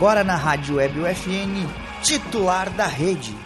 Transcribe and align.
Agora 0.00 0.24
na 0.24 0.34
Rádio 0.34 0.76
Web 0.76 0.98
UFN, 0.98 1.68
titular 2.00 2.70
da 2.70 2.86
rede. 2.86 3.36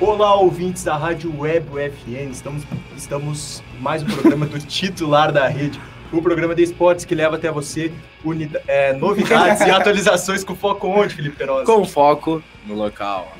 Olá, 0.00 0.34
ouvintes 0.34 0.84
da 0.84 0.96
Rádio 0.96 1.32
Web 1.38 1.68
UFN. 1.70 2.30
Estamos, 2.32 2.64
estamos 2.96 3.62
mais 3.80 4.02
um 4.02 4.06
programa 4.06 4.46
do 4.46 4.58
titular 4.66 5.32
da 5.32 5.46
rede. 5.46 5.80
O 6.12 6.20
programa 6.20 6.56
de 6.56 6.62
esportes 6.64 7.04
que 7.04 7.14
leva 7.14 7.36
até 7.36 7.50
você 7.50 7.92
unida- 8.24 8.60
é, 8.66 8.92
novidades 8.94 9.60
e 9.60 9.68
atualizações 9.70 10.42
com 10.42 10.56
foco 10.56 10.88
onde, 10.88 11.14
Felipe 11.14 11.36
Perosa? 11.36 11.64
Com 11.66 11.84
foco 11.84 12.42
no 12.66 12.74
local. 12.74 13.32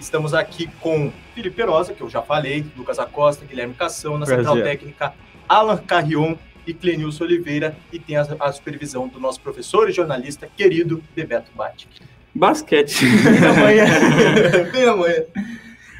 Estamos 0.00 0.32
aqui 0.32 0.68
com 0.80 1.12
Felipe 1.34 1.54
Perosa, 1.54 1.92
que 1.92 2.00
eu 2.00 2.08
já 2.08 2.22
falei, 2.22 2.64
Lucas 2.76 2.98
Acosta, 2.98 3.44
Guilherme 3.44 3.74
Cação, 3.74 4.16
na 4.16 4.24
central 4.24 4.56
técnica, 4.62 5.12
Alan 5.50 5.78
Carrion 5.78 6.36
e 6.64 6.72
Clenilson 6.72 7.24
Oliveira, 7.24 7.76
e 7.92 7.98
tem 7.98 8.16
a, 8.16 8.22
a 8.38 8.52
supervisão 8.52 9.08
do 9.08 9.18
nosso 9.18 9.40
professor 9.40 9.90
e 9.90 9.92
jornalista 9.92 10.46
querido 10.46 11.02
Bebeto 11.12 11.50
Bate. 11.56 11.88
Basquete. 12.32 13.04
Bem 13.04 13.48
amanhã. 13.48 13.84
Bem 14.70 14.84
amanhã. 14.84 15.24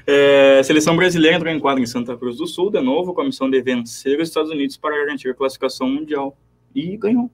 É, 0.07 0.63
seleção 0.63 0.95
brasileira 0.95 1.37
entrou 1.37 1.53
em 1.53 1.59
quadra 1.59 1.83
em 1.83 1.87
Santa 1.87 2.17
Cruz 2.17 2.37
do 2.37 2.47
Sul, 2.47 2.71
de 2.71 2.81
novo, 2.81 3.13
com 3.13 3.23
a 3.23 3.25
missão 3.25 3.51
de 3.51 3.61
vencer 3.61 4.21
os 4.21 4.29
Estados 4.29 4.53
Unidos 4.53 4.77
para 4.77 4.97
garantir 4.97 5.31
a 5.31 5.35
classificação 5.35 5.89
mundial. 5.89 6.39
E 6.73 6.97
ganhou. 6.97 7.29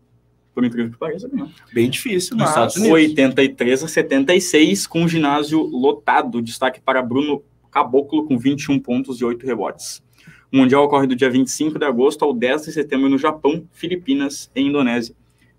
Por 0.54 0.64
incrível 0.64 0.90
que 0.90 0.98
pareça, 0.98 1.28
ganhou. 1.28 1.50
Bem 1.74 1.90
difícil, 1.90 2.34
Nos. 2.34 2.48
Estados 2.48 2.76
Unidos. 2.76 2.94
83 2.94 3.84
a 3.84 3.88
76, 3.88 4.86
com 4.86 5.04
o 5.04 5.08
ginásio 5.08 5.60
lotado. 5.60 6.40
Destaque 6.40 6.80
para 6.80 7.02
Bruno 7.02 7.42
Caboclo, 7.70 8.26
com 8.26 8.38
21 8.38 8.78
pontos 8.78 9.20
e 9.20 9.24
8 9.26 9.46
rebotes. 9.46 10.05
O 10.52 10.56
Mundial 10.56 10.84
ocorre 10.84 11.06
do 11.06 11.16
dia 11.16 11.30
25 11.30 11.78
de 11.78 11.84
agosto 11.84 12.24
ao 12.24 12.32
10 12.32 12.62
de 12.62 12.72
setembro 12.72 13.08
no 13.08 13.18
Japão, 13.18 13.66
Filipinas 13.72 14.50
e 14.54 14.60
Indonésia. 14.62 15.14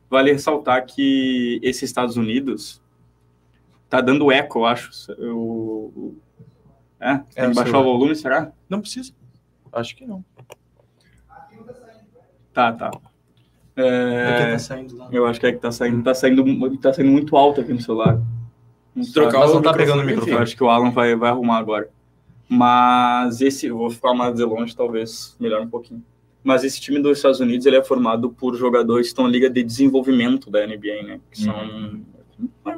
Vale 0.09 0.31
ressaltar 0.31 0.85
que 0.85 1.59
esses 1.61 1.83
Estados 1.83 2.15
Unidos 2.15 2.81
tá 3.89 3.99
dando 3.99 4.31
eco, 4.31 4.59
eu 4.59 4.65
acho. 4.65 5.11
Eu... 5.13 6.15
É, 6.99 7.17
tem 7.17 7.25
É, 7.35 7.45
que 7.45 7.51
o 7.51 7.55
baixar 7.55 7.79
o 7.79 7.83
volume, 7.83 8.15
será? 8.15 8.51
Não 8.69 8.79
precisa. 8.79 9.13
Acho 9.71 9.95
que 9.95 10.05
não. 10.05 10.23
Tá, 12.53 12.71
tá. 12.71 12.89
Daqui 12.89 13.01
É, 13.75 14.51
tá 14.53 14.59
saindo 14.59 14.97
lá. 14.97 15.09
eu 15.11 15.27
acho 15.27 15.39
que 15.39 15.45
é 15.45 15.51
que 15.51 15.59
tá 15.59 15.71
saindo, 15.71 16.01
tá 16.03 16.13
saindo, 16.15 16.77
tá 16.79 16.93
saindo 16.93 17.11
muito 17.11 17.37
alto 17.37 17.61
aqui 17.61 17.71
no 17.71 17.81
celular. 17.81 18.19
Trocar 19.13 19.39
Mas 19.39 19.51
o 19.51 19.55
não 19.55 19.61
tá 19.61 19.73
pegando 19.73 20.01
o 20.01 20.05
microfone. 20.05 20.31
Eu 20.31 20.39
acho 20.39 20.55
que 20.55 20.63
o 20.63 20.69
Alan 20.69 20.89
vai, 20.89 21.15
vai 21.15 21.29
arrumar 21.29 21.57
agora. 21.57 21.89
Mas 22.49 23.41
esse, 23.41 23.69
vou 23.69 23.89
ficar 23.89 24.13
mais 24.13 24.35
de 24.35 24.43
longe, 24.43 24.75
talvez 24.75 25.35
melhor 25.39 25.61
um 25.61 25.67
pouquinho. 25.67 26.03
Mas 26.43 26.63
esse 26.63 26.79
time 26.79 27.01
dos 27.01 27.17
Estados 27.17 27.41
Unidos 27.41 27.65
ele 27.65 27.75
é 27.75 27.83
formado 27.83 28.29
por 28.29 28.55
jogadores 28.55 29.07
que 29.07 29.09
estão 29.09 29.25
na 29.25 29.31
liga 29.31 29.49
de 29.49 29.61
desenvolvimento 29.63 30.49
da 30.49 30.65
NBA, 30.65 31.03
né? 31.03 31.19
Que 31.29 31.41
são 31.41 31.53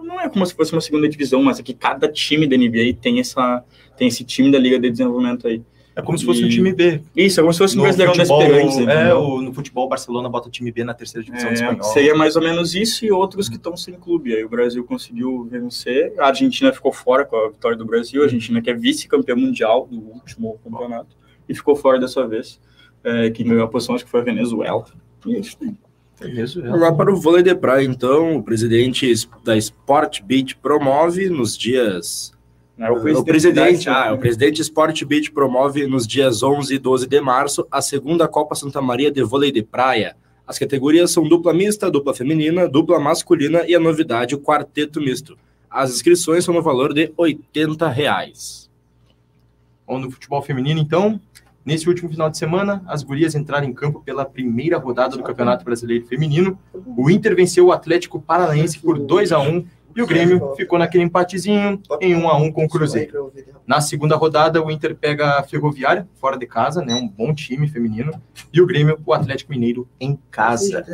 não 0.03 0.19
é 0.19 0.29
como 0.29 0.45
se 0.45 0.53
fosse 0.53 0.71
uma 0.71 0.81
segunda 0.81 1.07
divisão, 1.07 1.43
mas 1.43 1.59
é 1.59 1.63
que 1.63 1.73
cada 1.73 2.07
time 2.07 2.47
da 2.47 2.57
NBA 2.57 2.97
tem 2.99 3.19
essa 3.19 3.63
tem 3.97 4.07
esse 4.07 4.23
time 4.23 4.51
da 4.51 4.57
liga 4.57 4.79
de 4.79 4.89
desenvolvimento 4.89 5.47
aí. 5.47 5.61
É 5.99 6.01
como 6.01 6.17
se 6.17 6.25
fosse 6.25 6.43
um 6.43 6.47
E- 6.47 6.49
time 6.49 6.73
B. 6.73 7.01
Isso, 7.15 7.39
é 7.39 7.43
como 7.43 7.53
se 7.53 7.59
fosse 7.59 7.77
um 7.77 7.81
brasileirão 7.81 8.15
da 8.15 8.23
Esperança. 8.23 8.81
é, 8.91 9.13
o, 9.13 9.41
no 9.41 9.53
futebol, 9.53 9.85
o 9.85 9.89
Barcelona 9.89 10.27
bota 10.29 10.49
time 10.49 10.71
B 10.71 10.83
na 10.83 10.93
terceira 10.93 11.23
divisão 11.25 11.49
É, 11.49 11.53
espanhola. 11.53 11.83
seria 11.83 12.15
mais 12.15 12.35
ou 12.35 12.41
menos 12.41 12.73
isso 12.75 13.05
e 13.05 13.11
outros 13.11 13.47
que 13.47 13.55
estão 13.55 13.77
sem 13.77 13.93
clube. 13.95 14.33
Aí 14.33 14.43
o 14.43 14.49
Brasil 14.49 14.83
conseguiu 14.83 15.47
vencer, 15.49 16.13
a 16.17 16.27
Argentina 16.27 16.71
ficou 16.73 16.91
fora 16.91 17.25
com 17.25 17.35
a 17.35 17.49
vitória 17.49 17.77
do 17.77 17.85
Brasil, 17.85 18.21
a 18.21 18.25
Argentina 18.25 18.61
que 18.61 18.69
é 18.69 18.73
vice-campeã 18.73 19.35
mundial 19.35 19.87
do 19.89 19.97
último 19.99 20.57
campeonato 20.63 21.15
e 21.47 21.53
ficou 21.55 21.75
fora 21.75 21.99
dessa 21.99 22.27
vez. 22.27 22.59
É, 23.03 23.29
quem 23.29 23.45
ganhou 23.47 23.63
a 23.63 23.67
posição 23.67 23.95
acho 23.95 24.03
que 24.05 24.11
foi 24.11 24.19
a 24.21 24.23
Venezuela. 24.23 24.85
E 25.25 25.35
é 25.35 25.39
isso 25.39 25.57
aí. 25.61 25.73
Lá 26.67 26.91
para 26.93 27.11
o 27.13 27.15
vôlei 27.15 27.41
de 27.41 27.55
praia, 27.55 27.85
então. 27.85 28.35
O 28.37 28.43
presidente 28.43 29.09
da 29.43 29.55
Sport 29.57 30.21
Beach 30.23 30.55
promove 30.57 31.29
nos 31.29 31.57
dias... 31.57 32.33
É 32.79 32.89
O 32.89 33.23
presidente, 33.25 33.89
ah, 33.89 34.13
o 34.13 34.17
presidente 34.17 34.61
Sport 34.61 35.03
Beach 35.03 35.29
promove 35.31 35.85
nos 35.85 36.07
dias 36.07 36.41
11 36.41 36.75
e 36.75 36.79
12 36.79 37.07
de 37.07 37.19
março 37.19 37.67
a 37.69 37.81
segunda 37.81 38.25
Copa 38.25 38.55
Santa 38.55 38.81
Maria 38.81 39.11
de 39.11 39.21
Vôlei 39.21 39.51
de 39.51 39.61
Praia. 39.61 40.15
As 40.47 40.57
categorias 40.57 41.11
são 41.11 41.27
dupla 41.27 41.53
mista, 41.53 41.91
dupla 41.91 42.13
feminina, 42.13 42.69
dupla 42.69 42.97
masculina 42.97 43.67
e 43.67 43.75
a 43.75 43.79
novidade, 43.81 44.33
o 44.33 44.39
quarteto 44.39 45.01
misto. 45.01 45.37
As 45.69 45.91
inscrições 45.91 46.45
são 46.45 46.53
no 46.53 46.61
valor 46.61 46.93
de 46.93 47.11
80 47.17 47.85
reais. 47.89 48.69
Ou 49.85 49.99
no 49.99 50.09
futebol 50.09 50.41
feminino, 50.41 50.79
então, 50.79 51.19
nesse 51.65 51.89
último 51.89 52.09
final 52.09 52.29
de 52.29 52.37
semana, 52.37 52.81
as 52.87 53.03
gurias 53.03 53.35
entraram 53.35 53.67
em 53.67 53.73
campo 53.73 54.01
pela 54.01 54.23
primeira 54.23 54.77
rodada 54.77 55.17
do 55.17 55.23
Campeonato 55.23 55.65
Brasileiro 55.65 56.07
Feminino. 56.07 56.57
O 56.95 57.11
Inter 57.11 57.35
venceu 57.35 57.65
o 57.65 57.71
Atlético 57.73 58.21
Paranaense 58.21 58.79
por 58.79 58.97
2 58.97 59.33
a 59.33 59.39
1 59.39 59.65
e 59.95 60.01
o 60.01 60.07
Grêmio 60.07 60.53
ficou 60.55 60.77
naquele 60.79 61.03
empatezinho 61.03 61.81
em 61.99 62.15
1 62.15 62.29
a 62.29 62.37
1 62.37 62.51
com 62.51 62.65
o 62.65 62.69
Cruzeiro. 62.69 63.31
Na 63.65 63.81
segunda 63.81 64.15
rodada, 64.15 64.63
o 64.63 64.71
Inter 64.71 64.95
pega 64.95 65.39
a 65.39 65.43
Ferroviária, 65.43 66.07
fora 66.15 66.37
de 66.37 66.45
casa, 66.45 66.81
né, 66.83 66.93
um 66.93 67.07
bom 67.07 67.33
time 67.33 67.67
feminino, 67.67 68.11
e 68.53 68.61
o 68.61 68.65
Grêmio, 68.65 68.99
o 69.05 69.13
Atlético 69.13 69.51
Mineiro, 69.51 69.87
em 69.99 70.17
casa. 70.31 70.85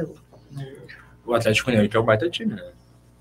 O 1.25 1.33
Atlético 1.33 1.69
Mineiro, 1.69 1.89
que 1.89 1.97
é 1.97 1.99
um 1.99 2.05
baita 2.05 2.29
time, 2.29 2.53
né? 2.53 2.63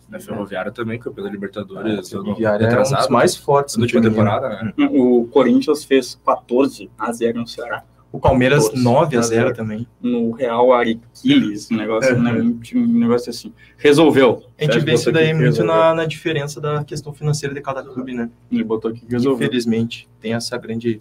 Na 0.09 0.21
Ferroviária 0.21 0.71
também, 0.71 0.99
campeão 0.99 1.25
da 1.25 1.31
Libertadores. 1.31 2.13
ano 2.13 2.25
Ferroviária 2.25 2.67
é 2.67 2.79
um 2.79 2.83
dos 2.83 3.09
mais 3.09 3.35
fortes 3.35 3.77
na 3.77 3.81
do 3.81 3.83
última 3.85 4.03
feminino. 4.03 4.25
temporada, 4.25 4.63
né? 4.63 4.73
O 4.91 5.27
Corinthians 5.33 5.85
fez 5.85 6.21
14 6.25 6.91
a 6.99 7.11
0 7.13 7.41
no 7.41 7.47
Ceará. 7.47 7.83
O 8.15 8.21
Palmeiras 8.21 8.63
14 8.69 8.85
9 8.85 9.17
a 9.17 9.19
a 9.19 9.23
0 9.23 9.45
0 9.49 9.57
também. 9.57 9.89
No 10.01 10.31
Real 10.31 10.73
Ariquiles, 10.73 11.69
um 11.69 11.77
negócio, 11.77 12.17
né, 12.17 12.31
um 12.77 12.87
negócio 12.87 13.29
assim. 13.29 13.53
Resolveu. 13.77 14.45
A 14.57 14.63
gente 14.63 14.79
vê 14.79 14.95
isso 14.95 15.11
daí 15.11 15.35
muito 15.35 15.65
na, 15.65 15.93
na 15.93 16.05
diferença 16.05 16.61
da 16.61 16.85
questão 16.85 17.13
financeira 17.13 17.53
de 17.53 17.61
cada 17.61 17.83
clube, 17.83 18.15
né? 18.15 18.31
Ele 18.53 18.63
botou 18.63 18.93
aqui 18.93 19.01
que 19.01 19.11
resolveu. 19.11 19.45
Infelizmente, 19.49 20.09
tem 20.21 20.33
essa 20.33 20.57
grande. 20.57 21.01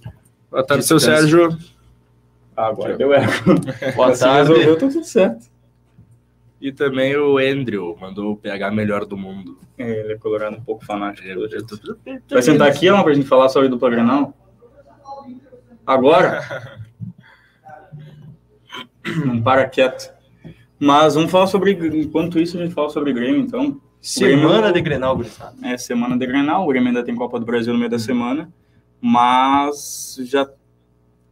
Boa 0.50 0.66
tarde, 0.66 0.86
seu. 0.88 1.00
Sérgio. 1.00 1.56
Ah, 2.58 2.66
agora 2.70 2.98
deu 2.98 3.14
eco. 3.14 3.32
Boa 3.96 4.16
Se 4.16 4.22
tarde. 4.22 4.50
resolveu, 4.50 4.74
tá 4.80 4.88
tudo 4.88 5.04
certo. 5.06 5.46
E 6.60 6.72
também 6.72 7.16
o 7.16 7.38
Andrew, 7.38 7.96
mandou 8.02 8.32
o 8.32 8.38
PH 8.38 8.72
melhor 8.72 9.06
do 9.06 9.16
mundo. 9.16 9.60
É, 9.78 9.88
ele 10.00 10.14
é 10.14 10.18
colorado 10.18 10.56
um 10.56 10.62
pouco 10.62 10.84
fanático. 10.84 11.28
Eu- 11.28 11.48
eu 11.48 11.64
tô- 11.68 11.78
Vai 12.32 12.42
sentar 12.42 12.68
aqui, 12.70 12.88
Alan, 12.90 13.04
pra 13.04 13.14
gente 13.14 13.28
falar 13.28 13.50
sobre 13.50 13.70
dupla 13.70 13.92
Grenal? 13.92 14.36
Agora? 15.86 16.42
Não 19.26 19.42
para 19.42 19.68
quieto. 19.68 20.12
Mas 20.80 21.16
vamos 21.16 21.32
falar 21.32 21.48
sobre. 21.48 21.72
Enquanto 22.02 22.40
isso, 22.40 22.58
a 22.58 22.62
gente 22.64 22.74
fala 22.74 22.90
sobre 22.90 23.14
Grêmio, 23.14 23.42
então. 23.42 23.80
Semana 24.02 24.58
Grêmio- 24.58 24.74
de 24.74 24.82
Grenal, 24.82 25.16
gurizada. 25.16 25.56
É 25.64 25.78
semana 25.78 26.18
de 26.18 26.26
Grenal, 26.28 26.66
o 26.66 26.68
Grêmio 26.68 26.90
ainda 26.90 27.04
tem 27.04 27.16
Copa 27.16 27.40
do 27.40 27.46
Brasil 27.46 27.72
no 27.72 27.80
meio 27.80 27.90
da 27.92 28.00
semana, 28.00 28.52
mas 29.02 30.18
já 30.24 30.46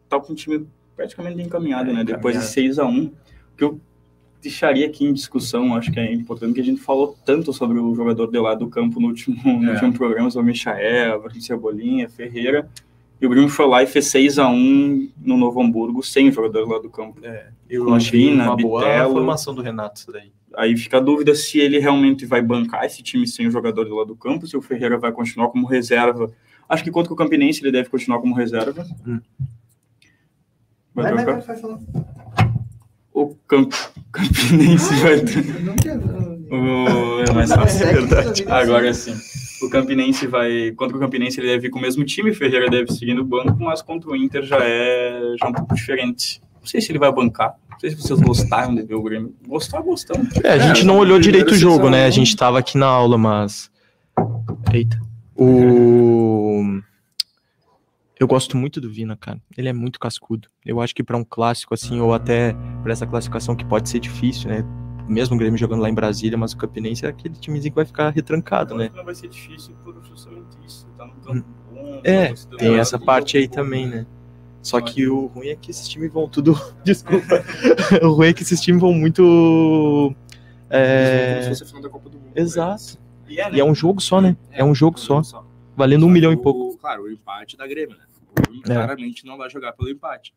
tá 0.08 0.20
com 0.20 0.34
o 0.34 0.36
time 0.36 0.66
praticamente 0.96 1.42
encaminhado, 1.42 1.90
É, 1.90 1.94
né? 1.94 2.04
Depois 2.04 2.34
de 2.36 2.40
encaminhado. 2.44 2.54
6 2.54 2.80
a 2.80 2.86
1 2.86 3.06
O 3.06 3.12
que 3.58 3.64
eu 3.64 3.80
deixaria 4.42 4.86
aqui 4.88 5.06
em 5.06 5.14
discussão, 5.14 5.76
acho 5.76 5.92
que 5.92 6.00
é 6.00 6.14
importante, 6.14 6.54
que 6.54 6.62
a 6.62 6.64
gente 6.64 6.80
falou 6.82 7.16
tanto 7.26 7.52
sobre 7.54 7.78
o 7.78 7.94
jogador 7.94 8.28
de 8.32 8.40
lá 8.40 8.56
do 8.56 8.68
campo 8.68 9.00
no 9.00 9.08
último, 9.08 9.36
no 9.60 9.70
É. 9.70 9.74
último 9.74 9.94
programa, 9.94 10.30
sobre 10.32 10.50
o 10.52 10.54
Michael, 10.54 11.22
Cebolinha, 11.42 12.08
Ferreira, 12.10 12.70
e 13.22 13.26
o 13.28 13.30
Grêmio 13.30 13.50
foi 13.50 13.68
lá 13.68 13.84
e 13.84 13.88
fez 13.88 14.08
6 14.08 14.40
a 14.40 14.50
1 14.50 15.12
no 15.22 15.38
Novo 15.38 15.62
Hamburgo, 15.62 16.02
sem 16.02 16.30
o 16.30 16.32
jogador 16.32 16.68
lá 16.68 16.80
do 16.80 16.90
campo. 16.90 17.22
Eu 17.70 17.86
Com 17.86 17.94
achei 17.94 18.32
Vina, 18.32 18.46
uma 18.46 18.58
boa 18.58 18.82
Bitelo. 18.82 19.14
formação 19.14 19.54
do 19.54 19.62
Renato, 19.62 20.00
isso 20.00 20.12
daí. 20.12 20.32
Aí 20.56 20.76
fica 20.76 20.98
a 20.98 21.00
dúvida 21.00 21.36
se 21.36 21.60
ele 21.60 21.78
realmente 21.78 22.26
vai 22.26 22.42
bancar 22.42 22.84
esse 22.84 23.04
time 23.04 23.28
sem 23.28 23.48
o 23.48 23.52
jogador 23.52 23.86
do 23.86 23.96
lado 23.96 24.08
do 24.08 24.16
campo, 24.16 24.48
se 24.48 24.58
o 24.58 24.62
Ferreira 24.62 24.98
vai 24.98 25.12
continuar 25.12 25.50
como 25.50 25.68
reserva. 25.68 26.32
Acho 26.68 26.84
que 26.84 26.90
contra 26.90 27.14
o 27.14 27.16
Campinense 27.16 27.62
ele 27.62 27.72
deve 27.72 27.90
continuar 27.90 28.20
como 28.20 28.34
reserva. 28.34 28.88
Hum. 29.06 29.22
Vai 30.96 31.14
trocar? 31.14 31.44
O 33.14 33.36
Camp... 33.48 33.72
Campinense 34.12 34.94
vai. 34.96 35.18
O... 36.50 37.22
É 37.30 37.34
mais 37.34 37.52
fácil, 37.52 37.86
é 37.86 37.94
verdade. 37.94 38.46
Agora 38.48 38.92
sim. 38.96 39.14
O 39.62 39.70
Campinense 39.70 40.26
vai. 40.28 40.72
Contra 40.72 40.98
o 40.98 41.00
Campinense 41.00 41.40
ele 41.40 41.48
deve 41.48 41.68
ir 41.68 41.70
com 41.70 41.80
o 41.80 41.82
mesmo 41.82 42.04
time, 42.04 42.34
Ferreira 42.34 42.70
deve 42.70 42.92
seguir 42.92 43.14
no 43.14 43.24
banco, 43.24 43.58
mas 43.60 43.82
contra 43.82 44.10
o 44.10 44.16
Inter 44.16 44.44
já 44.44 44.58
é, 44.60 45.36
já 45.40 45.48
é 45.48 45.50
um 45.50 45.54
pouco 45.54 45.76
diferente. 45.76 46.42
Não 46.60 46.66
sei 46.68 46.82
se 46.82 46.92
ele 46.92 47.00
vai 47.00 47.12
bancar. 47.12 47.56
Não 47.70 47.80
sei 47.80 47.90
se 47.92 47.96
vocês 47.98 48.20
gostaram 48.20 48.76
de 48.76 48.84
ver 48.84 48.96
o 48.96 49.02
Grêmio. 49.02 49.34
Gostar, 49.48 49.82
gostamos. 49.82 50.28
É, 50.44 50.52
a 50.52 50.58
gente 50.60 50.82
É, 50.82 50.84
não 50.84 50.98
olhou 50.98 51.20
direito 51.20 51.52
o 51.52 51.58
jogo, 51.58 51.90
né? 51.90 52.06
A 52.06 52.10
gente 52.12 52.36
tava 52.36 52.60
aqui 52.60 52.78
na 52.78 52.86
aula, 52.86 53.18
mas. 53.18 53.72
Eita. 54.72 55.00
O. 55.36 56.82
Eu 58.20 58.28
gosto 58.28 58.56
muito 58.56 58.80
do 58.80 58.88
Vina, 58.92 59.18
cara. 59.18 59.42
Ele 59.58 59.68
é 59.68 59.74
muito 59.74 60.00
cascudo. 60.00 60.48
Eu 60.64 60.80
acho 60.80 60.94
que 60.94 61.04
pra 61.04 61.18
um 61.18 61.24
clássico 61.24 61.74
assim, 61.74 62.00
ou 62.00 62.14
até 62.14 62.56
pra 62.84 62.92
essa 62.92 63.08
classificação 63.08 63.56
que 63.56 63.66
pode 63.66 63.90
ser 63.90 64.00
difícil, 64.00 64.50
né? 64.50 64.64
Mesmo 65.12 65.36
o 65.36 65.38
Grêmio 65.38 65.58
jogando 65.58 65.82
lá 65.82 65.90
em 65.90 65.94
Brasília, 65.94 66.38
mas 66.38 66.54
o 66.54 66.58
Campinense 66.58 67.06
é 67.06 67.10
aquele 67.10 67.36
timezinho 67.36 67.72
que 67.72 67.76
vai 67.76 67.86
ficar 67.86 68.10
retrancado, 68.12 68.76
né? 68.76 68.90
Não 68.96 69.04
vai 69.04 69.14
ser 69.14 69.28
difícil 69.28 69.76
por 69.84 70.02
justamente 70.06 70.58
isso. 70.66 70.88
Tá 70.98 71.06
no 71.06 71.14
campo 71.16 71.46
bom. 71.70 72.02
É, 72.04 72.28
torcida 72.28 72.58
tem 72.58 72.80
essa 72.80 72.98
parte 72.98 73.38
aí 73.38 73.48
também, 73.48 73.88
né? 73.88 74.06
Só 74.62 74.80
que 74.80 75.08
o 75.08 75.26
ruim 75.26 75.50
é 75.50 75.56
que 75.56 75.72
esses 75.72 75.88
times 75.90 76.14
vão 76.14 76.30
tudo. 76.30 76.54
Desculpa. 76.86 77.44
o 78.02 78.12
ruim 78.12 78.28
é 78.28 78.34
que 78.34 78.44
esses 78.44 78.62
times 78.62 78.80
vão 78.80 78.94
muito. 78.94 80.16
É... 80.70 81.34
Como 81.34 81.44
se 81.44 81.50
fosse 81.50 81.64
a 81.64 81.66
final 81.66 81.82
da 81.82 81.90
Copa 81.90 82.10
do 82.10 82.18
Mundo. 82.18 82.32
Exato. 82.34 82.98
E 83.28 83.40
é, 83.40 83.50
né? 83.50 83.58
E 83.58 83.60
é 83.60 83.66
um 83.66 83.76
jogo 83.76 84.00
só, 84.00 84.22
né? 84.22 84.38
É 84.52 84.64
um 84.64 84.74
jogo 84.74 84.98
só. 84.98 85.22
Valendo 85.76 86.06
um 86.06 86.10
milhão 86.10 86.32
e 86.32 86.38
pouco. 86.38 86.78
Claro, 86.78 87.04
o 87.04 87.12
empate 87.12 87.58
da 87.58 87.68
Grêmio, 87.68 87.98
né? 87.98 88.04
O 88.50 88.72
É. 88.72 88.74
Claramente 88.74 89.26
não 89.26 89.38
vai 89.38 89.50
jogar 89.50 89.74
pelo 89.74 89.90
empate. 89.90 90.34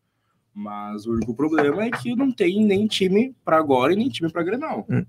Mas 0.55 1.05
o 1.05 1.13
único 1.13 1.35
problema 1.35 1.83
é 1.85 1.91
que 1.91 2.15
não 2.15 2.31
tem 2.31 2.65
nem 2.65 2.87
time 2.87 3.35
pra 3.45 3.59
agora 3.59 3.93
e 3.93 3.97
nem 3.97 4.09
time 4.09 4.31
pra 4.31 4.43
Grenal. 4.45 4.87
Hum. 4.89 5.05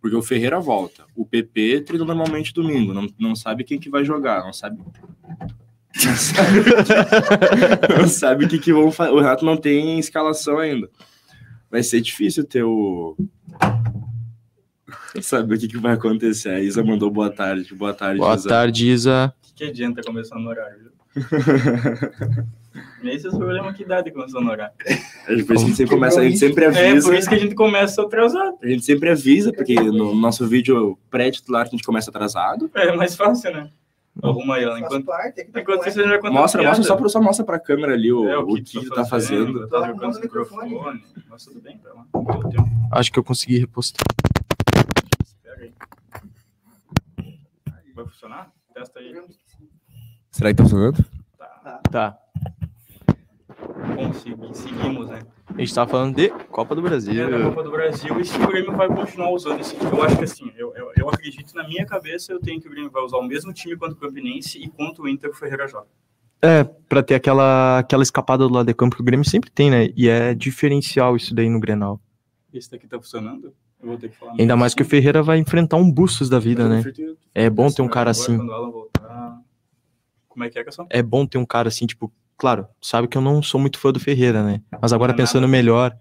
Porque 0.00 0.16
o 0.16 0.22
Ferreira 0.22 0.58
volta. 0.58 1.04
O 1.14 1.24
PP 1.24 1.82
treina 1.82 2.04
normalmente 2.04 2.52
domingo. 2.52 2.92
Não, 2.92 3.06
não 3.18 3.36
sabe 3.36 3.62
quem 3.64 3.78
que 3.78 3.88
vai 3.90 4.04
jogar. 4.04 4.42
Não 4.42 4.52
sabe. 4.52 4.78
Não 5.92 6.14
sabe, 6.16 6.60
não 7.98 8.08
sabe 8.08 8.44
o 8.44 8.48
que, 8.48 8.58
que 8.60 8.72
vão 8.72 8.92
fazer. 8.92 9.10
O 9.10 9.18
Renato 9.18 9.44
não 9.44 9.56
tem 9.56 9.98
escalação 9.98 10.58
ainda. 10.58 10.88
Vai 11.68 11.82
ser 11.82 12.00
difícil 12.00 12.44
ter 12.44 12.62
o. 12.62 13.16
Saber 15.20 15.56
o 15.56 15.58
que, 15.58 15.66
que 15.66 15.76
vai 15.78 15.94
acontecer. 15.94 16.50
A 16.50 16.60
Isa 16.60 16.82
mandou 16.84 17.10
boa 17.10 17.28
tarde. 17.28 17.74
Boa 17.74 17.92
tarde, 17.92 18.18
Boa 18.20 18.36
Isa. 18.36 18.48
tarde, 18.48 18.88
Isa. 18.88 19.34
O 19.36 19.46
que, 19.48 19.52
que 19.54 19.64
adianta 19.64 20.00
começar 20.02 20.36
no 20.38 20.48
horário? 20.48 20.92
Esse 23.02 23.26
é 23.26 23.30
o 23.30 23.36
problema 23.38 23.72
que 23.72 23.84
dá 23.84 24.00
de. 24.00 24.10
A 24.10 25.32
gente, 25.32 25.44
por 25.44 25.54
isso 25.56 25.64
que 25.64 25.64
a 25.64 25.66
gente 25.66 25.76
sempre 25.76 25.94
começa, 25.94 26.20
a 26.20 26.24
gente 26.24 26.38
sempre 26.38 26.64
É, 26.64 26.68
avisa. 26.68 27.08
por 27.08 27.14
isso 27.16 27.28
que 27.28 27.34
a 27.34 27.38
gente 27.38 27.54
começa 27.54 28.02
atrasado. 28.02 28.58
A 28.62 28.66
gente 28.66 28.84
sempre 28.84 29.10
avisa, 29.10 29.52
porque 29.52 29.74
no 29.74 30.14
nosso 30.14 30.46
vídeo 30.46 30.98
pré-titular 31.10 31.66
a 31.66 31.70
gente 31.70 31.82
começa 31.82 32.10
atrasado. 32.10 32.70
É 32.74 32.92
mais 32.94 33.16
fácil, 33.16 33.52
né? 33.52 33.70
Arruma 34.22 34.56
aí, 34.56 34.64
Enquanto, 34.80 35.06
parte, 35.06 35.40
é 35.40 35.44
tá 35.44 35.60
enquanto 35.60 35.82
com 35.82 35.88
isso, 35.88 35.98
a 35.98 36.02
gente 36.02 36.10
vai 36.10 36.18
contar 36.18 36.32
Mostra, 36.34 36.62
mostra 36.62 36.84
só, 36.84 37.08
só 37.08 37.22
mostra 37.22 37.44
pra 37.46 37.58
câmera 37.60 37.94
ali 37.94 38.12
o, 38.12 38.28
É, 38.28 38.36
o, 38.36 38.54
que, 38.54 38.62
tu 38.62 38.90
tá 38.90 39.04
fazendo. 39.04 39.66
Tá 39.68 39.86
jogando 39.86 40.16
o 40.16 40.20
microfone. 40.20 40.68
microfone. 40.68 41.04
Mas 41.30 41.44
tudo 41.44 41.60
bem, 41.60 41.78
tá 41.78 41.90
lá. 41.94 42.04
Acho 42.92 43.12
que 43.12 43.18
eu 43.18 43.24
consegui 43.24 43.58
repostar. 43.58 44.04
Espera 45.24 45.60
aí. 45.62 45.72
Vai 47.94 48.04
funcionar? 48.04 48.52
Testa 48.74 48.98
aí. 48.98 49.14
Será 50.32 50.50
que 50.50 50.56
tá 50.56 50.64
funcionando? 50.64 51.04
Tá. 51.38 51.80
Tá. 51.90 52.18
Consegui. 53.96 54.54
Seguimos, 54.54 55.08
né? 55.08 55.20
A 55.48 55.58
gente 55.58 55.74
tava 55.74 55.90
falando 55.90 56.14
de 56.16 56.28
Copa 56.50 56.74
do 56.74 56.82
Brasil. 56.82 57.26
É 57.26 57.30
da 57.30 57.44
Copa 57.44 57.62
do 57.62 57.70
Brasil 57.70 58.20
e 58.20 58.24
se 58.24 58.36
o 58.36 58.46
Grêmio 58.46 58.76
vai 58.76 58.88
continuar 58.88 59.30
usando 59.30 59.60
esse 59.60 59.76
time. 59.76 59.90
Eu 59.90 60.02
acho 60.02 60.16
que 60.16 60.24
assim, 60.24 60.52
eu, 60.56 60.74
eu, 60.74 60.92
eu 60.96 61.08
acredito 61.08 61.54
na 61.54 61.66
minha 61.66 61.84
cabeça, 61.84 62.32
eu 62.32 62.40
tenho 62.40 62.60
que 62.60 62.68
o 62.68 62.70
Grêmio 62.70 62.90
vai 62.90 63.02
usar 63.02 63.16
o 63.18 63.22
mesmo 63.22 63.52
time 63.52 63.76
quanto 63.76 63.92
o 63.92 63.96
Campinense 63.96 64.58
e 64.58 64.68
quanto 64.68 65.02
o 65.02 65.08
Inter 65.08 65.30
o 65.30 65.34
Ferreira 65.34 65.66
joga. 65.66 65.86
É, 66.42 66.64
pra 66.64 67.02
ter 67.02 67.14
aquela, 67.14 67.80
aquela 67.80 68.02
escapada 68.02 68.46
do 68.46 68.54
lado 68.54 68.66
de 68.66 68.74
campo 68.74 68.96
que 68.96 69.02
o 69.02 69.04
Grêmio 69.04 69.28
sempre 69.28 69.50
tem, 69.50 69.70
né? 69.70 69.90
E 69.94 70.08
é 70.08 70.34
diferencial 70.34 71.16
isso 71.16 71.34
daí 71.34 71.48
no 71.50 71.60
Grenal. 71.60 72.00
Esse 72.52 72.70
daqui 72.70 72.86
tá 72.86 72.98
funcionando? 72.98 73.52
Eu 73.82 73.88
vou 73.88 73.98
ter 73.98 74.08
que 74.08 74.16
falar. 74.16 74.34
Ainda 74.38 74.56
mais 74.56 74.74
que 74.74 74.82
o 74.82 74.84
Ferreira 74.84 75.22
vai 75.22 75.38
enfrentar 75.38 75.76
um 75.76 75.90
Bustos 75.90 76.28
da 76.28 76.38
vida, 76.38 76.68
né? 76.68 76.82
É 77.34 77.50
bom 77.50 77.70
ter 77.70 77.82
um 77.82 77.88
cara 77.88 78.10
assim. 78.10 78.36
Voltar. 78.36 79.40
Como 80.28 80.44
é 80.44 80.50
que 80.50 80.58
é? 80.58 80.64
É 80.88 81.02
bom 81.02 81.26
ter 81.26 81.38
um 81.38 81.44
cara 81.44 81.68
assim, 81.68 81.86
tipo, 81.86 82.10
claro, 82.40 82.66
sabe 82.80 83.06
que 83.06 83.18
eu 83.18 83.20
não 83.22 83.42
sou 83.42 83.60
muito 83.60 83.78
fã 83.78 83.92
do 83.92 84.00
Ferreira, 84.00 84.42
né? 84.42 84.62
Mas 84.80 84.94
agora 84.94 85.12
é 85.12 85.14
pensando 85.14 85.46
melhor, 85.46 85.94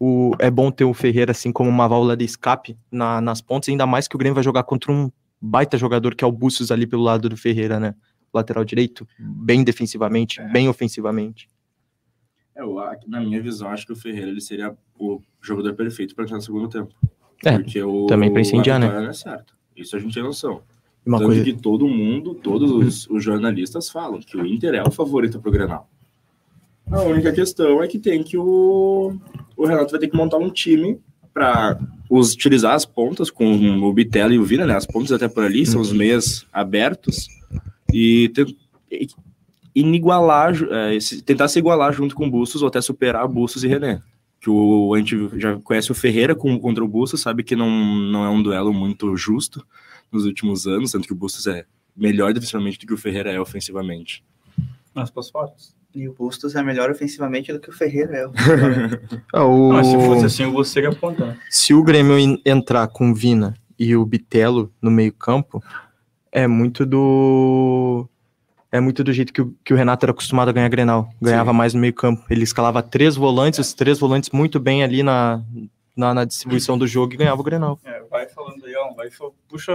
o, 0.00 0.32
é 0.38 0.50
bom 0.50 0.70
ter 0.70 0.84
o 0.84 0.94
Ferreira 0.94 1.32
assim 1.32 1.52
como 1.52 1.68
uma 1.68 1.86
válvula 1.86 2.16
de 2.16 2.24
escape 2.24 2.78
na- 2.90 3.20
nas 3.20 3.42
pontas, 3.42 3.68
ainda 3.68 3.86
mais 3.86 4.08
que 4.08 4.16
o 4.16 4.18
Grêmio 4.18 4.34
vai 4.34 4.42
jogar 4.42 4.62
contra 4.62 4.90
um 4.90 5.12
baita 5.38 5.76
jogador 5.76 6.14
que 6.14 6.24
é 6.24 6.26
o 6.26 6.32
Bustos 6.32 6.70
ali 6.70 6.86
pelo 6.86 7.02
lado 7.02 7.28
do 7.28 7.36
Ferreira, 7.36 7.78
né? 7.78 7.94
Lateral 8.32 8.64
direito, 8.64 9.06
bem 9.18 9.62
defensivamente, 9.62 10.40
É. 10.40 10.48
bem 10.48 10.66
ofensivamente. 10.66 11.50
É, 12.56 12.62
eu, 12.62 12.76
na 13.06 13.20
minha 13.20 13.42
visão, 13.42 13.68
acho 13.68 13.84
que 13.86 13.92
o 13.92 13.96
Ferreira 13.96 14.28
ele 14.30 14.40
seria 14.40 14.74
o 14.98 15.20
jogador 15.42 15.74
perfeito 15.74 16.14
para 16.14 16.24
entrar 16.24 16.36
no 16.36 16.42
segundo 16.42 16.68
tempo. 16.68 16.94
É, 17.44 17.58
Porque 17.58 17.82
o, 17.82 18.06
também 18.06 18.32
pra 18.32 18.40
incendiar, 18.40 18.80
né? 18.80 18.88
não 18.88 19.10
é 19.10 19.12
certo. 19.12 19.54
Isso 19.76 19.94
a 19.94 19.98
gente 19.98 20.14
tem 20.14 20.22
noção. 20.22 20.62
Uma 21.04 21.18
Tanto 21.18 21.28
coisa, 21.28 21.44
que 21.44 21.52
todo 21.52 21.88
mundo, 21.88 22.34
todos 22.34 22.70
os, 22.70 23.08
os 23.10 23.24
jornalistas 23.24 23.90
falam 23.90 24.20
que 24.20 24.36
o 24.36 24.46
Inter 24.46 24.74
é 24.74 24.82
o 24.82 24.90
favorito 24.90 25.40
pro 25.40 25.50
Grenal. 25.50 25.88
A 26.90 27.02
única 27.02 27.32
questão 27.32 27.82
é 27.82 27.88
que 27.88 27.98
tem 27.98 28.22
que 28.22 28.36
o, 28.36 29.12
o 29.56 29.66
Renato 29.66 29.90
vai 29.90 30.00
ter 30.00 30.08
que 30.08 30.16
montar 30.16 30.38
um 30.38 30.50
time 30.50 30.98
para 31.32 31.78
utilizar 32.10 32.74
as 32.74 32.84
pontas 32.84 33.30
com 33.30 33.80
o 33.80 33.92
Bitello 33.92 34.34
e 34.34 34.38
o 34.38 34.44
Vina, 34.44 34.66
né? 34.66 34.76
As 34.76 34.86
pontas 34.86 35.12
até 35.12 35.28
por 35.28 35.44
ali, 35.44 35.64
são 35.64 35.80
os 35.80 35.92
meias 35.92 36.46
abertos 36.52 37.26
e, 37.92 38.30
inigualar, 39.74 40.54
é, 40.70 40.98
tentar 41.24 41.48
se 41.48 41.58
igualar 41.58 41.92
junto 41.92 42.14
com 42.14 42.26
o 42.26 42.30
Bustos 42.30 42.60
ou 42.60 42.68
até 42.68 42.80
superar 42.80 43.26
Bustos 43.26 43.64
e 43.64 43.68
René. 43.68 44.00
Que 44.40 44.50
o, 44.50 44.92
a 44.94 44.98
gente 44.98 45.30
já 45.38 45.56
conhece 45.60 45.90
o 45.90 45.94
Ferreira 45.94 46.34
com, 46.34 46.58
contra 46.58 46.84
o 46.84 46.88
Bustos, 46.88 47.20
sabe 47.20 47.42
que 47.42 47.56
não, 47.56 47.70
não 47.70 48.24
é 48.24 48.28
um 48.28 48.42
duelo 48.42 48.72
muito 48.72 49.16
justo 49.16 49.64
nos 50.12 50.24
últimos 50.26 50.66
anos, 50.66 50.92
tanto 50.92 51.06
que 51.06 51.12
o 51.12 51.16
Bustos 51.16 51.46
é 51.46 51.64
melhor 51.96 52.32
defensivamente 52.32 52.78
do 52.78 52.86
que 52.86 52.94
o 52.94 52.98
Ferreira 52.98 53.30
é 53.32 53.40
ofensivamente. 53.40 54.22
Nas 54.94 55.10
fotos. 55.10 55.74
E 55.94 56.08
o 56.08 56.14
Bustos 56.14 56.54
é 56.54 56.62
melhor 56.62 56.90
ofensivamente 56.90 57.52
do 57.52 57.60
que 57.60 57.68
o 57.68 57.72
Ferreira 57.72 58.16
é. 58.16 58.24
Ah, 59.32 59.44
o- 59.44 59.72
Mas 59.72 59.86
se 59.86 59.94
fosse 59.96 60.24
assim, 60.24 60.44
o 60.46 60.52
você 60.52 60.84
aponta. 60.86 61.26
né? 61.26 61.38
se 61.50 61.74
o 61.74 61.82
Grêmio 61.82 62.18
en- 62.18 62.40
entrar 62.46 62.86
com 62.88 63.10
o 63.10 63.14
Vina 63.14 63.54
e 63.78 63.94
o 63.96 64.04
Bitelo 64.06 64.72
no 64.80 64.90
meio-campo, 64.90 65.62
é 66.30 66.46
muito 66.46 66.86
do. 66.86 68.08
É 68.70 68.80
muito 68.80 69.04
do 69.04 69.12
jeito 69.12 69.34
que 69.34 69.42
o, 69.42 69.54
que 69.62 69.74
o 69.74 69.76
Renato 69.76 70.06
era 70.06 70.12
acostumado 70.12 70.48
a 70.48 70.52
ganhar 70.52 70.68
Grenal. 70.70 71.10
Ganhava 71.20 71.52
mais 71.52 71.74
no 71.74 71.80
meio-campo. 71.80 72.24
Ele 72.30 72.42
escalava 72.42 72.82
três 72.82 73.14
volantes, 73.16 73.58
os 73.58 73.74
três 73.74 73.98
volantes 73.98 74.30
muito 74.30 74.58
bem 74.58 74.82
ali 74.82 75.02
na, 75.02 75.42
na, 75.94 76.14
na 76.14 76.24
distribuição 76.24 76.78
do 76.78 76.86
jogo 76.86 77.12
e 77.12 77.16
ganhava 77.18 77.38
o 77.38 77.44
Grenal. 77.44 77.78
É, 77.84 78.02
vai 78.10 78.26
falando 78.30 78.61
aí, 78.84 78.90
ó. 78.90 78.94
Vai, 78.94 79.10
fa- 79.10 79.30
puxa. 79.48 79.72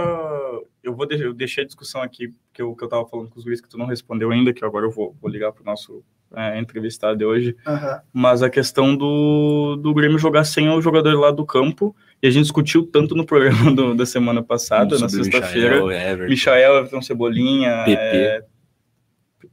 Eu 0.82 0.94
vou 0.94 1.06
deixar, 1.06 1.24
eu 1.24 1.34
deixei 1.34 1.64
a 1.64 1.66
discussão 1.66 2.02
aqui, 2.02 2.32
que 2.52 2.62
eu, 2.62 2.74
que 2.74 2.84
eu 2.84 2.88
tava 2.88 3.06
falando 3.06 3.28
com 3.28 3.38
os 3.38 3.44
guris 3.44 3.60
que 3.60 3.68
tu 3.68 3.78
não 3.78 3.86
respondeu 3.86 4.30
ainda, 4.30 4.52
que 4.52 4.64
agora 4.64 4.86
eu 4.86 4.90
vou, 4.90 5.14
vou 5.20 5.30
ligar 5.30 5.52
pro 5.52 5.64
nosso 5.64 6.02
é, 6.34 6.58
entrevistado 6.58 7.16
de 7.16 7.24
hoje. 7.24 7.56
Aham. 7.66 8.00
Mas 8.12 8.42
a 8.42 8.50
questão 8.50 8.96
do, 8.96 9.76
do 9.76 9.92
Grêmio 9.94 10.18
jogar 10.18 10.44
sem 10.44 10.68
o 10.68 10.80
jogador 10.80 11.18
lá 11.18 11.30
do 11.30 11.44
campo. 11.46 11.94
E 12.22 12.26
a 12.26 12.30
gente 12.30 12.42
discutiu 12.42 12.84
tanto 12.84 13.14
no 13.14 13.24
programa 13.24 13.70
do- 13.72 13.94
da 13.94 14.04
semana 14.04 14.42
passada, 14.42 14.98
na 14.98 15.08
Sobre 15.08 15.20
o 15.22 15.24
sexta-feira. 15.24 15.80
Michael, 15.82 15.90
Everton, 15.92 16.30
Michael, 16.30 16.76
Everton 16.78 17.02
Cebolinha, 17.02 17.84
PP. 17.84 18.00
é, 18.00 18.44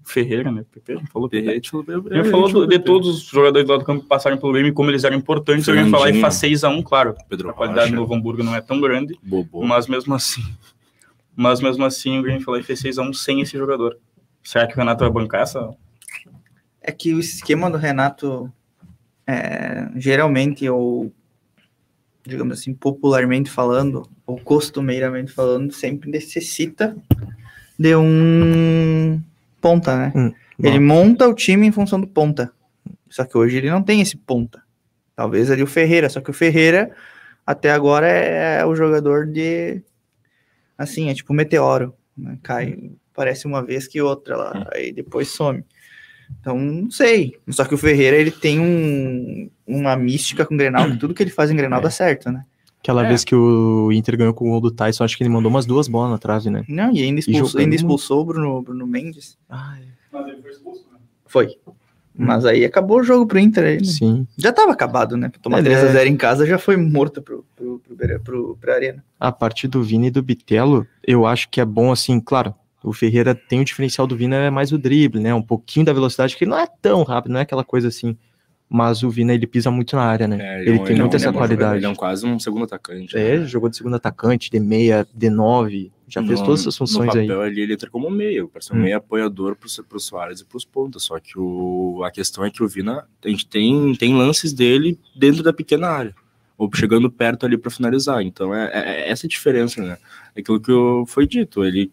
Ferreira, 0.05 0.51
né? 0.51 0.63
PP, 0.71 0.99
falou 1.11 1.27
PP. 1.27 1.45
Perrete, 1.47 1.69
falou- 1.71 1.85
falou 2.31 2.49
do- 2.51 2.67
de 2.67 2.79
todos 2.79 3.07
os 3.07 3.23
jogadores 3.23 3.67
lá 3.67 3.75
do 3.77 3.83
campo 3.83 4.03
que 4.03 4.07
passaram 4.07 4.37
pelo 4.37 4.53
Grêmio, 4.53 4.73
como 4.73 4.89
eles 4.91 5.03
eram 5.03 5.17
importantes. 5.17 5.67
Eu 5.67 5.75
ia 5.75 5.89
falar 5.89 6.11
e 6.11 6.21
faz 6.21 6.35
6x1, 6.35 6.83
claro. 6.83 7.15
Pedro 7.27 7.49
A 7.49 7.53
qualidade 7.53 7.87
Rocha, 7.89 7.95
do 7.95 8.01
Novo 8.01 8.13
Hamburgo 8.15 8.43
não 8.43 8.55
é 8.55 8.61
tão 8.61 8.79
grande, 8.79 9.17
Bobo. 9.23 9.65
mas 9.65 9.87
mesmo 9.87 10.13
assim. 10.13 10.41
Mas 11.37 11.59
mesmo 11.59 11.83
assim, 11.83 12.17
o 12.17 12.21
Grêmio 12.23 12.41
falou 12.41 12.57
e 12.57 12.63
fez 12.63 12.79
6x1 12.81 13.11
sem 13.13 13.41
esse 13.41 13.57
jogador. 13.57 13.97
Será 14.41 14.65
que 14.67 14.73
o 14.73 14.77
Renato 14.77 15.03
vai 15.03 15.09
bancar 15.11 15.41
essa? 15.41 15.69
É 16.81 16.93
que 16.93 17.13
o 17.13 17.19
esquema 17.19 17.69
do 17.69 17.77
Renato, 17.77 18.49
é, 19.27 19.89
geralmente, 19.97 20.69
ou 20.69 21.11
digamos 22.25 22.57
assim, 22.59 22.73
popularmente 22.73 23.49
falando, 23.49 24.07
ou 24.25 24.39
costumeiramente 24.39 25.29
falando, 25.31 25.73
sempre 25.73 26.09
necessita 26.09 26.95
de 27.77 27.95
um 27.97 29.21
ponta, 29.65 29.97
né? 29.97 30.11
Hum, 30.15 30.31
Ele 30.61 30.79
monta 30.79 31.27
o 31.27 31.33
time 31.33 31.65
em 31.65 31.71
função 31.71 31.99
do 31.99 32.05
ponta. 32.05 32.51
Só 33.09 33.25
que 33.25 33.35
hoje 33.35 33.57
ele 33.57 33.71
não 33.71 33.81
tem 33.81 33.99
esse 33.99 34.15
ponta. 34.15 34.61
Talvez 35.15 35.49
ali 35.49 35.63
o 35.63 35.67
Ferreira, 35.67 36.07
só 36.07 36.21
que 36.21 36.29
o 36.29 36.33
Ferreira 36.33 36.91
até 37.43 37.71
agora 37.71 38.07
é 38.07 38.63
o 38.63 38.75
jogador 38.75 39.25
de 39.25 39.81
assim, 40.77 41.09
é 41.09 41.15
tipo 41.15 41.33
um 41.33 41.35
meteoro, 41.35 41.95
né? 42.15 42.37
Cai, 42.43 42.91
parece 43.11 43.47
uma 43.47 43.63
vez 43.63 43.87
que 43.87 43.99
outra 43.99 44.37
lá, 44.37 44.69
aí 44.71 44.91
depois 44.91 45.29
some. 45.29 45.63
Então, 46.39 46.59
não 46.59 46.91
sei. 46.91 47.35
Só 47.49 47.65
que 47.65 47.73
o 47.73 47.77
Ferreira, 47.77 48.15
ele 48.17 48.31
tem 48.31 48.59
um, 48.59 49.49
uma 49.65 49.95
mística 49.95 50.45
com 50.45 50.53
o 50.53 50.57
Grenal, 50.57 50.91
que 50.91 50.97
tudo 50.97 51.13
que 51.15 51.23
ele 51.23 51.31
faz 51.31 51.49
em 51.49 51.55
Grenal 51.55 51.81
dá 51.81 51.89
certo, 51.89 52.31
né? 52.31 52.43
Aquela 52.85 53.03
É. 53.03 53.07
vez 53.07 53.23
que 53.23 53.33
o 53.33 53.91
Inter 53.91 54.15
ganhou 54.15 54.33
com 54.35 54.45
o 54.47 54.51
gol 54.51 54.61
do 54.61 54.69
Tyson, 54.69 55.03
acho 55.03 55.17
que 55.17 55.23
ele 55.23 55.29
mandou 55.31 55.49
umas 55.49 55.65
duas 55.65 55.87
bolas 55.87 56.11
na 56.11 56.19
trave, 56.19 56.51
né? 56.51 56.63
Não, 56.69 56.93
e 56.93 57.01
ainda 57.01 57.19
expulsou, 57.19 57.47
jogando 57.47 57.61
ainda 57.63 57.75
expulsou 57.75 58.21
o 58.21 58.25
Bruno, 58.25 58.61
Bruno 58.61 58.85
Mendes. 58.85 59.39
Mas 59.49 60.27
ele 60.27 60.39
foi 60.39 60.51
expulso, 60.51 60.85
né? 60.93 60.99
Foi. 61.25 61.49
Mas 62.15 62.45
aí 62.45 62.63
acabou 62.63 62.99
o 62.99 63.03
jogo 63.03 63.25
pro 63.25 63.39
Inter. 63.39 63.63
Aí, 63.65 63.77
né? 63.77 63.83
Sim. 63.83 64.27
Já 64.37 64.53
tava 64.53 64.71
acabado, 64.71 65.17
né? 65.17 65.31
Tomar 65.41 65.59
Ele 65.59 65.69
3x0 65.71 66.05
em 66.05 66.15
casa 66.15 66.45
já 66.45 66.59
foi 66.59 66.77
morto 66.77 67.23
pro, 67.23 67.43
pro, 67.55 67.79
pro, 67.79 68.19
pro, 68.19 68.57
pra 68.61 68.75
Arena. 68.75 69.03
A 69.19 69.31
partir 69.31 69.67
do 69.67 69.81
Vini 69.81 70.07
e 70.07 70.11
do 70.11 70.21
Bitelo, 70.21 70.85
eu 71.05 71.25
acho 71.25 71.49
que 71.49 71.59
é 71.59 71.65
bom, 71.65 71.91
assim, 71.91 72.19
claro, 72.19 72.53
o 72.83 72.93
Ferreira 72.93 73.33
tem 73.33 73.61
o 73.61 73.65
diferencial 73.65 74.05
do 74.05 74.15
Vina, 74.15 74.35
é 74.35 74.49
mais 74.51 74.71
o 74.71 74.77
drible, 74.77 75.19
né? 75.19 75.33
Um 75.33 75.41
pouquinho 75.41 75.87
da 75.87 75.91
velocidade, 75.91 76.37
que 76.37 76.43
ele 76.43 76.51
não 76.51 76.59
é 76.59 76.67
tão 76.81 77.01
rápido, 77.01 77.31
não 77.31 77.39
é 77.39 77.43
aquela 77.43 77.63
coisa 77.63 77.87
assim. 77.87 78.15
Mas 78.67 79.03
o 79.03 79.09
Vina, 79.09 79.33
ele 79.33 79.45
pisa 79.45 79.69
muito 79.69 79.95
na 79.95 80.01
área, 80.03 80.27
né? 80.27 80.37
É, 80.41 80.61
ele 80.61 80.69
é 80.71 80.73
um- 80.81 80.83
tem 80.83 80.95
é 80.95 80.99
muita 80.99 81.15
ele 81.17 81.23
é 81.23 81.27
essa 81.27 81.29
um 81.29 81.33
qualidade. 81.33 81.77
Ele 81.77 81.85
é 81.85 81.89
um 81.89 81.95
quase 81.95 82.25
um 82.25 82.39
segundo 82.39 82.63
atacante. 82.65 83.15
É, 83.17 83.37
né? 83.39 83.45
jogou 83.45 83.69
de 83.69 83.77
segundo 83.77 83.95
atacante, 83.95 84.49
de 84.49 84.59
meia, 84.59 85.07
de 85.13 85.29
nove. 85.29 85.91
Já 86.07 86.23
fez 86.23 86.39
No- 86.39 86.45
todas 86.45 86.61
essas 86.61 86.75
funções 86.77 87.13
no 87.13 87.19
aí. 87.21 87.27
papel 87.27 87.41
ali 87.41 87.61
ele 87.61 87.73
entra 87.73 87.89
como 87.89 88.09
meio, 88.09 88.47
para 88.47 88.61
ser 88.61 88.73
um 88.73 88.77
Hum. 88.77 88.81
meio 88.81 88.97
apoiador 88.97 89.55
pro, 89.55 89.69
pro 89.83 89.99
Soares 89.99 90.39
e 90.39 90.45
pros 90.45 90.65
pontas. 90.65 91.03
Só 91.03 91.19
que 91.19 91.37
o, 91.37 92.01
a 92.03 92.11
questão 92.11 92.43
é 92.43 92.49
que 92.49 92.63
o 92.63 92.67
Vina, 92.67 93.05
a 93.23 93.27
gente 93.29 93.45
tem, 93.47 93.93
tem 93.95 94.15
lances 94.15 94.51
dele 94.51 94.99
dentro 95.15 95.41
da 95.43 95.53
pequena 95.53 95.87
área, 95.87 96.15
ou 96.57 96.69
chegando 96.73 97.09
perto 97.09 97.45
ali 97.45 97.57
para 97.57 97.69
finalizar. 97.71 98.21
Então 98.23 98.53
é, 98.53 98.65
é- 98.73 99.01
é 99.07 99.09
essa 99.11 99.27
diferença, 99.27 99.81
né? 99.81 99.97
É 100.35 100.39
Aquilo 100.41 100.59
que 100.59 100.71
foi 101.07 101.27
dito, 101.27 101.63
ele 101.63 101.91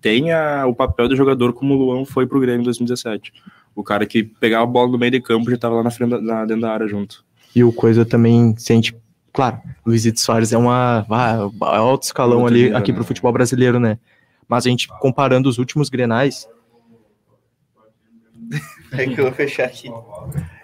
tem 0.00 0.32
a- 0.32 0.64
o 0.66 0.74
papel 0.74 1.08
do 1.08 1.16
jogador 1.16 1.52
como 1.52 1.74
o 1.74 1.76
Luan 1.76 2.04
foi 2.04 2.26
pro 2.26 2.40
Grêmio 2.40 2.60
em 2.60 2.64
2017. 2.64 3.32
O 3.78 3.84
cara 3.84 4.04
que 4.06 4.24
pegava 4.24 4.64
a 4.64 4.66
bola 4.66 4.90
no 4.90 4.98
meio 4.98 5.12
de 5.12 5.20
campo 5.20 5.48
já 5.48 5.54
estava 5.54 5.76
lá 5.76 5.84
na 5.84 5.90
frente 5.92 6.10
da, 6.10 6.20
na- 6.20 6.44
dentro 6.44 6.62
da 6.62 6.72
área 6.72 6.88
junto. 6.88 7.24
E 7.54 7.62
o 7.62 7.72
coisa 7.72 8.04
também, 8.04 8.52
se 8.58 8.72
a 8.72 8.74
gente. 8.74 8.96
Claro, 9.32 9.60
Luizito 9.86 10.18
Soares 10.18 10.52
é 10.52 10.58
uma. 10.58 11.06
ah, 11.08 11.48
é 11.74 11.76
alto 11.76 12.02
escalão 12.02 12.38
Outro 12.40 12.54
ali 12.54 12.62
nível, 12.64 12.76
aqui 12.76 12.90
né? 12.90 12.96
pro 12.96 13.04
futebol 13.06 13.32
brasileiro, 13.32 13.78
né? 13.78 13.98
Mas 14.48 14.66
a 14.66 14.70
gente 14.70 14.88
comparando 14.98 15.48
os 15.48 15.58
últimos 15.58 15.88
grenais, 15.88 16.48
É 18.92 19.06
que 19.06 19.20
eu 19.20 19.24
vou 19.26 19.32
fechar 19.32 19.66
aqui. 19.66 19.88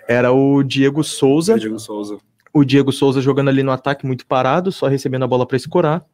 era 0.09 0.33
o 0.33 0.63
Diego 0.63 1.05
Souza. 1.05 1.55
O 1.55 1.59
Diego 1.59 1.79
Souza. 1.79 2.19
O 2.53 2.65
Diego 2.65 2.93
Souza 2.93 3.21
jogando 3.21 3.49
ali 3.49 3.63
no 3.63 3.71
ataque 3.71 4.07
muito 4.07 4.27
parado, 4.27 4.73
só 4.73 4.87
recebendo 4.89 5.25
a 5.25 5.29
bola 5.29 5.47
para 5.47 5.57
escorar. 5.57 6.05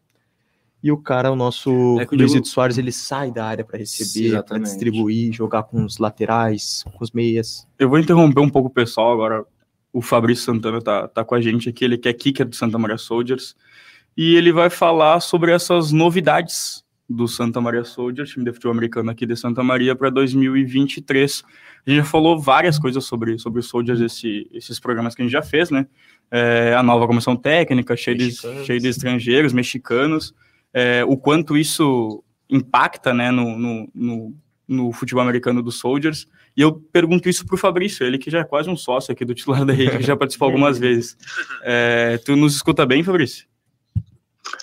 E 0.83 0.91
o 0.91 0.97
cara, 0.97 1.31
o 1.31 1.37
nosso 1.37 1.71
É 2.01 2.07
Luizito 2.11 2.17
Diego- 2.17 2.47
Soares, 2.47 2.79
ele 2.79 2.91
sai 2.93 3.31
da 3.31 3.45
área 3.45 3.65
para 3.65 3.79
receber, 3.79 4.43
para 4.45 4.59
distribuir, 4.59 5.33
jogar 5.33 5.65
com 5.65 5.85
os 5.85 5.99
laterais, 5.99 6.83
com 6.95 7.05
os 7.05 7.11
meias. 7.13 7.67
Eu 7.79 7.89
vou 7.89 7.99
interromper 7.99 8.41
um 8.41 8.49
pouco 8.49 8.69
o 8.69 8.73
pessoal 8.73 9.13
agora. 9.13 9.45
O 9.93 10.01
Fabrício 10.01 10.45
Santana 10.45 10.81
tá, 10.81 11.07
tá 11.09 11.25
com 11.25 11.35
a 11.35 11.41
gente 11.41 11.69
aqui, 11.69 11.85
ele 11.85 11.99
que 11.99 12.09
é 12.09 12.13
kicker 12.13 12.49
do 12.49 12.55
Santa 12.57 12.79
Maria 12.79 12.97
Soldiers. 12.97 13.55
E 14.17 14.37
ele 14.37 14.53
vai 14.53 14.71
falar 14.71 15.21
sobre 15.21 15.53
essas 15.53 15.93
novidades 15.93 16.83
do 17.09 17.27
Santa 17.27 17.61
Maria 17.61 17.85
Soldiers, 17.85 18.31
time 18.31 18.45
de 18.45 18.53
futebol 18.53 18.73
americano 18.73 19.11
aqui 19.11 19.27
de 19.27 19.37
Santa 19.37 19.63
Maria, 19.65 19.97
para 19.97 20.09
2023. 20.11 21.43
A 21.87 21.91
gente 21.91 21.99
já 21.99 22.05
falou 22.05 22.39
várias 22.39 22.79
coisas 22.79 23.05
sobre, 23.05 23.39
sobre 23.39 23.61
o 23.61 23.63
Soldiers, 23.63 24.01
esse, 24.01 24.49
esses 24.53 24.79
programas 24.79 25.15
que 25.15 25.23
a 25.23 25.25
gente 25.25 25.33
já 25.33 25.43
fez, 25.43 25.71
né? 25.71 25.87
É, 26.31 26.75
a 26.77 26.83
nova 26.83 27.07
comissão 27.07 27.35
técnica, 27.37 27.97
cheia 27.97 28.17
de, 28.17 28.31
cheia 28.65 28.79
de 28.79 28.89
estrangeiros, 28.89 29.53
mexicanos. 29.53 30.33
É, 30.73 31.05
o 31.05 31.17
quanto 31.17 31.57
isso 31.57 32.23
impacta 32.49 33.15
né, 33.15 33.31
no, 33.31 33.59
no, 33.59 33.91
no, 33.95 34.37
no 34.67 34.93
futebol 34.93 35.23
americano 35.23 35.63
dos 35.63 35.79
Soldiers. 35.79 36.27
E 36.57 36.61
eu 36.63 36.73
pergunto 36.73 37.29
isso 37.29 37.47
pro 37.47 37.57
Fabrício, 37.57 38.05
ele 38.05 38.19
que 38.19 38.31
já 38.31 38.41
é 38.41 38.45
quase 38.45 38.69
um 38.69 38.77
sócio 38.77 39.13
aqui 39.13 39.25
do 39.25 39.35
titular 39.35 39.65
da 39.65 39.73
rede, 39.73 39.99
que 39.99 40.03
já 40.03 40.17
participou 40.17 40.47
algumas 40.51 40.79
vezes. 40.79 41.17
É, 41.63 42.19
tu 42.25 42.37
nos 42.37 42.57
escuta 42.57 42.85
bem, 42.85 43.03
Fabrício? 43.03 43.47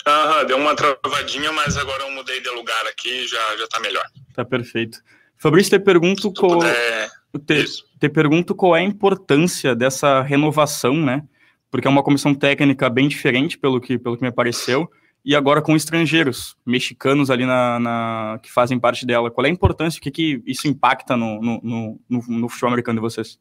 Aham, 0.06 0.44
deu 0.44 0.56
uma 0.58 0.74
travadinha, 0.74 1.50
mas 1.52 1.76
agora 1.76 2.04
eu 2.04 2.10
mudei 2.12 2.40
de 2.40 2.50
lugar 2.50 2.86
aqui 2.86 3.26
já 3.26 3.56
já 3.56 3.66
tá 3.68 3.80
melhor. 3.80 4.04
Tá 4.34 4.44
perfeito. 4.44 4.98
Fabrício, 5.36 5.78
te 5.78 5.82
pergunto, 5.82 6.32
qual, 6.32 6.62
É, 6.64 7.08
te, 7.46 7.64
te 7.98 8.08
pergunto 8.08 8.54
qual 8.54 8.76
é 8.76 8.80
a 8.80 8.84
importância 8.84 9.74
dessa 9.74 10.20
renovação, 10.20 10.94
né? 10.94 11.22
Porque 11.70 11.86
é 11.86 11.90
uma 11.90 12.02
comissão 12.02 12.34
técnica 12.34 12.90
bem 12.90 13.08
diferente, 13.08 13.56
pelo 13.56 13.80
que, 13.80 13.98
pelo 13.98 14.16
que 14.16 14.22
me 14.22 14.32
pareceu, 14.32 14.90
e 15.24 15.34
agora 15.34 15.60
com 15.60 15.76
estrangeiros, 15.76 16.56
mexicanos 16.64 17.30
ali 17.30 17.44
na, 17.44 17.78
na- 17.78 18.40
que 18.42 18.50
fazem 18.50 18.78
parte 18.78 19.04
dela. 19.04 19.30
Qual 19.30 19.44
é 19.44 19.48
a 19.48 19.52
importância, 19.52 19.98
o 19.98 20.02
que, 20.02 20.10
que 20.10 20.42
isso 20.46 20.66
impacta 20.66 21.16
no, 21.16 21.40
no, 21.40 21.60
no, 21.62 22.00
no, 22.28 22.48
futebol 22.48 22.68
americano 22.68 22.98
de 22.98 23.02
vocês? 23.02 23.38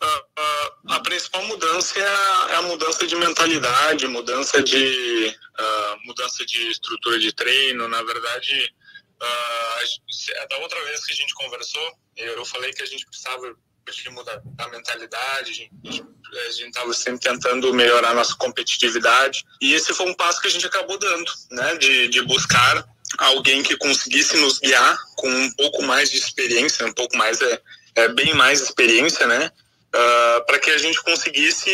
Ah, 0.00 0.22
ah, 0.38 0.96
a 0.96 1.00
principal 1.00 1.42
mudança 1.46 1.98
é 1.98 2.06
a, 2.06 2.46
é 2.50 2.54
a 2.56 2.62
mudança 2.62 3.06
de 3.06 3.16
mentalidade, 3.16 4.06
mudança 4.08 4.62
de 4.62 5.34
ah, 5.58 5.96
mudança 6.04 6.44
de 6.44 6.68
estrutura 6.68 7.18
de 7.18 7.32
treino. 7.32 7.88
Na 7.88 8.02
verdade, 8.02 8.74
gente- 9.86 10.48
da 10.50 10.58
outra 10.58 10.82
vez 10.84 11.04
que 11.04 11.12
a 11.12 11.16
gente 11.16 11.34
conversou, 11.34 11.92
eu 12.16 12.44
falei 12.44 12.72
que 12.72 12.82
a 12.82 12.86
gente 12.86 13.06
precisava 13.06 13.54
de 13.94 14.10
mudar 14.10 14.42
a 14.58 14.68
mentalidade, 14.68 15.50
a 15.50 15.54
gente 15.54 15.72
a 16.34 16.66
estava 16.66 16.92
sempre 16.92 17.20
tentando 17.20 17.72
melhorar 17.72 18.14
nossa 18.14 18.34
competitividade. 18.36 19.44
E 19.60 19.74
esse 19.74 19.94
foi 19.94 20.06
um 20.06 20.14
passo 20.14 20.40
que 20.40 20.48
a 20.48 20.50
gente 20.50 20.66
acabou 20.66 20.98
dando, 20.98 21.32
né, 21.50 21.76
de, 21.76 22.08
de 22.08 22.22
buscar 22.22 22.84
alguém 23.18 23.62
que 23.62 23.76
conseguisse 23.76 24.36
nos 24.36 24.58
guiar 24.58 24.98
com 25.16 25.28
um 25.28 25.50
pouco 25.52 25.82
mais 25.82 26.10
de 26.10 26.18
experiência, 26.18 26.84
um 26.84 26.92
pouco 26.92 27.16
mais 27.16 27.40
é, 27.40 27.62
é 27.94 28.08
bem 28.08 28.34
mais 28.34 28.60
experiência, 28.60 29.26
né, 29.26 29.50
para 30.46 30.58
que 30.58 30.70
a 30.70 30.78
gente 30.78 31.00
conseguisse 31.02 31.70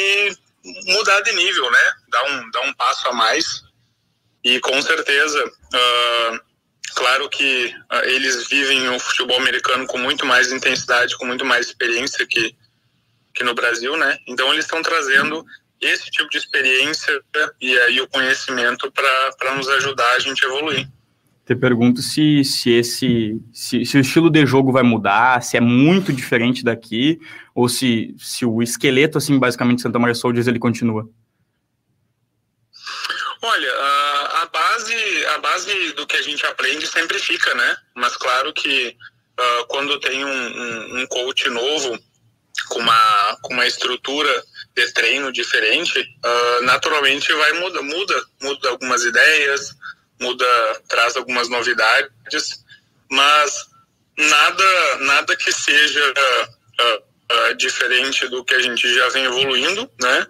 mudar 0.65 1.21
de 1.23 1.33
nível, 1.33 1.71
né, 1.71 1.93
dar 2.09 2.25
um 2.25 2.51
dar 2.51 2.61
um 2.61 2.75
passo 2.75 3.09
a 3.09 3.13
mais. 3.13 3.63
E 4.45 4.61
com 4.61 4.81
certeza 4.83 5.53
ah, 5.73 6.41
Claro 6.95 7.29
que 7.29 7.75
ah, 7.91 8.05
eles 8.07 8.49
vivem 8.49 8.89
o 8.89 8.99
futebol 8.99 9.37
americano 9.39 9.87
com 9.87 9.99
muito 9.99 10.27
mais 10.27 10.53
intensidade, 10.53 11.17
com 11.17 11.27
muito 11.27 11.45
mais 11.45 11.67
experiência 11.67 12.27
que, 12.27 12.55
que 13.35 13.45
no 13.45 13.55
Brasil, 13.55 13.97
né? 13.97 14.19
Então 14.27 14.53
eles 14.53 14.65
estão 14.65 14.83
trazendo 14.83 15.45
esse 15.81 16.11
tipo 16.11 16.29
de 16.31 16.39
experiência 16.39 17.21
e 17.61 17.77
aí 17.81 18.01
o 18.01 18.09
conhecimento 18.09 18.91
para 18.93 19.55
nos 19.55 19.69
ajudar 19.69 20.15
a 20.15 20.19
gente 20.21 20.45
evoluir. 20.45 20.89
Te 21.45 21.57
pergunto 21.57 22.01
se, 22.01 22.45
se 22.45 22.71
esse 22.71 23.41
se, 23.53 23.85
se 23.85 23.97
o 23.97 24.01
estilo 24.01 24.31
de 24.31 24.47
jogo 24.47 24.71
vai 24.71 24.85
mudar, 24.85 25.43
se 25.43 25.57
é 25.57 25.61
muito 25.61 26.13
diferente 26.13 26.63
daqui, 26.63 27.19
ou 27.53 27.69
se, 27.69 28.15
se 28.17 28.47
o 28.47 28.63
esqueleto, 28.63 29.19
assim, 29.19 29.39
basicamente, 29.39 29.83
Santa 29.83 29.99
Maria 29.99 30.15
Soldiers, 30.15 30.47
ele 30.47 30.61
continua. 30.61 31.09
Olha, 33.43 33.73
base 35.53 35.93
do 35.93 36.07
que 36.07 36.17
a 36.17 36.23
gente 36.23 36.45
aprende 36.47 36.87
sempre 36.87 37.19
fica, 37.19 37.55
né? 37.55 37.77
Mas 37.95 38.17
claro 38.17 38.53
que 38.53 38.97
ah, 39.39 39.65
quando 39.69 40.01
tem 40.01 40.25
um, 40.25 40.29
um, 40.29 41.01
um 41.01 41.07
coach 41.07 41.49
novo 41.51 41.99
com 42.69 42.79
uma, 42.79 43.39
com 43.43 43.53
uma 43.53 43.67
estrutura 43.67 44.45
de 44.75 44.93
treino 44.93 45.33
diferente, 45.33 46.05
ah, 46.25 46.61
naturalmente 46.63 47.33
vai 47.33 47.53
muda, 47.55 47.83
muda, 47.83 48.25
muda 48.41 48.69
algumas 48.71 49.05
ideias, 49.05 49.75
muda, 50.21 50.83
traz 50.89 51.17
algumas 51.17 51.49
novidades, 51.49 52.65
mas 53.11 53.67
nada 54.17 54.97
nada 55.01 55.37
que 55.37 55.53
seja 55.53 56.15
ah, 56.79 57.53
diferente 57.57 58.29
do 58.29 58.45
que 58.45 58.55
a 58.55 58.61
gente 58.61 58.93
já 58.95 59.09
vem 59.11 59.25
evoluindo, 59.25 59.91
né? 60.01 60.27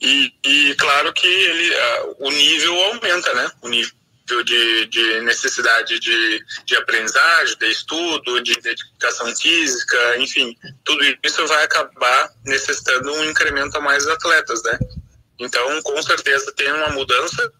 E, 0.00 0.32
e 0.44 0.74
claro 0.76 1.12
que 1.12 1.26
ele, 1.26 1.74
ah, 1.74 2.04
o 2.18 2.30
nível 2.30 2.84
aumenta, 2.84 3.34
né? 3.34 3.50
O 3.62 3.68
nível 3.68 3.97
de, 4.44 4.86
de 4.86 5.20
necessidade 5.22 5.98
de, 5.98 6.44
de 6.64 6.76
aprendizagem, 6.76 7.56
de 7.58 7.66
estudo, 7.66 8.42
de 8.42 8.54
dedicação 8.60 9.34
física, 9.34 10.18
enfim, 10.18 10.56
tudo 10.84 11.00
isso 11.24 11.46
vai 11.46 11.64
acabar 11.64 12.30
necessitando 12.44 13.12
um 13.12 13.24
incremento 13.24 13.76
a 13.76 13.80
mais 13.80 14.06
atletas, 14.06 14.62
né? 14.62 14.78
Então, 15.38 15.82
com 15.82 16.02
certeza 16.02 16.52
tem 16.52 16.70
uma 16.72 16.90
mudança, 16.90 17.52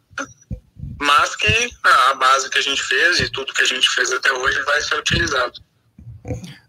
mas 1.00 1.36
que 1.36 1.70
a 1.82 2.14
base 2.14 2.50
que 2.50 2.58
a 2.58 2.62
gente 2.62 2.82
fez 2.82 3.20
e 3.20 3.30
tudo 3.30 3.54
que 3.54 3.62
a 3.62 3.66
gente 3.66 3.88
fez 3.90 4.12
até 4.12 4.32
hoje 4.32 4.60
vai 4.62 4.80
ser 4.82 4.98
utilizado. 4.98 5.60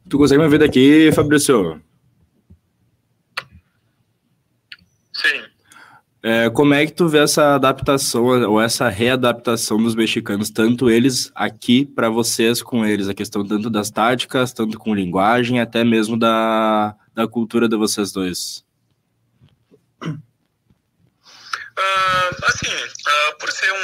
Tu 0.09 0.17
consegue 0.17 0.41
me 0.41 0.49
ver 0.49 0.59
daqui, 0.59 1.11
Fabrício? 1.11 1.81
Sim. 5.13 5.43
É, 6.21 6.49
como 6.49 6.73
é 6.73 6.85
que 6.85 6.91
tu 6.91 7.07
vê 7.07 7.19
essa 7.19 7.55
adaptação 7.55 8.25
ou 8.25 8.61
essa 8.61 8.89
readaptação 8.89 9.81
dos 9.81 9.95
mexicanos, 9.95 10.49
tanto 10.49 10.89
eles 10.89 11.31
aqui 11.33 11.85
para 11.85 12.09
vocês 12.09 12.61
com 12.61 12.85
eles, 12.85 13.07
a 13.07 13.13
questão 13.13 13.45
tanto 13.47 13.69
das 13.69 13.89
táticas, 13.89 14.51
tanto 14.51 14.77
com 14.77 14.93
linguagem, 14.93 15.61
até 15.61 15.81
mesmo 15.85 16.19
da, 16.19 16.93
da 17.15 17.25
cultura 17.25 17.69
de 17.69 17.77
vocês 17.77 18.11
dois? 18.11 18.65
Ah, 21.77 22.29
assim, 22.47 22.67
ah, 23.07 23.35
por 23.39 23.49
ser 23.51 23.71
um, 23.71 23.75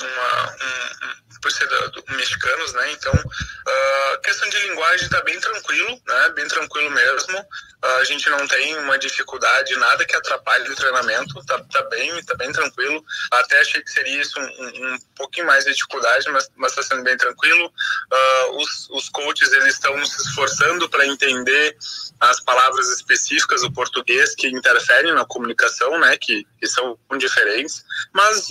uma, 0.00 0.50
um- 0.52 1.06
um- 1.06 1.23
por 1.44 1.52
ser 1.52 1.68
da- 1.68 1.86
do- 1.88 2.04
mexicanos, 2.16 2.72
né? 2.72 2.92
Então, 2.92 3.12
a 3.12 4.18
questão 4.22 4.48
de 4.48 4.58
linguagem 4.66 5.08
tá 5.10 5.20
bem 5.20 5.38
tranquilo, 5.38 6.00
né? 6.06 6.28
Bem 6.30 6.48
tranquilo 6.48 6.90
mesmo. 6.90 7.46
Ah, 7.82 7.96
a 7.96 8.04
gente 8.04 8.30
não 8.30 8.48
tem 8.48 8.78
uma 8.78 8.98
dificuldade, 8.98 9.76
nada 9.76 10.06
que 10.06 10.16
atrapalhe 10.16 10.70
o 10.70 10.74
treinamento. 10.74 11.34
Tá, 11.44 11.62
tá 11.70 11.82
bem, 11.82 12.24
tá 12.24 12.34
bem 12.34 12.50
tranquilo. 12.50 13.04
Até 13.30 13.60
achei 13.60 13.82
que 13.82 13.90
seria 13.90 14.22
isso 14.22 14.40
um, 14.40 14.42
um- 14.44 14.94
um 14.94 14.98
pouquinho 15.16 15.46
mais 15.46 15.66
de 15.66 15.72
dificuldade, 15.74 16.30
mas, 16.30 16.50
mas 16.56 16.74
tá 16.74 16.82
sendo 16.82 17.02
bem 17.02 17.16
tranquilo. 17.18 17.70
Ah, 18.10 18.46
os, 18.52 18.88
os 18.90 19.08
coaches 19.10 19.52
eles 19.52 19.74
estão 19.74 20.02
se 20.06 20.22
esforçando 20.22 20.88
para 20.88 21.04
entender 21.06 21.76
as 22.20 22.40
palavras 22.40 22.88
específicas 22.88 23.60
do 23.60 23.70
português 23.72 24.34
que 24.34 24.46
interferem 24.48 25.12
na 25.12 25.26
comunicação, 25.26 25.98
né, 25.98 26.16
que, 26.16 26.46
que 26.58 26.66
são 26.66 26.96
diferentes, 27.18 27.84
mas 28.14 28.46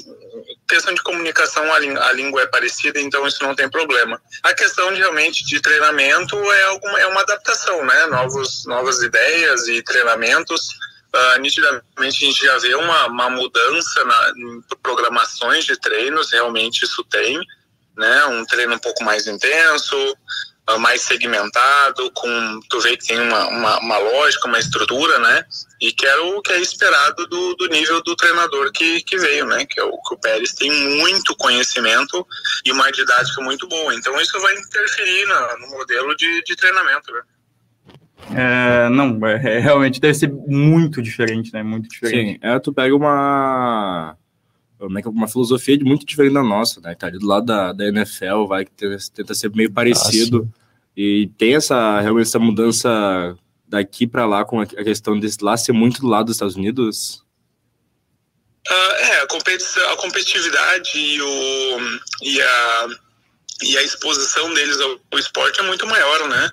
questão 0.68 0.94
de 0.94 1.02
comunicação 1.02 1.64
a, 1.74 1.78
a 1.78 2.12
língua 2.12 2.42
é 2.44 2.46
parecida, 2.48 2.83
então 2.96 3.28
isso 3.28 3.44
não 3.44 3.56
tem 3.56 3.70
problema. 3.70 4.22
A 4.44 4.54
questão 4.54 4.94
de, 4.94 5.00
realmente 5.00 5.46
de 5.46 5.62
treinamento 5.62 6.36
é 6.36 6.64
alguma 6.66 7.00
é 7.00 7.06
uma 7.08 7.22
adaptação, 7.22 7.86
né, 7.86 8.06
novos 8.08 8.66
novas 8.66 9.02
ideias 9.02 9.68
e 9.68 9.82
treinamentos 9.84 10.70
uh, 11.14 11.40
nitidamente 11.40 11.86
a 11.98 12.04
gente 12.04 12.46
já 12.46 12.58
vê 12.58 12.76
uma, 12.76 13.08
uma 13.08 13.30
mudança 13.30 14.04
na, 14.04 14.34
em 14.36 14.62
programações 14.82 15.66
de 15.66 15.80
treinos, 15.80 16.32
realmente 16.32 16.84
isso 16.84 17.04
tem, 17.06 17.40
né? 17.96 18.26
Um 18.26 18.46
treino 18.46 18.76
um 18.76 18.80
pouco 18.80 19.04
mais 19.04 19.28
intenso, 19.28 19.96
mais 20.80 21.02
segmentado, 21.02 22.10
com 22.14 22.60
tu 22.70 22.80
vê 22.80 22.96
que 22.96 23.08
tem 23.08 23.20
uma, 23.20 23.48
uma, 23.48 23.80
uma, 23.80 23.98
lógica, 23.98 24.48
uma 24.48 24.60
estrutura, 24.60 25.20
né? 25.20 25.46
E 25.82 25.92
que 25.92 26.06
é 26.06 26.16
o 26.18 26.42
que 26.42 26.54
é 26.54 26.62
esperado 26.62 27.28
do, 27.28 27.56
do 27.56 27.68
nível 27.68 28.02
do 28.02 28.16
treinador 28.16 28.72
que, 28.72 29.02
que 29.04 29.18
veio, 29.18 29.46
né? 29.46 29.66
Que 29.66 29.80
é 29.80 29.84
o 29.84 29.92
que 30.02 30.14
o 30.14 30.18
Pérez 30.18 30.54
tem 30.54 30.72
muito 30.72 31.36
conhecimento 31.36 32.26
e 32.66 32.72
uma 32.72 32.92
didática 32.92 33.42
muito 33.42 33.68
boa. 33.68 33.94
Então 33.94 34.20
isso 34.22 34.40
vai 34.40 34.56
interferir 34.56 35.26
no, 35.26 35.60
no 35.60 35.78
modelo 35.78 36.16
de, 36.16 36.44
de 36.44 36.56
treinamento, 36.56 37.12
né? 37.12 37.22
É, 38.36 38.90
não, 38.90 39.20
é, 39.28 39.60
realmente 39.60 40.00
deve 40.00 40.14
ser 40.14 40.32
muito 40.32 41.02
diferente, 41.02 41.52
né? 41.54 41.62
Muito 41.62 41.90
diferente. 41.90 42.34
Sim, 42.34 42.40
é, 42.42 42.58
tu 42.60 42.72
pega 42.72 42.96
uma 42.96 44.16
é 44.18 44.23
uma 44.88 45.28
filosofia 45.28 45.78
muito 45.82 46.06
diferente 46.06 46.34
da 46.34 46.44
nossa, 46.44 46.82
né? 46.82 46.96
Tá 46.96 47.08
ali 47.08 47.20
do 47.20 47.28
lado 47.28 47.46
da, 47.46 47.74
da 47.74 47.88
NFL, 47.88 48.46
vai 48.48 48.66
que 48.66 48.72
tenta 49.14 49.34
ser 49.34 49.50
meio 49.52 49.72
parecido. 49.72 50.50
Ah, 50.54 50.60
e 50.96 51.30
tem 51.38 51.56
essa 51.56 52.00
realmente 52.02 52.28
essa 52.28 52.40
mudança 52.40 53.38
daqui 53.68 54.06
para 54.06 54.26
lá 54.26 54.46
com 54.46 54.62
a 54.62 54.66
questão 54.66 55.20
de 55.20 55.28
lá 55.42 55.58
ser 55.58 55.72
muito 55.72 56.02
do 56.02 56.08
lado 56.08 56.28
dos 56.28 56.36
Estados 56.36 56.56
Unidos. 56.56 57.24
Uh, 58.70 58.94
é, 59.00 59.22
a, 59.22 59.28
competição, 59.28 59.90
a 59.92 59.98
competitividade 59.98 60.98
e, 60.98 61.22
o, 61.22 61.80
e, 62.22 62.42
a, 62.42 62.88
e 63.64 63.78
a 63.78 63.84
exposição 63.84 64.54
deles 64.54 64.80
ao, 64.80 65.00
ao 65.12 65.20
esporte 65.20 65.60
é 65.60 65.64
muito 65.64 65.86
maior, 65.86 66.30
né? 66.30 66.50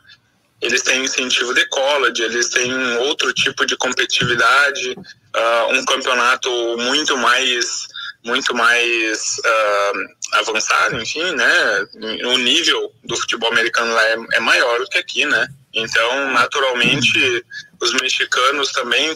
eles 0.61 0.83
têm 0.83 1.05
incentivo 1.05 1.55
de 1.55 1.67
college, 1.69 2.23
eles 2.23 2.51
têm 2.51 2.73
outro 2.99 3.33
tipo 3.33 3.65
de 3.65 3.77
competitividade, 3.77 4.91
uh, 4.91 5.73
um 5.73 5.85
campeonato 5.85 6.51
muito 6.79 7.17
mais 7.17 7.89
muito 8.25 8.55
mais 8.55 9.39
uh, 9.39 10.39
avançado, 10.39 11.01
enfim, 11.01 11.33
né? 11.33 11.87
O 12.27 12.39
nível 12.39 12.93
do 13.05 13.17
futebol 13.17 13.51
americano 13.51 13.93
lá 13.93 14.05
é, 14.05 14.17
é 14.35 14.41
maior 14.41 14.79
do 14.79 14.89
que 14.89 14.99
aqui, 14.99 15.25
né? 15.25 15.49
Então, 15.73 16.31
naturalmente, 16.33 17.45
os 17.81 17.93
mexicanos 17.95 18.73
também 18.73 19.15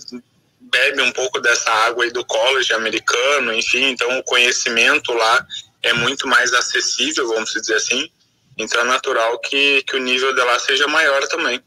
bebem 0.60 1.04
um 1.04 1.12
pouco 1.12 1.40
dessa 1.40 1.70
água 1.70 2.04
aí 2.04 2.10
do 2.10 2.24
college 2.24 2.72
americano, 2.72 3.52
enfim, 3.52 3.90
então 3.90 4.18
o 4.18 4.24
conhecimento 4.24 5.12
lá 5.12 5.46
é 5.82 5.92
muito 5.92 6.26
mais 6.26 6.52
acessível, 6.52 7.28
vamos 7.28 7.52
dizer 7.52 7.74
assim. 7.74 8.10
Então 8.56 8.80
é 8.80 8.84
natural 8.84 9.38
que, 9.40 9.82
que 9.82 9.96
o 9.96 10.00
nível 10.00 10.34
de 10.34 10.42
lá 10.42 10.58
seja 10.58 10.86
maior 10.86 11.26
também. 11.28 11.60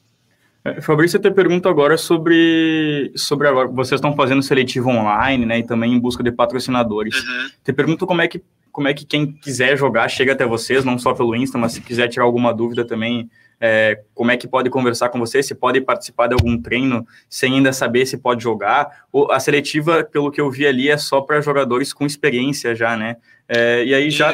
É, 0.68 0.82
Fabrício, 0.82 1.18
eu 1.18 1.22
te 1.22 1.32
pergunto 1.32 1.70
agora 1.70 1.98
sobre, 1.98 3.12
sobre 3.16 3.48
agora, 3.48 3.68
vocês 3.68 4.00
estão 4.00 4.16
fazendo 4.16 4.44
seletivo 4.44 4.90
online, 4.90 5.46
né, 5.46 5.60
e 5.60 5.64
também 5.64 5.94
em 5.94 6.00
busca 6.00 6.22
de 6.22 6.32
patrocinadores. 6.32 7.16
Uhum. 7.16 7.50
Te 7.64 7.72
pergunto 7.72 8.06
como 8.06 8.22
é 8.22 8.28
que 8.28 8.42
como 8.70 8.88
é 8.88 8.94
que 8.94 9.06
quem 9.06 9.32
quiser 9.32 9.76
jogar 9.76 10.08
chega 10.08 10.34
até 10.34 10.46
vocês, 10.46 10.86
não 10.86 11.00
só 11.00 11.12
pelo 11.12 11.36
Insta, 11.36 11.58
mas 11.58 11.72
se 11.72 11.82
quiser 11.82 12.08
tirar 12.10 12.26
alguma 12.26 12.54
dúvida 12.54 12.86
também, 12.86 13.28
é, 13.60 14.04
como 14.14 14.32
é 14.32 14.38
que 14.38 14.48
pode 14.48 14.70
conversar 14.70 15.10
com 15.10 15.20
você, 15.20 15.42
se 15.42 15.56
pode 15.56 15.82
participar 15.82 16.28
de 16.28 16.34
algum 16.34 16.62
treino 16.62 17.08
sem 17.30 17.56
ainda 17.56 17.74
saber 17.74 18.06
se 18.06 18.18
pode 18.18 18.44
jogar. 18.44 19.06
Ou 19.12 19.32
a 19.32 19.40
seletiva, 19.40 20.04
pelo 20.04 20.32
que 20.32 20.40
eu 20.40 20.50
vi 20.50 20.68
ali, 20.68 20.90
é 20.90 20.98
só 20.98 21.22
para 21.22 21.42
jogadores 21.42 21.94
com 21.94 22.06
experiência 22.06 22.76
já, 22.76 22.96
né? 22.96 23.18
É, 23.50 23.84
e 23.86 23.94
aí, 23.94 24.12
já, 24.12 24.34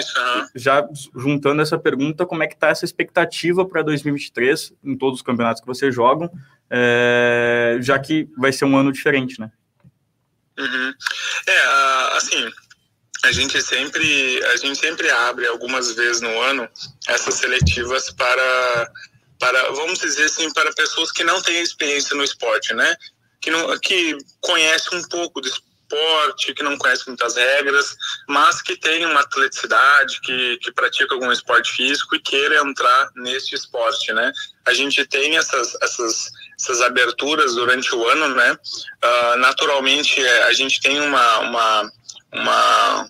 já 0.56 0.88
juntando 1.16 1.62
essa 1.62 1.78
pergunta, 1.78 2.26
como 2.26 2.42
é 2.42 2.48
que 2.48 2.56
está 2.56 2.70
essa 2.70 2.84
expectativa 2.84 3.66
para 3.66 3.84
2023 3.84 4.74
em 4.84 4.98
todos 4.98 5.20
os 5.20 5.22
campeonatos 5.22 5.62
que 5.62 5.68
vocês 5.68 5.94
jogam, 5.94 6.30
é, 6.70 7.78
já 7.80 8.00
que 8.00 8.28
vai 8.36 8.52
ser 8.52 8.66
um 8.66 8.76
ano 8.76 8.92
diferente, 8.92 9.40
né? 9.40 9.52
Uhum. 10.58 10.94
É, 11.48 12.18
assim, 12.18 12.52
a 13.24 13.32
gente 13.32 13.62
sempre 13.62 14.44
a 14.46 14.58
gente 14.58 14.80
sempre 14.80 15.10
abre 15.10 15.48
algumas 15.48 15.96
vezes 15.96 16.22
no 16.22 16.42
ano 16.42 16.68
essas 17.08 17.36
seletivas 17.36 18.12
para 18.12 18.92
para 19.44 19.72
vamos 19.72 20.00
dizer 20.00 20.26
assim 20.26 20.52
para 20.52 20.74
pessoas 20.74 21.12
que 21.12 21.24
não 21.24 21.42
têm 21.42 21.62
experiência 21.62 22.16
no 22.16 22.24
esporte 22.24 22.74
né? 22.74 22.96
Que 23.42 23.52
não 23.52 23.78
que 23.80 24.18
conhecem 24.42 24.98
um 24.98 25.04
pouco 25.04 25.42
do 25.42 25.48
esporte 25.48 26.54
que 26.54 26.64
não 26.64 26.78
conhecem 26.78 27.06
muitas 27.08 27.36
regras 27.36 27.96
mas 28.28 28.62
que 28.62 28.76
tem 28.78 29.06
uma 29.06 29.22
atleticidade 29.22 30.22
que 30.22 30.58
que 30.58 30.72
pratica 30.72 31.14
algum 31.14 31.32
esporte 31.32 31.72
físico 31.72 32.16
e 32.16 32.20
queira 32.20 32.62
entrar 32.62 33.10
nesse 33.16 33.54
esporte 33.56 34.14
né? 34.14 34.32
A 34.66 34.74
gente 34.74 35.06
tem 35.06 35.38
essas 35.38 35.76
essas 35.82 36.32
essas 36.60 36.82
aberturas 36.82 37.56
durante 37.56 37.94
o 37.94 38.08
ano 38.08 38.30
né? 38.36 38.58
Uh, 39.04 39.38
naturalmente 39.38 40.26
a 40.26 40.54
gente 40.54 40.80
tem 40.80 41.02
uma, 41.02 41.40
uma 41.40 41.92
uma, 42.34 43.10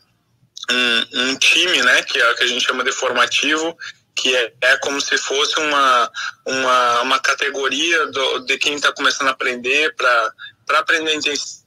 um, 0.69 1.29
um 1.29 1.35
time, 1.37 1.81
né, 1.81 2.01
que 2.03 2.19
é 2.19 2.33
que 2.35 2.43
a 2.43 2.47
gente 2.47 2.65
chama 2.65 2.83
de 2.83 2.91
formativo, 2.91 3.75
que 4.15 4.35
é, 4.35 4.53
é 4.61 4.77
como 4.77 5.01
se 5.01 5.17
fosse 5.17 5.59
uma, 5.59 6.11
uma, 6.45 7.01
uma 7.01 7.19
categoria 7.19 8.07
do, 8.07 8.39
de 8.39 8.57
quem 8.57 8.75
está 8.75 8.91
começando 8.91 9.27
a 9.27 9.31
aprender 9.31 9.95
para 9.95 10.79
aprender 10.79 11.11
a 11.11 11.15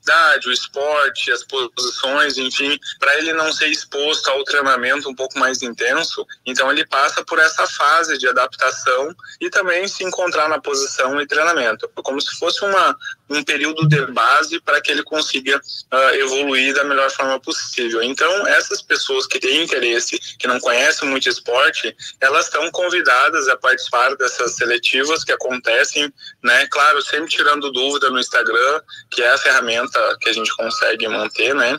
intensidade, 0.07 0.49
o 0.49 0.53
esporte, 0.53 1.33
as 1.33 1.43
posições, 1.43 2.39
enfim, 2.39 2.79
para 2.99 3.19
ele 3.19 3.33
não 3.33 3.53
ser 3.53 3.67
exposto 3.67 4.29
ao 4.29 4.45
treinamento 4.45 5.09
um 5.09 5.15
pouco 5.15 5.39
mais 5.39 5.63
intenso. 5.63 6.25
Então 6.47 6.71
ele 6.71 6.87
passa 6.87 7.25
por 7.25 7.39
essa 7.39 7.67
fase 7.67 8.17
de 8.17 8.29
adaptação 8.29 9.15
e 9.41 9.51
também 9.51 9.89
se 9.89 10.05
encontrar 10.05 10.49
na 10.49 10.61
posição 10.61 11.21
e 11.21 11.27
treinamento, 11.27 11.89
como 11.97 12.21
se 12.21 12.39
fosse 12.39 12.65
uma, 12.65 12.97
um 13.29 13.43
período 13.43 13.89
de 13.89 14.07
base 14.07 14.61
para 14.61 14.81
que 14.81 14.93
ele 14.93 15.03
consiga 15.03 15.57
uh, 15.57 16.15
evoluir 16.15 16.75
da 16.75 16.85
melhor 16.85 17.11
forma 17.11 17.41
possível. 17.41 18.03
Então, 18.03 18.47
essas 18.47 18.81
pessoas 18.81 19.27
que 19.27 19.41
têm 19.41 19.65
interesse, 19.65 20.19
que 20.39 20.47
não 20.47 20.61
conhecem 20.61 21.09
muito 21.09 21.29
esporte, 21.29 21.95
elas 22.21 22.47
estão 22.47 22.71
convidadas 22.71 23.49
a 23.49 23.57
participar 23.57 24.15
dessas 24.17 24.55
seletivas 24.55 25.25
que 25.25 25.33
acontecem, 25.33 26.13
né? 26.43 26.67
Claro, 26.69 27.03
sempre 27.03 27.31
tirando 27.31 27.73
dúvida 27.73 28.11
no 28.11 28.21
Instagram, 28.21 28.81
que 29.11 29.23
é 29.23 29.31
a 29.31 29.39
ferramenta 29.39 29.96
que 30.21 30.29
a 30.29 30.33
gente 30.33 30.55
consegue 30.57 31.09
manter, 31.09 31.55
né? 31.55 31.79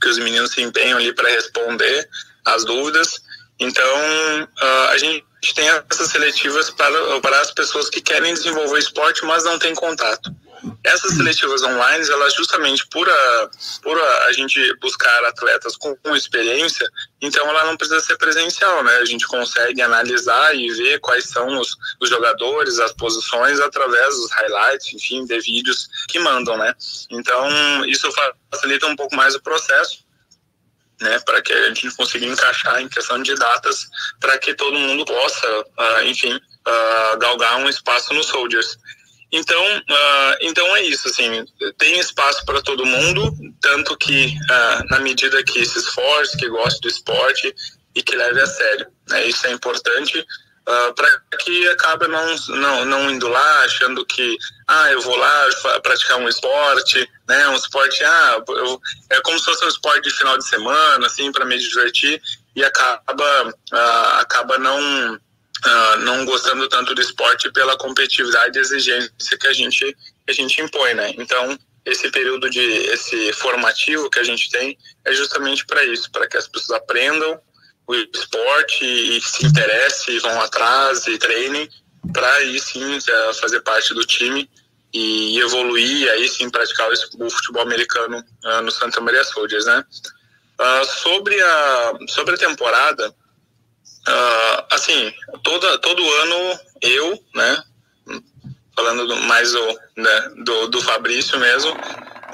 Que 0.00 0.08
os 0.08 0.18
meninos 0.18 0.52
se 0.52 0.62
empenham 0.62 0.98
ali 0.98 1.12
para 1.12 1.28
responder 1.28 2.08
as 2.44 2.64
dúvidas. 2.64 3.20
Então, 3.58 3.96
uh, 4.42 4.88
a 4.90 4.98
gente 4.98 5.24
tem 5.54 5.68
essas 5.68 6.10
seletivas 6.10 6.70
para, 6.70 7.20
para 7.20 7.40
as 7.40 7.50
pessoas 7.52 7.88
que 7.88 8.00
querem 8.00 8.34
desenvolver 8.34 8.78
esporte, 8.78 9.24
mas 9.24 9.44
não 9.44 9.58
têm 9.58 9.74
contato. 9.74 10.34
Essas 10.82 11.16
seletivas 11.16 11.62
online, 11.62 12.08
elas 12.08 12.34
justamente 12.34 12.86
por 12.88 13.08
a, 13.08 13.50
por 13.82 13.98
a, 13.98 14.26
a 14.26 14.32
gente 14.32 14.74
buscar 14.80 15.24
atletas 15.24 15.76
com, 15.76 15.94
com, 15.96 16.14
experiência, 16.14 16.88
então 17.20 17.48
ela 17.48 17.64
não 17.64 17.76
precisa 17.76 18.00
ser 18.00 18.16
presencial, 18.16 18.82
né? 18.82 18.96
A 18.96 19.04
gente 19.04 19.26
consegue 19.26 19.82
analisar 19.82 20.54
e 20.54 20.70
ver 20.72 21.00
quais 21.00 21.26
são 21.26 21.58
os, 21.58 21.76
os 22.00 22.08
jogadores, 22.08 22.78
as 22.78 22.92
posições, 22.92 23.60
através 23.60 24.16
dos 24.16 24.30
highlights, 24.32 24.92
enfim, 24.92 25.24
de 25.24 25.40
vídeos 25.40 25.88
que 26.08 26.18
mandam, 26.18 26.56
né? 26.56 26.74
Então, 27.10 27.84
isso 27.86 28.08
facilita 28.50 28.86
um 28.86 28.96
pouco 28.96 29.14
mais 29.14 29.34
o 29.34 29.42
processo, 29.42 30.04
né, 31.00 31.18
para 31.20 31.42
que 31.42 31.52
a 31.52 31.68
gente 31.68 31.90
consiga 31.96 32.26
encaixar 32.26 32.80
em 32.80 32.88
questão 32.88 33.22
de 33.22 33.34
datas, 33.34 33.86
para 34.20 34.38
que 34.38 34.54
todo 34.54 34.78
mundo 34.78 35.04
possa, 35.04 35.60
uh, 35.60 36.04
enfim, 36.04 36.34
uh, 36.34 37.18
galgar 37.18 37.56
um 37.56 37.68
espaço 37.68 38.14
nos 38.14 38.26
Soldiers. 38.26 38.78
Então, 39.34 39.78
uh, 39.78 40.36
então 40.40 40.76
é 40.76 40.82
isso, 40.82 41.08
assim, 41.08 41.44
tem 41.76 41.98
espaço 41.98 42.46
para 42.46 42.62
todo 42.62 42.86
mundo, 42.86 43.34
tanto 43.60 43.96
que 43.96 44.26
uh, 44.28 44.84
na 44.90 45.00
medida 45.00 45.42
que 45.42 45.66
se 45.66 45.76
esforce, 45.76 46.36
que 46.36 46.48
goste 46.48 46.80
do 46.80 46.86
esporte 46.86 47.52
e 47.96 48.00
que 48.00 48.14
leve 48.14 48.40
a 48.40 48.46
sério. 48.46 48.86
Né? 49.08 49.26
Isso 49.26 49.44
é 49.48 49.50
importante 49.50 50.20
uh, 50.20 50.24
ah, 50.68 50.92
para 50.94 51.38
que 51.38 51.68
acabe 51.70 52.06
não, 52.06 52.36
não, 52.50 52.84
não 52.84 53.10
indo 53.10 53.26
lá 53.26 53.64
achando 53.64 54.06
que, 54.06 54.38
ah, 54.68 54.92
eu 54.92 55.00
vou 55.00 55.16
lá 55.16 55.48
praticar 55.82 56.18
um 56.18 56.28
esporte, 56.28 57.10
né, 57.28 57.48
um 57.48 57.56
esporte, 57.56 58.04
ah, 58.04 58.40
eu, 58.46 58.80
é 59.10 59.20
como 59.22 59.36
se 59.36 59.46
fosse 59.46 59.64
um 59.64 59.68
esporte 59.68 60.08
de 60.08 60.14
final 60.14 60.38
de 60.38 60.46
semana, 60.46 61.08
assim, 61.08 61.32
para 61.32 61.44
me 61.44 61.58
divertir, 61.58 62.22
e 62.54 62.64
acaba, 62.64 63.52
acaba 64.20 64.58
não 64.58 65.18
uh, 65.66 65.96
não 66.00 66.24
gostando 66.24 66.68
tanto 66.68 66.94
do 66.94 67.00
esporte 67.00 67.50
pela 67.52 67.76
competitividade 67.76 68.58
e 68.58 68.60
exigência 68.60 69.38
que 69.38 69.46
a 69.46 69.52
gente 69.52 69.96
que 70.26 70.30
a 70.30 70.34
gente 70.34 70.60
impõe, 70.60 70.94
né? 70.94 71.12
Então 71.18 71.58
esse 71.84 72.10
período 72.10 72.48
de 72.48 72.60
esse 72.60 73.32
formativo 73.34 74.08
que 74.08 74.18
a 74.18 74.24
gente 74.24 74.50
tem 74.50 74.78
é 75.04 75.12
justamente 75.12 75.66
para 75.66 75.84
isso, 75.84 76.10
para 76.10 76.26
que 76.26 76.36
as 76.36 76.48
pessoas 76.48 76.78
aprendam 76.80 77.38
o 77.86 77.94
esporte 77.94 78.84
e 78.84 79.20
se 79.20 79.46
interessem, 79.46 80.18
vão 80.20 80.40
atrás 80.40 81.06
e 81.06 81.18
treinem 81.18 81.68
para 82.12 82.30
aí 82.36 82.58
sim 82.58 82.96
é, 82.96 83.34
fazer 83.34 83.60
parte 83.60 83.92
do 83.92 84.04
time 84.04 84.48
e 84.92 85.38
evoluir 85.40 86.02
e 86.02 86.10
aí 86.10 86.28
sim 86.28 86.48
praticar 86.48 86.88
o 86.90 87.30
futebol 87.30 87.62
americano 87.62 88.24
uh, 88.44 88.62
no 88.62 88.70
Santa 88.70 89.00
Maria 89.00 89.24
Soldiers, 89.24 89.66
né? 89.66 89.84
Uh, 90.58 90.84
sobre 91.02 91.40
a 91.42 91.92
sobre 92.08 92.34
a 92.36 92.38
temporada 92.38 93.12
Uh, 94.06 94.64
assim, 94.70 95.12
toda, 95.42 95.78
todo 95.78 96.10
ano 96.20 96.60
eu, 96.82 97.24
né, 97.34 97.62
falando 98.76 99.06
do, 99.06 99.16
mais 99.22 99.52
do, 99.52 99.80
né, 99.96 100.30
do, 100.44 100.68
do 100.68 100.82
Fabrício 100.82 101.38
mesmo, 101.38 101.72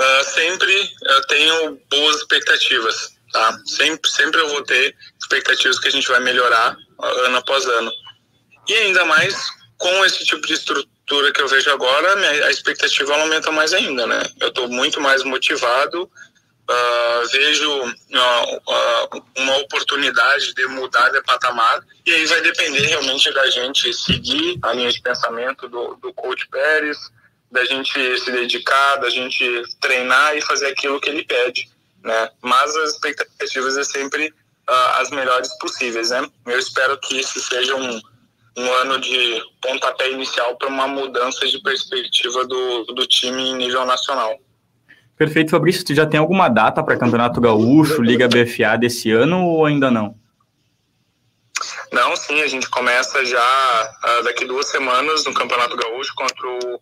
ah, 0.00 0.24
sempre 0.24 0.72
eu 1.02 1.26
tenho 1.26 1.80
boas 1.90 2.16
expectativas, 2.16 3.12
tá? 3.32 3.58
Sempre, 3.66 4.10
sempre 4.10 4.40
eu 4.40 4.48
vou 4.48 4.62
ter 4.62 4.96
expectativas 5.20 5.78
que 5.78 5.88
a 5.88 5.90
gente 5.90 6.08
vai 6.08 6.20
melhorar 6.20 6.74
ah, 6.98 7.06
ano 7.26 7.36
após 7.36 7.66
ano. 7.66 7.92
E 8.68 8.74
ainda 8.74 9.04
mais 9.04 9.50
com 9.76 10.04
esse 10.04 10.24
tipo 10.24 10.46
de 10.46 10.54
estrutura 10.54 11.32
que 11.32 11.42
eu 11.42 11.48
vejo 11.48 11.70
agora, 11.70 12.14
a 12.46 12.50
expectativa 12.50 13.14
aumenta 13.14 13.50
mais 13.50 13.74
ainda, 13.74 14.06
né? 14.06 14.22
Eu 14.40 14.48
estou 14.48 14.68
muito 14.68 15.00
mais 15.00 15.22
motivado, 15.22 16.10
ah, 16.72 17.22
vejo 17.32 17.94
ah, 18.14 19.08
uma 19.36 19.56
oportunidade 19.58 20.54
de 20.54 20.66
mudar 20.66 21.08
de 21.08 21.20
patamar 21.22 21.84
e 22.06 22.14
aí 22.14 22.26
vai 22.26 22.40
depender 22.42 22.86
realmente 22.86 23.32
da 23.32 23.50
gente 23.50 23.92
seguir 23.92 24.56
a 24.62 24.72
linha 24.72 24.90
de 24.90 25.02
pensamento 25.02 25.68
do, 25.68 25.96
do 25.96 26.12
coach 26.12 26.46
Pérez, 26.48 26.96
da 27.50 27.64
gente 27.64 28.18
se 28.20 28.30
dedicar, 28.30 28.96
da 28.96 29.10
gente 29.10 29.44
treinar 29.80 30.36
e 30.36 30.42
fazer 30.42 30.68
aquilo 30.68 31.00
que 31.00 31.10
ele 31.10 31.24
pede, 31.24 31.68
né? 32.04 32.30
Mas 32.40 32.76
as 32.76 32.92
expectativas 32.92 33.76
é 33.76 33.82
sempre 33.82 34.32
as 35.00 35.10
melhores 35.10 35.52
possíveis, 35.58 36.10
né? 36.10 36.24
Eu 36.46 36.58
espero 36.58 36.96
que 36.98 37.18
isso 37.18 37.40
seja 37.40 37.74
um, 37.74 38.00
um 38.56 38.72
ano 38.74 39.00
de 39.00 39.42
pontapé 39.60 40.10
inicial 40.10 40.56
para 40.56 40.68
uma 40.68 40.86
mudança 40.86 41.44
de 41.48 41.60
perspectiva 41.60 42.46
do, 42.46 42.84
do 42.84 43.04
time 43.08 43.42
em 43.42 43.56
nível 43.56 43.84
nacional. 43.84 44.38
Perfeito, 45.20 45.50
Fabrício. 45.50 45.84
Tu 45.84 45.94
já 45.94 46.06
tem 46.06 46.18
alguma 46.18 46.48
data 46.48 46.82
para 46.82 46.96
Campeonato 46.96 47.42
Gaúcho, 47.42 48.00
Liga 48.00 48.26
BFA 48.26 48.78
desse 48.78 49.10
ano 49.10 49.44
ou 49.44 49.66
ainda 49.66 49.90
não? 49.90 50.18
Não, 51.92 52.16
sim, 52.16 52.40
a 52.40 52.46
gente 52.46 52.70
começa 52.70 53.22
já 53.26 53.38
ah, 53.38 54.22
daqui 54.24 54.46
duas 54.46 54.68
semanas 54.68 55.26
no 55.26 55.34
Campeonato 55.34 55.76
Gaúcho 55.76 56.14
contra 56.14 56.48
o, 56.48 56.80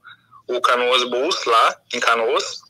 o 0.57 0.61
Canoas 0.61 1.03
Bulls 1.11 1.44
lá 1.46 1.77
em 1.92 1.98
Canoas. 1.98 2.61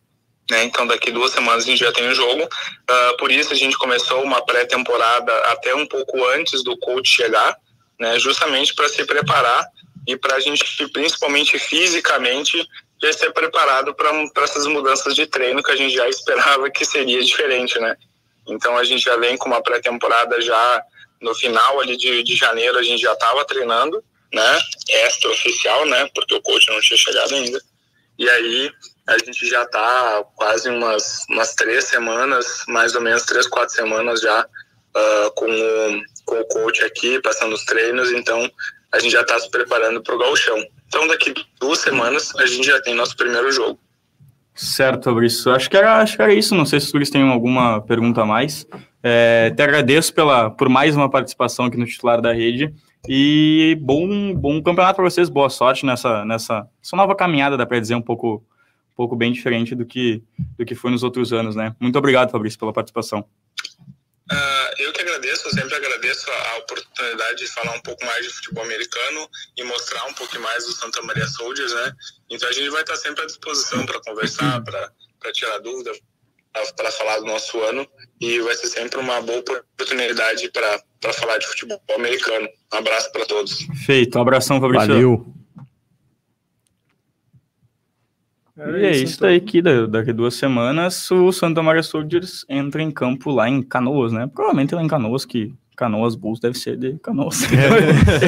Né? 0.50 0.64
Então 0.64 0.86
daqui 0.86 1.10
duas 1.10 1.32
semanas 1.32 1.64
a 1.64 1.66
gente 1.66 1.80
já 1.80 1.92
tem 1.92 2.08
o 2.08 2.14
jogo. 2.14 2.48
Ah, 2.88 3.16
por 3.18 3.30
isso 3.30 3.52
a 3.52 3.56
gente 3.56 3.76
começou 3.76 4.22
uma 4.22 4.40
pré-temporada 4.40 5.32
até 5.52 5.74
um 5.74 5.86
pouco 5.86 6.24
antes 6.28 6.64
do 6.64 6.78
coach 6.78 7.10
chegar, 7.10 7.54
né? 8.00 8.18
justamente 8.18 8.74
para 8.74 8.88
se 8.88 9.04
preparar 9.04 9.68
e 10.06 10.16
para 10.16 10.36
a 10.36 10.40
gente, 10.40 10.64
principalmente 10.94 11.58
fisicamente, 11.58 12.58
já 13.02 13.12
ser 13.12 13.32
preparado 13.32 13.94
para 13.94 14.44
essas 14.44 14.66
mudanças 14.66 15.14
de 15.14 15.26
treino 15.26 15.62
que 15.62 15.70
a 15.70 15.76
gente 15.76 15.94
já 15.94 16.08
esperava 16.08 16.70
que 16.70 16.84
seria 16.84 17.22
diferente, 17.22 17.78
né? 17.78 17.96
Então 18.46 18.76
a 18.76 18.84
gente 18.84 19.02
já 19.02 19.16
vem 19.16 19.36
com 19.36 19.48
uma 19.48 19.62
pré-temporada 19.62 20.40
já 20.40 20.82
no 21.20 21.34
final 21.34 21.80
ali 21.80 21.96
de, 21.96 22.22
de 22.22 22.36
janeiro 22.36 22.78
a 22.78 22.82
gente 22.82 23.00
já 23.00 23.12
estava 23.12 23.44
treinando, 23.44 24.02
né? 24.32 24.58
Extra 24.88 25.30
oficial, 25.30 25.86
né? 25.86 26.08
Porque 26.14 26.34
o 26.34 26.42
coach 26.42 26.68
não 26.68 26.80
tinha 26.80 26.98
chegado 26.98 27.34
ainda. 27.34 27.60
E 28.18 28.28
aí 28.28 28.72
a 29.06 29.18
gente 29.18 29.48
já 29.48 29.62
está 29.62 30.24
quase 30.34 30.68
umas, 30.68 31.24
umas 31.28 31.54
três 31.54 31.84
semanas, 31.84 32.64
mais 32.68 32.94
ou 32.94 33.00
menos 33.00 33.22
três, 33.22 33.46
quatro 33.46 33.74
semanas 33.74 34.20
já 34.20 34.46
ah, 34.94 35.30
com, 35.34 35.46
o, 35.46 36.02
com 36.24 36.40
o 36.40 36.46
coach 36.46 36.84
aqui, 36.84 37.20
passando 37.22 37.54
os 37.54 37.64
treinos. 37.64 38.10
Então 38.12 38.50
a 38.92 38.98
gente 38.98 39.12
já 39.12 39.22
está 39.22 39.38
se 39.38 39.50
preparando 39.50 40.02
para 40.02 40.14
o 40.14 40.18
gauchão. 40.18 40.58
Então 40.88 41.06
daqui 41.06 41.34
duas 41.60 41.78
semanas 41.78 42.34
a 42.36 42.46
gente 42.46 42.66
já 42.66 42.80
tem 42.80 42.94
nosso 42.94 43.16
primeiro 43.16 43.52
jogo. 43.52 43.78
Certo, 44.54 45.04
Fabrício. 45.04 45.54
Acho 45.54 45.70
que 45.70 45.76
era, 45.76 46.00
acho 46.00 46.16
que 46.16 46.22
era 46.22 46.34
isso. 46.34 46.54
Não 46.54 46.66
sei 46.66 46.80
se 46.80 46.90
vocês 46.90 47.10
têm 47.10 47.22
alguma 47.22 47.80
pergunta 47.82 48.22
a 48.22 48.26
mais. 48.26 48.66
É, 49.00 49.52
te 49.54 49.62
agradeço 49.62 50.12
pela, 50.12 50.50
por 50.50 50.68
mais 50.68 50.96
uma 50.96 51.08
participação 51.08 51.66
aqui 51.66 51.76
no 51.76 51.86
titular 51.86 52.20
da 52.20 52.32
rede. 52.32 52.74
E 53.06 53.78
bom, 53.80 54.34
bom 54.34 54.60
campeonato 54.60 54.96
para 54.96 55.04
vocês. 55.04 55.28
Boa 55.28 55.48
sorte 55.48 55.86
nessa, 55.86 56.24
nessa 56.24 56.66
essa 56.82 56.96
nova 56.96 57.14
caminhada, 57.14 57.56
dá 57.56 57.64
para 57.64 57.78
dizer, 57.78 57.94
um 57.94 58.02
pouco, 58.02 58.42
um 58.92 58.96
pouco 58.96 59.14
bem 59.14 59.30
diferente 59.30 59.76
do 59.76 59.86
que, 59.86 60.24
do 60.58 60.64
que 60.64 60.74
foi 60.74 60.90
nos 60.90 61.04
outros 61.04 61.32
anos, 61.32 61.54
né? 61.54 61.76
Muito 61.78 61.96
obrigado, 61.96 62.32
Fabrício, 62.32 62.58
pela 62.58 62.72
participação. 62.72 63.24
Ah, 64.30 64.70
eu 64.78 64.92
que 64.92 65.00
agradeço, 65.00 65.48
eu 65.48 65.52
sempre 65.52 65.74
agradeço 65.74 66.30
a, 66.30 66.50
a 66.52 66.58
oportunidade 66.58 67.38
de 67.38 67.46
falar 67.46 67.74
um 67.74 67.80
pouco 67.80 68.04
mais 68.04 68.26
de 68.26 68.32
futebol 68.32 68.64
americano 68.64 69.28
e 69.56 69.64
mostrar 69.64 70.04
um 70.04 70.12
pouco 70.12 70.38
mais 70.40 70.66
do 70.66 70.72
Santa 70.72 71.00
Maria 71.02 71.26
Soldiers, 71.26 71.72
né? 71.72 71.92
Então 72.30 72.48
a 72.48 72.52
gente 72.52 72.68
vai 72.70 72.82
estar 72.82 72.96
sempre 72.96 73.22
à 73.22 73.26
disposição 73.26 73.86
para 73.86 74.00
conversar, 74.00 74.62
para 74.62 75.32
tirar 75.32 75.58
dúvida, 75.58 75.92
para 76.76 76.90
falar 76.90 77.18
do 77.20 77.26
nosso 77.26 77.60
ano 77.62 77.86
e 78.20 78.40
vai 78.40 78.54
ser 78.54 78.66
sempre 78.66 78.98
uma 78.98 79.20
boa 79.22 79.38
oportunidade 79.38 80.50
para 80.50 81.12
falar 81.12 81.38
de 81.38 81.46
futebol 81.46 81.80
americano. 81.96 82.48
Um 82.72 82.76
abraço 82.76 83.10
para 83.12 83.24
todos. 83.24 83.66
Feito. 83.86 84.18
Um 84.18 84.22
abração, 84.22 84.60
Fabrício. 84.60 84.88
Valeu. 84.88 85.37
E 88.58 88.84
é 88.84 88.90
isso 88.96 89.20
daí 89.20 89.40
que 89.40 89.62
da- 89.62 89.86
daqui 89.86 90.12
duas 90.12 90.34
semanas 90.34 91.08
o 91.10 91.30
Santa 91.30 91.62
Maria 91.62 91.82
Soldiers 91.82 92.44
entra 92.48 92.82
em 92.82 92.90
campo 92.90 93.30
lá 93.30 93.48
em 93.48 93.62
Canoas, 93.62 94.12
né? 94.12 94.26
Provavelmente 94.26 94.74
lá 94.74 94.82
em 94.82 94.88
Canoas, 94.88 95.24
que 95.24 95.54
Canoas 95.76 96.16
Bulls 96.16 96.40
deve 96.40 96.58
ser 96.58 96.76
de 96.76 96.98
Canoas. 96.98 97.42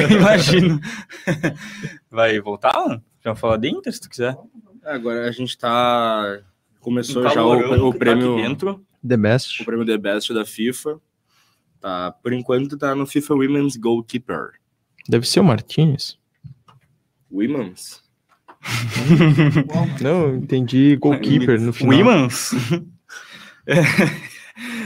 Eu 0.09 0.17
imagino. 0.17 0.79
Vai 2.09 2.39
voltar? 2.39 3.01
Já 3.23 3.35
falar 3.35 3.57
de 3.57 3.69
Inter, 3.69 3.91
se 3.93 3.99
tu 4.01 4.09
quiser. 4.09 4.37
Agora 4.83 5.27
a 5.27 5.31
gente 5.31 5.57
tá. 5.57 6.39
Começou 6.79 7.27
já 7.29 7.43
o, 7.43 7.87
o 7.87 7.91
que 7.93 7.99
tá 7.99 8.05
prêmio. 8.05 8.35
dentro. 8.37 8.83
The 9.07 9.17
best. 9.17 9.61
o 9.61 9.65
prêmio 9.65 9.85
The 9.85 9.97
Best 9.97 10.33
da 10.33 10.45
FIFA. 10.45 10.99
Tá, 11.79 12.11
por 12.23 12.31
enquanto 12.31 12.77
tá 12.77 12.95
no 12.95 13.05
FIFA 13.05 13.33
Women's 13.35 13.75
Goalkeeper. 13.75 14.51
Deve 15.09 15.27
ser 15.27 15.39
o 15.39 15.43
Martinez. 15.43 16.17
Women's? 17.31 18.01
Não, 20.01 20.35
entendi 20.35 20.95
goalkeeper 20.97 21.59
no 21.59 21.73
final. 21.73 21.91
Wimans? 21.97 22.51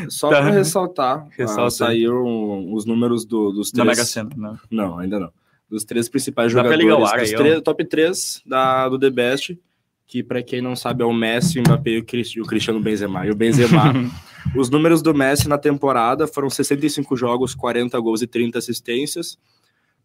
Só 0.09 0.29
Tá. 0.29 0.41
pra 0.41 0.51
ressaltar, 0.51 1.27
Ressalta 1.31 1.63
ah, 1.65 1.69
saíram 1.71 2.73
os 2.73 2.85
números 2.85 3.25
do- 3.25 3.51
dos 3.51 3.71
Da 3.71 3.83
três. 3.83 3.97
Mega 3.97 4.05
Sena, 4.07 4.29
né? 4.37 4.57
Não, 4.71 4.97
ainda 4.99 5.19
não. 5.19 5.29
Dos 5.69 5.83
três 5.83 6.07
principais 6.07 6.53
Dá 6.53 6.61
pra 6.63 6.77
jogadores. 6.77 6.99
ligar 7.19 7.27
dos 7.27 7.31
três- 7.41 7.61
top 7.61 7.85
3 7.85 8.41
da, 8.45 8.87
do 8.87 8.99
The 8.99 9.09
Best, 9.09 9.59
que 10.07 10.21
pra 10.23 10.43
quem 10.43 10.61
não 10.61 10.75
sabe 10.75 11.01
é 11.03 11.05
o 11.05 11.11
Messi, 11.13 11.57
o 11.59 11.61
Mbappé 11.63 11.91
e 11.91 11.97
o 12.41 12.45
Cristiano 12.45 12.79
Benzema. 12.79 13.25
E 13.25 13.31
o 13.31 13.35
Benzema, 13.35 13.91
os 14.55 14.69
números 14.69 15.01
do 15.01 15.13
Messi 15.13 15.49
na 15.49 15.57
temporada 15.57 16.27
foram 16.27 16.49
65 16.49 17.15
jogos, 17.17 17.55
40 17.55 17.99
gols 17.99 18.21
e 18.21 18.27
30 18.27 18.59
assistências. 18.59 19.37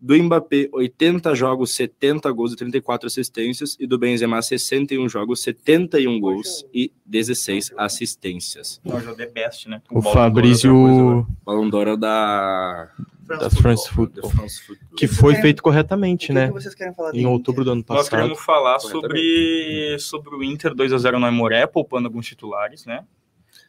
Do 0.00 0.14
Mbappé, 0.16 0.68
80 0.72 1.34
jogos, 1.34 1.74
70 1.74 2.32
gols 2.32 2.52
e 2.52 2.56
34 2.56 3.06
assistências. 3.06 3.76
E 3.78 3.86
do 3.86 3.98
Benzema, 3.98 4.40
61 4.40 5.08
jogos, 5.08 5.42
71 5.42 6.18
gols 6.18 6.64
e 6.72 6.90
16 7.04 7.72
assistências. 7.76 8.80
Hoje 8.84 9.06
é 9.06 9.10
o 9.10 9.14
The 9.14 9.26
Best, 9.26 9.68
né? 9.68 9.82
O 9.90 10.00
Bola- 10.00 10.14
Fabrício, 10.14 11.26
Balão 11.44 11.68
d'Or 11.68 11.88
é 11.88 11.96
da... 11.98 12.90
da 13.26 13.50
France 13.50 13.90
Football. 13.90 14.22
da 14.30 14.36
France 14.36 14.62
Football. 14.62 14.96
Que 14.96 15.06
foi 15.06 15.34
feito 15.36 15.62
corretamente, 15.62 16.30
O 16.30 16.34
né? 16.34 16.46
que 16.46 16.54
vocês 16.54 16.74
querem 16.74 16.94
falar 16.94 17.14
Em 17.14 17.26
outubro 17.26 17.62
do 17.62 17.72
ano 17.72 17.84
Nós 17.86 17.98
passado. 17.98 18.10
queremos 18.20 18.40
falar 18.42 18.78
sobre, 18.78 19.96
sobre 19.98 20.34
o 20.34 20.42
Inter 20.42 20.74
2x0 20.74 21.18
no 21.18 21.26
Aimoré, 21.26 21.66
poupando 21.66 22.08
alguns 22.08 22.26
titulares, 22.26 22.86
né? 22.86 23.04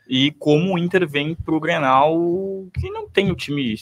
E 0.08 0.32
como 0.32 0.74
o 0.74 0.78
Inter 0.80 1.08
vem 1.08 1.36
pro 1.36 1.60
Grenal, 1.60 2.15
que 2.74 2.89
não 2.89 3.08
tem 3.08 3.32
o 3.32 3.36
time 3.36 3.74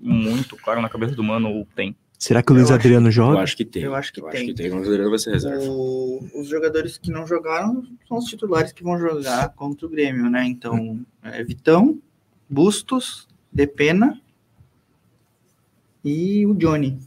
muito 0.00 0.56
claro 0.56 0.80
na 0.80 0.88
cabeça 0.88 1.14
do 1.14 1.22
mano, 1.24 1.48
ou 1.50 1.66
tem. 1.74 1.94
Será 2.18 2.42
que 2.42 2.50
o 2.50 2.54
Luiz 2.54 2.68
Eu 2.68 2.74
acho- 2.76 2.84
Adriano 2.86 3.06
Eu 3.08 3.12
joga? 3.12 3.38
acho 3.40 3.56
que 3.56 3.64
tem. 3.64 3.82
Eu 3.84 3.94
acho 3.94 4.12
que 4.12 4.20
eu 4.20 4.24
tem. 4.28 4.40
Acho 4.40 4.46
que 4.48 4.54
tem. 4.54 4.70
O 4.72 4.78
Adriano 4.78 5.10
vai 5.10 5.18
ser 5.20 5.30
reserva. 5.32 5.62
O- 5.64 6.20
os 6.34 6.48
jogadores 6.48 6.98
que 6.98 7.10
não 7.12 7.24
jogaram 7.26 7.84
são 8.08 8.18
os 8.18 8.24
titulares 8.24 8.72
que 8.72 8.82
vão 8.82 8.98
jogar 8.98 9.50
contra 9.50 9.86
o 9.86 9.88
Grêmio, 9.88 10.28
né? 10.28 10.44
Então, 10.44 11.00
é 11.22 11.44
Vitão, 11.44 11.98
Bustos, 12.50 13.28
Depena 13.52 14.20
e 16.04 16.46
o 16.46 16.54
Johnny. 16.54 16.98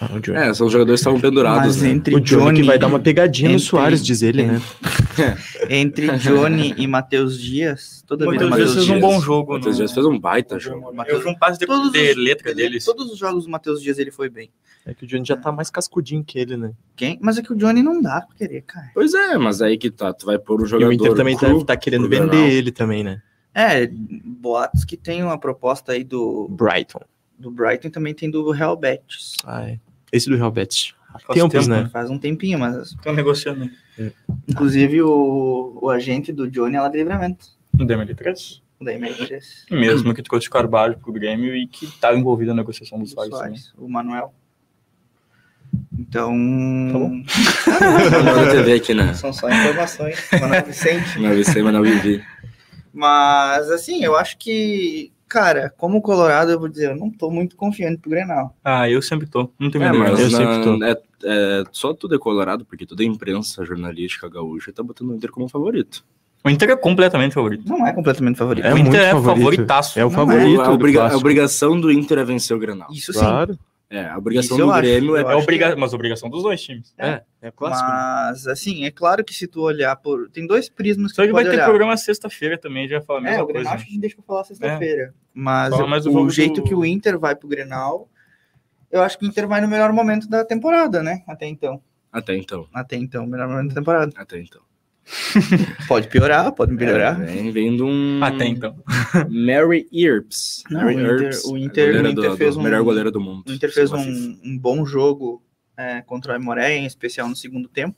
Ah, 0.00 0.10
o 0.14 0.20
Johnny. 0.20 0.38
É, 0.38 0.54
são 0.54 0.66
os 0.66 0.72
jogadores 0.72 1.00
que 1.00 1.02
estavam 1.02 1.20
pendurados, 1.20 1.76
Mas 1.76 1.82
né? 1.82 1.90
entre 1.90 2.14
o 2.14 2.20
Johnny, 2.20 2.44
Johnny, 2.44 2.60
que 2.60 2.66
vai 2.66 2.78
dar 2.78 2.86
uma 2.88 2.98
pegadinha 3.00 3.48
no 3.50 3.54
entre- 3.56 3.66
Soares, 3.66 4.04
diz 4.04 4.22
ele, 4.22 4.44
né? 4.44 4.60
entre 5.70 6.08
Johnny 6.18 6.74
e 6.76 6.86
Matheus 6.86 7.38
Dias, 7.40 8.02
toda 8.06 8.30
vida 8.30 8.48
Matheus 8.48 8.72
Dias 8.72 8.86
fez 8.86 8.90
um 8.96 9.00
bom 9.00 9.20
jogo. 9.20 9.52
Matheus 9.54 9.74
no- 9.76 9.78
Dias 9.78 9.92
fez 9.92 10.06
um 10.06 10.18
baita 10.18 10.58
jogo. 10.58 10.92
Eu 11.06 11.20
vi 11.20 11.28
um 11.28 11.34
passe 11.34 11.58
de, 11.58 11.66
Todos 11.66 11.92
de 11.92 12.10
os- 12.10 12.16
letra 12.16 12.50
ele- 12.50 12.62
deles. 12.62 12.84
Todos 12.84 13.10
os 13.12 13.18
jogos 13.18 13.44
do 13.44 13.50
Matheus 13.50 13.82
Dias 13.82 13.98
ele 13.98 14.10
foi 14.10 14.28
bem. 14.28 14.50
É 14.86 14.92
que 14.92 15.04
o 15.04 15.06
Johnny 15.06 15.24
já 15.24 15.36
tá 15.36 15.50
mais 15.50 15.70
cascudinho 15.70 16.22
que 16.22 16.38
ele, 16.38 16.56
né? 16.56 16.72
Quem? 16.94 17.18
Mas 17.22 17.38
é 17.38 17.42
que 17.42 17.52
o 17.52 17.56
Johnny 17.56 17.82
não 17.82 18.02
dá 18.02 18.20
pra 18.20 18.36
querer, 18.36 18.62
cara. 18.62 18.90
Pois 18.92 19.14
é, 19.14 19.38
mas 19.38 19.62
aí 19.62 19.78
que 19.78 19.90
tá. 19.90 20.12
Tu 20.12 20.26
vai 20.26 20.38
pôr 20.38 20.60
um 20.60 20.64
E 20.64 20.68
jogador 20.68 20.90
o 20.90 20.92
Inter 20.92 21.14
também 21.14 21.36
tá, 21.36 21.46
cru, 21.46 21.64
tá 21.64 21.76
querendo 21.76 22.08
pro 22.08 22.18
vender 22.20 22.50
ele 22.52 22.70
também, 22.70 23.02
né? 23.02 23.22
É, 23.54 23.86
boatos 23.88 24.84
que 24.84 24.96
tem 24.96 25.22
uma 25.22 25.38
proposta 25.38 25.92
aí 25.92 26.04
do, 26.04 26.48
Brighton. 26.50 27.00
do 27.38 27.50
Brighton 27.50 27.88
e 27.88 27.90
também 27.90 28.12
tem 28.12 28.30
do 28.30 28.50
Real 28.50 28.76
Betis. 28.76 29.34
Ah, 29.44 29.62
é. 29.68 29.78
Esse 30.12 30.28
do 30.28 30.36
Real 30.36 30.50
Betis. 30.50 30.92
Faz 31.20 31.38
Tempos, 31.38 31.66
tempo, 31.66 31.68
né? 31.68 31.88
Faz 31.92 32.10
um 32.10 32.18
tempinho, 32.18 32.58
mas 32.58 32.92
Estão 32.92 33.12
negociando. 33.12 33.70
inclusive 34.48 35.02
o, 35.02 35.78
o 35.80 35.90
agente 35.90 36.32
do 36.32 36.50
Johnny 36.50 36.76
é 36.76 36.80
lá 36.80 36.88
de 36.88 36.98
livramento. 36.98 37.46
No 37.72 37.86
DML3? 37.86 38.60
O 38.80 38.84
da 38.84 38.92
ML3. 38.92 39.40
Mesmo 39.70 40.14
que 40.14 40.22
trouxe 40.22 40.50
Carvalho 40.50 40.98
pro 40.98 41.12
Grêmio 41.12 41.54
e 41.54 41.66
que 41.66 41.86
tá 41.98 42.14
envolvido 42.14 42.50
na 42.50 42.62
negociação 42.62 42.98
do 42.98 43.04
do 43.04 43.10
Soares. 43.10 43.32
Soares, 43.32 43.72
o 43.76 43.88
Manuel. 43.88 44.34
Então. 45.98 46.32
Tá 46.92 46.98
bom. 46.98 47.22
Manda 48.24 48.50
TV 48.50 48.74
aqui, 48.74 48.94
né? 48.94 49.14
São 49.14 49.32
só 49.32 49.48
informações. 49.48 50.18
Manoel 50.32 50.64
Vicente. 50.64 51.18
Não 51.18 51.30
vi 51.30 51.62
mas 51.62 51.72
não 51.72 51.82
vivi. 51.82 52.24
Mas, 52.92 53.70
assim, 53.70 54.04
eu 54.04 54.16
acho 54.16 54.38
que, 54.38 55.12
cara, 55.34 55.74
como 55.76 56.00
Colorado, 56.00 56.52
eu 56.52 56.58
vou 56.60 56.68
dizer, 56.68 56.90
eu 56.90 56.96
não 56.96 57.10
tô 57.10 57.28
muito 57.30 57.56
confiante 57.56 58.00
pro 58.00 58.10
Grenal. 58.10 58.56
Ah, 58.64 58.88
eu 58.88 59.02
sempre 59.02 59.26
tô. 59.26 59.50
Não 59.58 59.68
tem 59.70 59.82
É, 59.82 59.90
medo. 59.90 59.98
mas 59.98 60.20
Eu 60.20 60.30
na- 60.30 60.38
sempre 60.38 60.62
tô. 60.62 60.84
é, 60.84 60.96
é, 61.24 61.64
só 61.72 61.92
tudo 61.92 62.14
é 62.14 62.18
colorado, 62.18 62.64
porque 62.64 62.86
toda 62.86 63.02
a 63.02 63.06
imprensa 63.06 63.64
jornalística 63.64 64.28
gaúcha 64.28 64.72
tá 64.72 64.82
botando 64.82 65.10
o 65.10 65.14
Inter 65.14 65.30
como 65.32 65.48
favorito. 65.48 66.04
O 66.44 66.50
Inter 66.50 66.70
é 66.70 66.76
completamente 66.76 67.32
favorito. 67.34 67.66
Não 67.68 67.86
é 67.86 67.92
completamente 67.92 68.36
favorito. 68.38 68.64
É 68.66 68.72
o 68.72 68.78
Inter 68.78 68.84
muito 68.90 68.96
é 68.96 69.10
favorito. 69.10 69.38
favoritaço. 69.42 69.98
É 69.98 70.04
o 70.04 70.10
favorito. 70.10 70.60
a, 70.60 70.64
do 70.68 70.72
obriga- 70.74 71.08
a 71.12 71.16
obrigação 71.16 71.80
do 71.80 71.90
Inter 71.90 72.18
é 72.18 72.24
vencer 72.24 72.56
o 72.56 72.60
Grenal. 72.60 72.88
Isso 72.92 73.12
sim. 73.12 73.20
É, 73.96 74.06
a 74.06 74.18
obrigação 74.18 74.56
Isso 74.56 74.62
eu 74.62 74.66
do 74.72 74.72
Grêmio 74.80 75.10
eu 75.10 75.16
é. 75.16 75.20
acho. 75.20 75.30
É 75.30 75.36
obriga... 75.36 75.76
Mas 75.76 75.94
obrigação 75.94 76.28
dos 76.28 76.42
dois 76.42 76.60
times. 76.60 76.92
É, 76.98 77.22
é 77.40 77.50
clássico. 77.50 77.88
né? 77.88 77.94
Mas, 77.94 78.46
assim, 78.48 78.84
é 78.84 78.90
claro 78.90 79.22
que 79.24 79.32
se 79.32 79.46
tu 79.46 79.60
olhar 79.62 79.94
por. 79.96 80.28
Tem 80.30 80.46
dois 80.46 80.68
prismas 80.68 81.12
que 81.12 81.16
Só 81.16 81.24
que 81.26 81.32
vai 81.32 81.44
ter 81.44 81.50
olhar. 81.50 81.64
programa 81.66 81.96
sexta-feira 81.96 82.58
também, 82.58 82.88
já 82.88 83.00
fala 83.00 83.20
a 83.20 83.22
É, 83.22 83.24
mesma 83.30 83.44
o 83.44 83.46
Grenal 83.46 83.62
coisa. 83.64 83.76
acho 83.76 83.84
que 83.84 83.90
a 83.90 83.92
gente 83.92 84.00
deixa 84.00 84.16
pra 84.16 84.24
falar 84.24 84.44
sexta-feira. 84.44 85.14
Mas 85.32 85.70
Fala 85.70 85.96
eu- 85.96 86.00
do 86.02 86.10
o 86.10 86.12
jogo 86.12 86.30
jeito 86.30 86.60
do- 86.60 86.64
que 86.64 86.74
o 86.74 86.84
Inter 86.84 87.18
vai 87.18 87.36
pro 87.36 87.46
Grenal, 87.48 88.08
eu 88.90 89.00
acho 89.02 89.18
que 89.18 89.24
o 89.24 89.28
Inter 89.28 89.46
vai 89.46 89.60
no 89.60 89.68
melhor 89.68 89.92
momento 89.92 90.28
da 90.28 90.44
temporada, 90.44 91.02
né? 91.02 91.22
Até 91.28 91.46
então. 91.46 91.80
Até 92.12 92.36
então. 92.36 92.66
Até 92.72 92.96
então, 92.96 93.26
melhor 93.26 93.48
momento 93.48 93.68
da 93.68 93.74
temporada. 93.74 94.12
Até 94.16 94.38
então. 94.40 94.60
Pode 95.86 96.08
piorar, 96.08 96.50
pode 96.52 96.72
melhorar. 96.72 97.20
É, 97.22 97.26
vem 97.26 97.50
vendo 97.50 97.84
um. 97.86 98.20
Até 98.22 98.46
então. 98.46 98.74
Mary 99.28 99.86
Earps. 99.92 100.62
Não, 100.70 100.80
Mary 100.82 100.96
o 100.96 101.00
Inter- 101.00 101.22
Earps, 101.22 101.44
o 101.44 101.54
a 101.54 101.58
Inter- 101.58 101.94
o 102.04 102.08
Inter 102.08 102.30
do- 102.30 102.36
fez 102.36 102.54
do 102.54 102.60
um- 102.60 102.62
melhor 102.64 102.82
goleiro 102.82 103.10
do 103.10 103.20
mundo. 103.20 103.44
O 103.48 103.52
Inter 103.52 103.72
fez 103.72 103.92
a 103.92 103.96
um, 103.96 104.38
um 104.44 104.58
bom 104.58 104.84
jogo 104.86 105.42
é, 105.76 106.00
contra 106.02 106.32
o 106.32 106.34
Aimoré, 106.36 106.76
em 106.76 106.86
especial 106.86 107.28
no 107.28 107.36
segundo 107.36 107.68
tempo. 107.68 107.96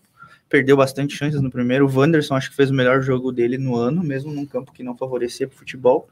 Perdeu 0.49 0.77
bastante 0.77 1.15
chances 1.17 1.41
no 1.41 1.51
primeiro. 1.51 1.87
O 1.87 1.93
Wanderson 1.99 2.35
acho 2.35 2.51
que 2.51 2.57
fez 2.57 2.71
o 2.71 2.75
melhor 2.75 3.01
jogo 3.03 3.33
dele 3.33 3.59
no 3.59 3.77
ano, 3.77 4.03
mesmo 4.03 4.33
num 4.33 4.47
campo 4.47 4.73
que 4.73 4.83
não 4.83 4.97
favorecia 4.97 5.47
pro 5.49 5.57
futebol. 5.59 6.09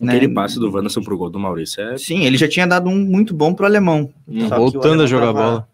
né? 0.00 0.16
Aquele 0.16 0.32
passe 0.32 0.58
do 0.58 0.70
Wanderson 0.70 1.02
pro 1.02 1.16
gol 1.16 1.30
do 1.30 1.38
Maurício 1.38 1.82
é. 1.82 1.96
Sim, 1.98 2.24
ele 2.24 2.36
já 2.36 2.48
tinha 2.48 2.66
dado 2.66 2.88
um 2.90 2.98
muito 2.98 3.34
bom 3.34 3.54
pro 3.54 3.64
alemão. 3.66 4.12
Hum, 4.28 4.44
o 4.46 4.48
Voltando 4.48 4.84
a 4.84 4.88
alemão 4.88 5.06
jogar 5.06 5.26
tava- 5.26 5.42
bola. 5.42 5.68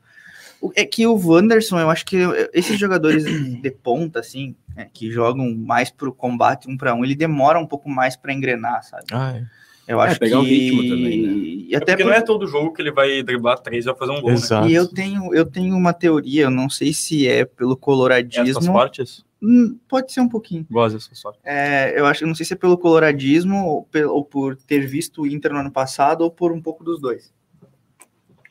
É 0.76 0.84
que 0.84 1.06
o 1.06 1.14
Wanderson, 1.16 1.78
eu 1.80 1.88
acho 1.90 2.04
que 2.04 2.16
esses 2.52 2.78
jogadores 2.78 3.24
de 3.24 3.70
ponta, 3.70 4.20
assim, 4.20 4.54
é, 4.76 4.84
que 4.84 5.10
jogam 5.10 5.54
mais 5.56 5.90
pro 5.90 6.12
combate 6.12 6.68
um 6.68 6.76
para 6.76 6.94
um, 6.94 7.04
ele 7.04 7.14
demora 7.14 7.58
um 7.58 7.66
pouco 7.66 7.88
mais 7.88 8.16
para 8.16 8.32
engrenar, 8.32 8.82
sabe? 8.84 9.04
Ah, 9.12 9.36
é. 9.36 9.44
Eu 9.88 10.00
É, 10.00 10.04
acho 10.04 10.20
pegar 10.20 10.36
que 10.36 10.42
o 10.42 10.46
ritmo 10.46 10.86
também, 10.86 11.22
né? 11.22 11.32
E 11.32 11.74
É 11.74 11.78
até 11.78 11.92
porque 11.92 12.04
por- 12.04 12.10
não 12.10 12.16
é 12.16 12.20
todo 12.22 12.46
jogo 12.46 12.72
que 12.72 12.82
ele 12.82 12.92
vai 12.92 13.22
driblar 13.22 13.58
três 13.58 13.84
e 13.84 13.88
vai 13.88 13.96
fazer 13.96 14.12
um 14.12 14.20
gol, 14.20 14.30
Exato. 14.32 14.68
E 14.68 14.74
eu 14.74 14.86
tenho, 14.86 15.34
eu 15.34 15.44
tenho 15.46 15.74
uma 15.74 15.92
teoria, 15.92 16.42
eu 16.44 16.50
não 16.50 16.68
sei 16.68 16.92
se 16.92 17.26
é 17.26 17.44
pelo 17.44 17.70
né? 17.70 17.74
Essas 17.74 17.80
coloradismo. 17.80 18.72
partes, 18.72 19.24
Hum, 19.42 19.78
Pode 19.88 20.12
ser 20.12 20.20
um 20.20 20.28
pouquinho. 20.28 20.66
gosto 20.70 20.96
dessa 20.96 21.14
sorte. 21.14 21.38
É, 21.42 21.98
eu 21.98 22.04
acho, 22.04 22.22
eu 22.24 22.28
não 22.28 22.34
sei 22.34 22.44
se 22.44 22.52
é 22.52 22.56
pelo 22.56 22.76
coloradismo 22.76 23.64
ou, 23.64 23.82
pe- 23.84 24.04
ou 24.04 24.22
por 24.22 24.54
ter 24.54 24.86
visto 24.86 25.22
o 25.22 25.26
Inter 25.26 25.50
no 25.54 25.60
ano 25.60 25.70
passado 25.70 26.20
ou 26.20 26.30
por 26.30 26.52
um 26.52 26.60
pouco 26.60 26.84
dos 26.84 27.00
dois. 27.00 27.32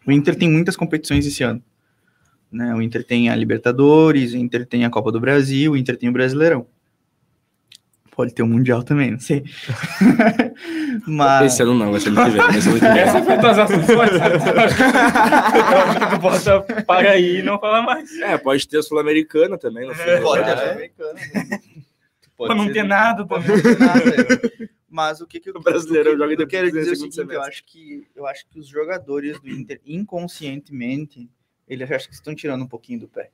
O 0.08 0.12
Inter 0.12 0.36
tem 0.36 0.50
muitas 0.50 0.76
competições 0.76 1.26
esse 1.28 1.44
ano. 1.44 1.62
Né? 2.52 2.74
O 2.74 2.82
Inter 2.82 3.04
tem 3.04 3.30
a 3.30 3.36
Libertadores, 3.36 4.34
o 4.34 4.38
Inter 4.38 4.66
tem 4.66 4.86
a 4.86 4.90
Copa 4.90 5.12
do 5.12 5.20
Brasil, 5.20 5.74
o 5.74 5.78
Inter 5.78 5.98
tem 5.98 6.10
o 6.10 6.14
Brasileirão. 6.14 6.66
Pode 8.12 8.34
ter 8.34 8.44
o 8.44 8.48
Mundial 8.48 8.84
também, 8.84 9.12
não 9.12 9.20
sei. 9.20 9.46
Mas 11.08 11.54
Esse 11.54 11.64
ano 11.64 11.74
não, 11.74 11.92
vai 11.92 12.02
ser 12.02 12.10
ano 12.10 12.26
que 12.26 12.30
vem. 12.32 12.42
Vai 12.42 12.62
ser 12.62 12.70
ano 12.70 12.80
que 12.80 12.86
vem. 12.86 13.00
Essa 13.00 13.22
foi. 13.24 13.34
Eu 15.78 16.00
que 16.00 16.16
tu 16.16 16.20
bota 16.20 16.84
para 16.84 17.12
aí 17.12 17.38
e 17.38 17.44
não 17.44 17.58
fala 17.58 17.82
mais. 17.82 18.12
É, 18.20 18.38
pode 18.38 18.68
ter 18.68 18.80
a 18.80 18.84
Sul-Americana 18.84 19.58
também 19.58 19.88
no 19.88 19.96
fim. 19.96 20.02
É, 20.02 20.20
pode 20.20 20.44
ter 20.44 20.52
a 20.52 20.72
americana. 20.72 21.14
né? 21.14 21.60
Pra 22.38 22.56
não 22.56 22.72
ter 22.72 22.84
nada 22.84 23.26
Pode 23.26 23.46
também. 23.46 23.64
não 23.64 23.76
ter 23.76 23.80
nada. 23.80 24.52
Mas 24.90 25.22
o 25.22 25.28
que, 25.28 25.40
que 25.40 25.50
eu, 25.50 25.54
O 25.58 25.62
Brasileirão 25.62 26.12
o 26.12 26.16
que, 26.16 26.20
joga 26.20 26.34
eu 26.34 26.38
depois 26.38 26.50
quero 26.52 26.72
do 26.72 26.78
dizer 26.78 26.90
é 26.90 26.94
o 26.94 26.96
seguinte, 26.96 27.34
eu 27.34 27.42
acho 27.42 27.64
que 27.66 28.08
eu 28.16 28.26
acho 28.28 28.46
que 28.50 28.60
os 28.60 28.68
jogadores 28.68 29.40
do 29.40 29.50
Inter 29.50 29.80
inconscientemente, 29.86 31.30
eles 31.70 31.90
acho 31.92 32.08
que 32.10 32.14
estão 32.16 32.34
tirando 32.36 32.64
um 32.64 32.68
pouquinho 32.68 33.00
do 33.02 33.08
pé. 33.08 33.30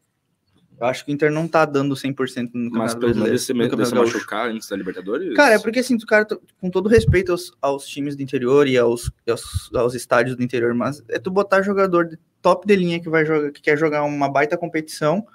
Eu 0.78 0.88
acho 0.88 1.06
que 1.06 1.12
o 1.12 1.14
Inter 1.14 1.32
não 1.32 1.48
tá 1.48 1.64
dando 1.64 1.96
100% 1.96 2.50
no 2.54 2.70
Mas 2.70 2.94
Campeonato 2.94 3.00
pelo 3.00 3.16
menos 3.16 3.18
Brasileiro. 3.18 3.40
se, 3.40 3.54
no 3.54 3.60
me- 3.60 3.70
Campeonato 3.70 3.90
se 4.10 4.14
machucar 4.16 4.50
antes 4.50 4.68
da 4.68 4.76
Libertadores. 4.76 5.34
Cara, 5.34 5.56
é 5.56 5.60
porque 5.60 5.80
assim, 5.80 5.96
o 5.96 6.06
cara, 6.06 6.28
com 6.60 6.70
todo 6.70 6.90
respeito 6.90 7.32
aos, 7.32 7.54
aos 7.62 7.88
times 7.88 8.14
do 8.18 8.22
interior 8.22 8.68
e 8.68 8.78
aos, 8.78 9.10
aos, 9.30 9.70
aos 9.74 9.96
estádios 9.96 10.36
do 10.36 10.44
interior, 10.44 10.74
mas 10.74 11.02
é 11.08 11.18
tu 11.18 11.32
botar 11.32 11.62
jogador 11.62 12.06
de 12.10 12.20
top 12.42 12.68
de 12.68 12.76
linha 12.76 13.00
que 13.00 13.08
vai 13.10 13.26
jogar, 13.26 13.52
que 13.52 13.62
quer 13.62 13.78
jogar 13.78 14.04
uma 14.04 14.30
baita 14.30 14.58
competição 14.58 15.26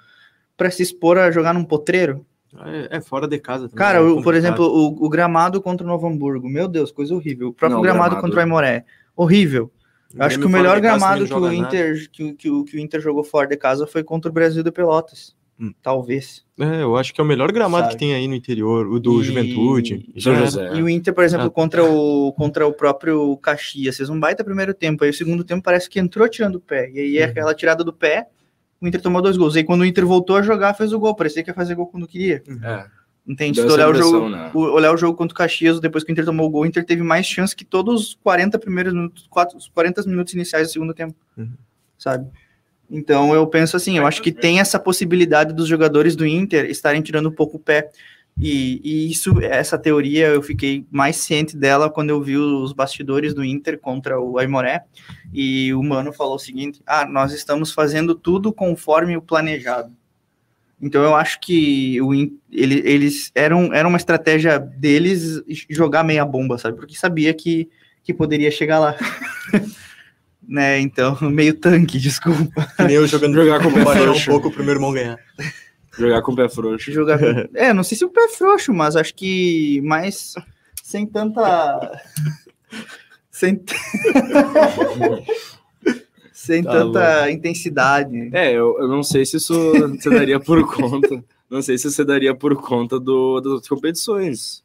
pra 0.55 0.69
se 0.69 0.83
expor 0.83 1.17
a 1.17 1.31
jogar 1.31 1.53
num 1.55 1.65
potreiro. 1.65 2.23
É, 2.63 2.97
é 2.97 3.01
fora 3.01 3.27
de 3.27 3.39
casa. 3.39 3.63
também, 3.67 3.77
Cara, 3.77 3.97
é 3.97 4.01
o- 4.01 4.21
por 4.21 4.35
exemplo, 4.35 4.63
o, 4.65 5.05
o 5.05 5.09
gramado 5.09 5.59
contra 5.59 5.83
o 5.83 5.89
Novo 5.89 6.05
Hamburgo, 6.05 6.47
meu 6.47 6.67
Deus, 6.67 6.91
coisa 6.91 7.15
horrível. 7.15 7.47
O 7.47 7.53
próprio 7.53 7.77
Não, 7.77 7.81
gramado, 7.81 8.09
gramado- 8.11 8.21
contra 8.27 8.37
o 8.37 8.43
Aimoré, 8.43 8.85
horrível. 9.15 9.71
Eu 10.15 10.23
acho 10.23 10.39
que 10.39 10.45
o 10.45 10.49
melhor 10.49 10.79
gramado 10.81 11.25
que 11.25 11.33
o. 11.33 11.51
Inter, 11.53 12.09
que, 12.11 12.33
que, 12.33 12.63
que 12.65 12.77
o 12.77 12.79
Inter 12.79 12.99
jogou 13.01 13.23
fora 13.23 13.47
de 13.47 13.57
casa 13.57 13.85
foi 13.87 14.03
contra 14.03 14.29
o 14.29 14.33
Brasil 14.33 14.63
do 14.63 14.71
Pelotas. 14.71 15.35
Hum. 15.59 15.73
Talvez. 15.81 16.43
É, 16.59 16.81
eu 16.81 16.97
acho 16.97 17.13
que 17.13 17.21
é 17.21 17.23
o 17.23 17.27
melhor 17.27 17.51
gramado 17.51 17.83
Sabe? 17.83 17.93
que 17.93 17.99
tem 17.99 18.15
aí 18.15 18.27
no 18.27 18.33
interior, 18.33 18.87
o 18.87 18.99
do 18.99 19.21
E- 19.21 19.23
Juventude. 19.25 20.09
Era. 20.25 20.45
José. 20.45 20.73
E 20.73 20.81
o 20.81 20.89
Inter, 20.89 21.13
por 21.13 21.23
exemplo, 21.23 21.45
Ah. 21.47 21.51
contra, 21.51 21.83
o, 21.85 22.33
contra 22.33 22.65
o 22.65 22.73
próprio 22.73 23.37
Caxias, 23.37 23.95
fez 23.97 24.09
um 24.09 24.19
baita 24.19 24.43
primeiro 24.43 24.73
tempo. 24.73 25.03
Aí 25.03 25.11
o 25.11 25.13
segundo 25.13 25.43
tempo 25.43 25.61
parece 25.61 25.87
que 25.89 25.99
entrou 25.99 26.27
tirando 26.27 26.55
o 26.55 26.59
pé. 26.59 26.89
E 26.91 26.99
aí 26.99 27.17
Uhum. 27.19 27.25
aquela 27.29 27.53
tirada 27.53 27.83
do 27.83 27.93
pé, 27.93 28.27
o 28.81 28.87
Inter 28.87 28.99
tomou 29.01 29.21
dois 29.21 29.37
gols. 29.37 29.55
Aí 29.55 29.63
quando 29.63 29.81
o 29.81 29.85
Inter 29.85 30.03
voltou 30.05 30.35
a 30.35 30.41
jogar, 30.41 30.73
fez 30.73 30.91
o 30.93 30.99
gol. 30.99 31.15
Parecia 31.15 31.43
que 31.43 31.51
ia 31.51 31.53
fazer 31.53 31.75
gol 31.75 31.85
quando 31.85 32.07
queria. 32.07 32.41
É, 32.63 32.85
Entende? 33.31 33.61
Deu 33.61 33.69
Se 33.69 33.75
olhar 33.75 33.89
o, 33.89 33.93
jogo, 33.93 34.27
né? 34.27 34.51
olhar 34.53 34.93
o 34.93 34.97
jogo 34.97 35.17
contra 35.17 35.33
o 35.33 35.37
Caxias, 35.37 35.79
depois 35.79 36.03
que 36.03 36.11
o 36.11 36.13
Inter 36.13 36.25
tomou 36.25 36.47
o 36.47 36.49
gol, 36.49 36.63
o 36.63 36.65
Inter 36.65 36.85
teve 36.85 37.01
mais 37.01 37.25
chance 37.25 37.55
que 37.55 37.63
todos 37.63 38.01
os 38.01 38.13
40 38.21 38.59
primeiros 38.59 38.93
minutos, 38.93 39.25
quatro, 39.29 39.57
os 39.57 39.69
40 39.69 40.03
minutos 40.03 40.33
iniciais 40.33 40.67
do 40.67 40.73
segundo 40.73 40.93
tempo. 40.93 41.15
Uhum. 41.37 41.53
Sabe? 41.97 42.29
Então 42.89 43.33
eu 43.33 43.47
penso 43.47 43.77
assim, 43.77 43.97
eu 43.97 44.05
acho 44.05 44.21
que 44.21 44.33
tem 44.33 44.59
essa 44.59 44.77
possibilidade 44.77 45.53
dos 45.53 45.65
jogadores 45.65 46.13
do 46.13 46.25
Inter 46.25 46.65
estarem 46.65 47.01
tirando 47.01 47.29
um 47.29 47.31
pouco 47.31 47.55
o 47.55 47.59
pé. 47.59 47.89
E, 48.37 48.81
e 48.83 49.09
isso, 49.09 49.39
essa 49.41 49.77
teoria, 49.77 50.27
eu 50.27 50.41
fiquei 50.41 50.85
mais 50.91 51.15
ciente 51.15 51.55
dela 51.55 51.89
quando 51.89 52.09
eu 52.09 52.21
vi 52.21 52.35
os 52.35 52.73
bastidores 52.73 53.33
do 53.33 53.45
Inter 53.45 53.79
contra 53.79 54.19
o 54.19 54.37
Aimoré. 54.37 54.83
E 55.33 55.73
o 55.73 55.81
Mano 55.81 56.11
falou 56.11 56.35
o 56.35 56.39
seguinte: 56.39 56.81
ah, 56.85 57.05
nós 57.05 57.31
estamos 57.31 57.71
fazendo 57.71 58.13
tudo 58.13 58.51
conforme 58.51 59.15
o 59.15 59.21
planejado. 59.21 59.95
Então 60.81 61.03
eu 61.03 61.15
acho 61.15 61.39
que 61.39 62.01
o, 62.01 62.11
ele- 62.13 62.81
eles 62.83 63.31
eram, 63.35 63.71
era 63.73 63.87
uma 63.87 63.97
estratégia 63.97 64.57
deles 64.59 65.41
jogar 65.69 66.03
meia 66.03 66.25
bomba, 66.25 66.57
sabe? 66.57 66.75
Porque 66.77 66.95
sabia 66.95 67.33
que, 67.33 67.69
que 68.03 68.13
poderia 68.13 68.49
chegar 68.49 68.79
lá. 68.79 68.95
né? 70.47 70.79
Então, 70.79 71.17
meio 71.29 71.53
tanque, 71.53 71.99
desculpa. 71.99 72.67
Que 72.75 72.83
nem 72.83 72.95
eu 72.95 73.07
jogando 73.07 73.35
Jogar 73.35 73.61
com 73.61 73.69
o 73.69 73.73
pé 73.73 73.79
um 73.81 73.85
frouxo. 74.03 74.29
pouco 74.31 74.47
o 74.47 74.51
primeiro 74.51 74.79
irmão 74.79 74.91
ganhar. 74.91 75.17
Jogar 75.97 76.21
com 76.21 76.31
o 76.31 76.35
pé 76.35 76.49
frouxo. 76.49 76.91
Jogar. 76.91 77.19
É, 77.53 77.73
não 77.73 77.83
sei 77.83 77.97
se 77.97 78.03
o 78.05 78.09
pé 78.09 78.21
é 78.21 78.29
frouxo, 78.29 78.73
mas 78.73 78.95
acho 78.95 79.13
que 79.13 79.79
mais 79.81 80.33
sem 80.83 81.05
tanta. 81.05 82.01
sem. 83.29 83.61
Sem 86.45 86.63
Tá 86.63 86.71
tanta 86.71 87.31
intensidade. 87.31 88.29
É, 88.33 88.51
eu, 88.53 88.77
eu 88.79 88.87
não 88.87 89.03
sei 89.03 89.25
se 89.25 89.37
isso 89.37 89.53
você 89.97 90.09
daria 90.09 90.39
por 90.39 90.65
conta. 90.75 91.23
Não 91.49 91.61
sei 91.61 91.77
se 91.77 91.89
você 91.91 92.03
daria 92.05 92.33
por 92.33 92.55
conta 92.55 92.99
do, 92.99 93.39
das 93.41 93.51
outras 93.53 93.69
competições. 93.69 94.63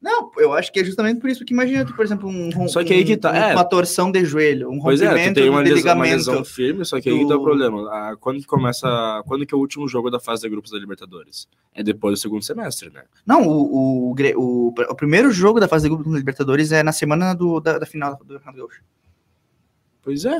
Não, 0.00 0.32
eu 0.36 0.52
acho 0.52 0.72
que 0.72 0.80
é 0.80 0.84
justamente 0.84 1.20
por 1.20 1.30
isso 1.30 1.44
que 1.44 1.54
imagina, 1.54 1.84
por 1.86 2.04
exemplo, 2.04 2.28
um, 2.28 2.50
rom- 2.50 2.66
Só 2.66 2.82
que 2.82 2.92
aí 2.92 3.04
que 3.04 3.16
tá, 3.16 3.30
um- 3.30 3.34
é. 3.36 3.54
uma 3.54 3.64
torção 3.64 4.10
de 4.10 4.24
joelho, 4.24 4.68
um 4.68 4.80
Pois 4.80 5.00
é, 5.00 5.06
rompimento 5.06 5.34
tem 5.34 5.48
uma 5.48 5.62
de 5.62 5.72
lesão, 5.72 5.94
uma 5.94 6.04
ligamento. 6.04 6.16
lesão 6.30 6.44
firme, 6.44 6.84
só 6.84 7.00
que 7.00 7.08
aí 7.08 7.16
que 7.20 7.28
tá 7.28 7.36
o 7.36 7.42
problema. 7.44 7.88
Ah, 7.88 8.16
quando 8.18 8.40
que 8.40 8.46
começa. 8.46 9.22
Quando 9.28 9.46
que 9.46 9.54
é 9.54 9.56
o 9.56 9.60
último 9.60 9.86
jogo 9.86 10.10
da 10.10 10.18
fase 10.18 10.42
de 10.42 10.48
grupos 10.48 10.72
da 10.72 10.78
Libertadores? 10.78 11.46
É 11.72 11.84
depois 11.84 12.18
do 12.18 12.20
segundo 12.22 12.42
semestre, 12.42 12.90
né? 12.90 13.02
Não, 13.24 13.46
o, 13.46 14.10
o, 14.10 14.14
o, 14.36 14.74
o 14.90 14.94
primeiro 14.96 15.30
jogo 15.30 15.60
da 15.60 15.68
fase 15.68 15.84
de 15.88 15.94
grupo 15.94 16.10
da 16.10 16.18
Libertadores 16.18 16.72
é 16.72 16.82
na 16.82 16.90
semana 16.92 17.32
do, 17.32 17.60
da, 17.60 17.78
da 17.78 17.86
final 17.86 18.12
do 18.16 18.18
Campeonato 18.40 18.56
Gaúcho. 18.58 18.82
Pois 20.02 20.24
é. 20.24 20.36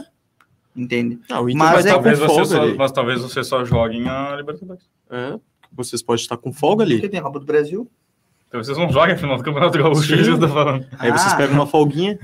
Entende? 0.75 1.21
Ah, 1.31 1.41
o 1.41 1.49
Inter 1.51 1.59
Mas 1.59 1.75
é 1.77 1.79
estar 1.91 1.93
talvez, 1.95 2.19
você 2.19 2.27
folga 2.27 2.45
só, 2.47 2.75
mas 2.77 2.93
talvez 2.93 3.21
você 3.21 3.45
só 3.45 3.65
jogue 3.65 4.01
na 4.01 4.35
Libertadores. 4.37 4.83
É, 5.11 5.39
vocês 5.71 6.03
podem 6.03 6.23
estar 6.23 6.37
com 6.39 6.53
folga 6.53 6.85
Porque 6.85 7.01
ali. 7.01 7.09
tem 7.09 7.21
a 7.21 7.23
Copa 7.23 7.39
do 7.39 7.45
Brasil. 7.47 7.91
Então 8.49 8.63
vocês 8.63 8.77
não 8.77 8.91
joguem 8.91 9.15
a 9.15 9.19
final 9.19 9.37
do 9.37 9.43
Campeonato 9.43 9.79
Gaúcho, 9.79 10.15
é 10.15 10.17
isso 10.17 10.31
que 10.31 10.37
eu 10.37 10.41
tô 10.41 10.49
falando. 10.49 10.87
Aí 10.99 11.11
vocês 11.11 11.33
Ah. 11.33 11.37
pegam 11.37 11.55
uma 11.57 11.67
folguinha. 11.67 12.19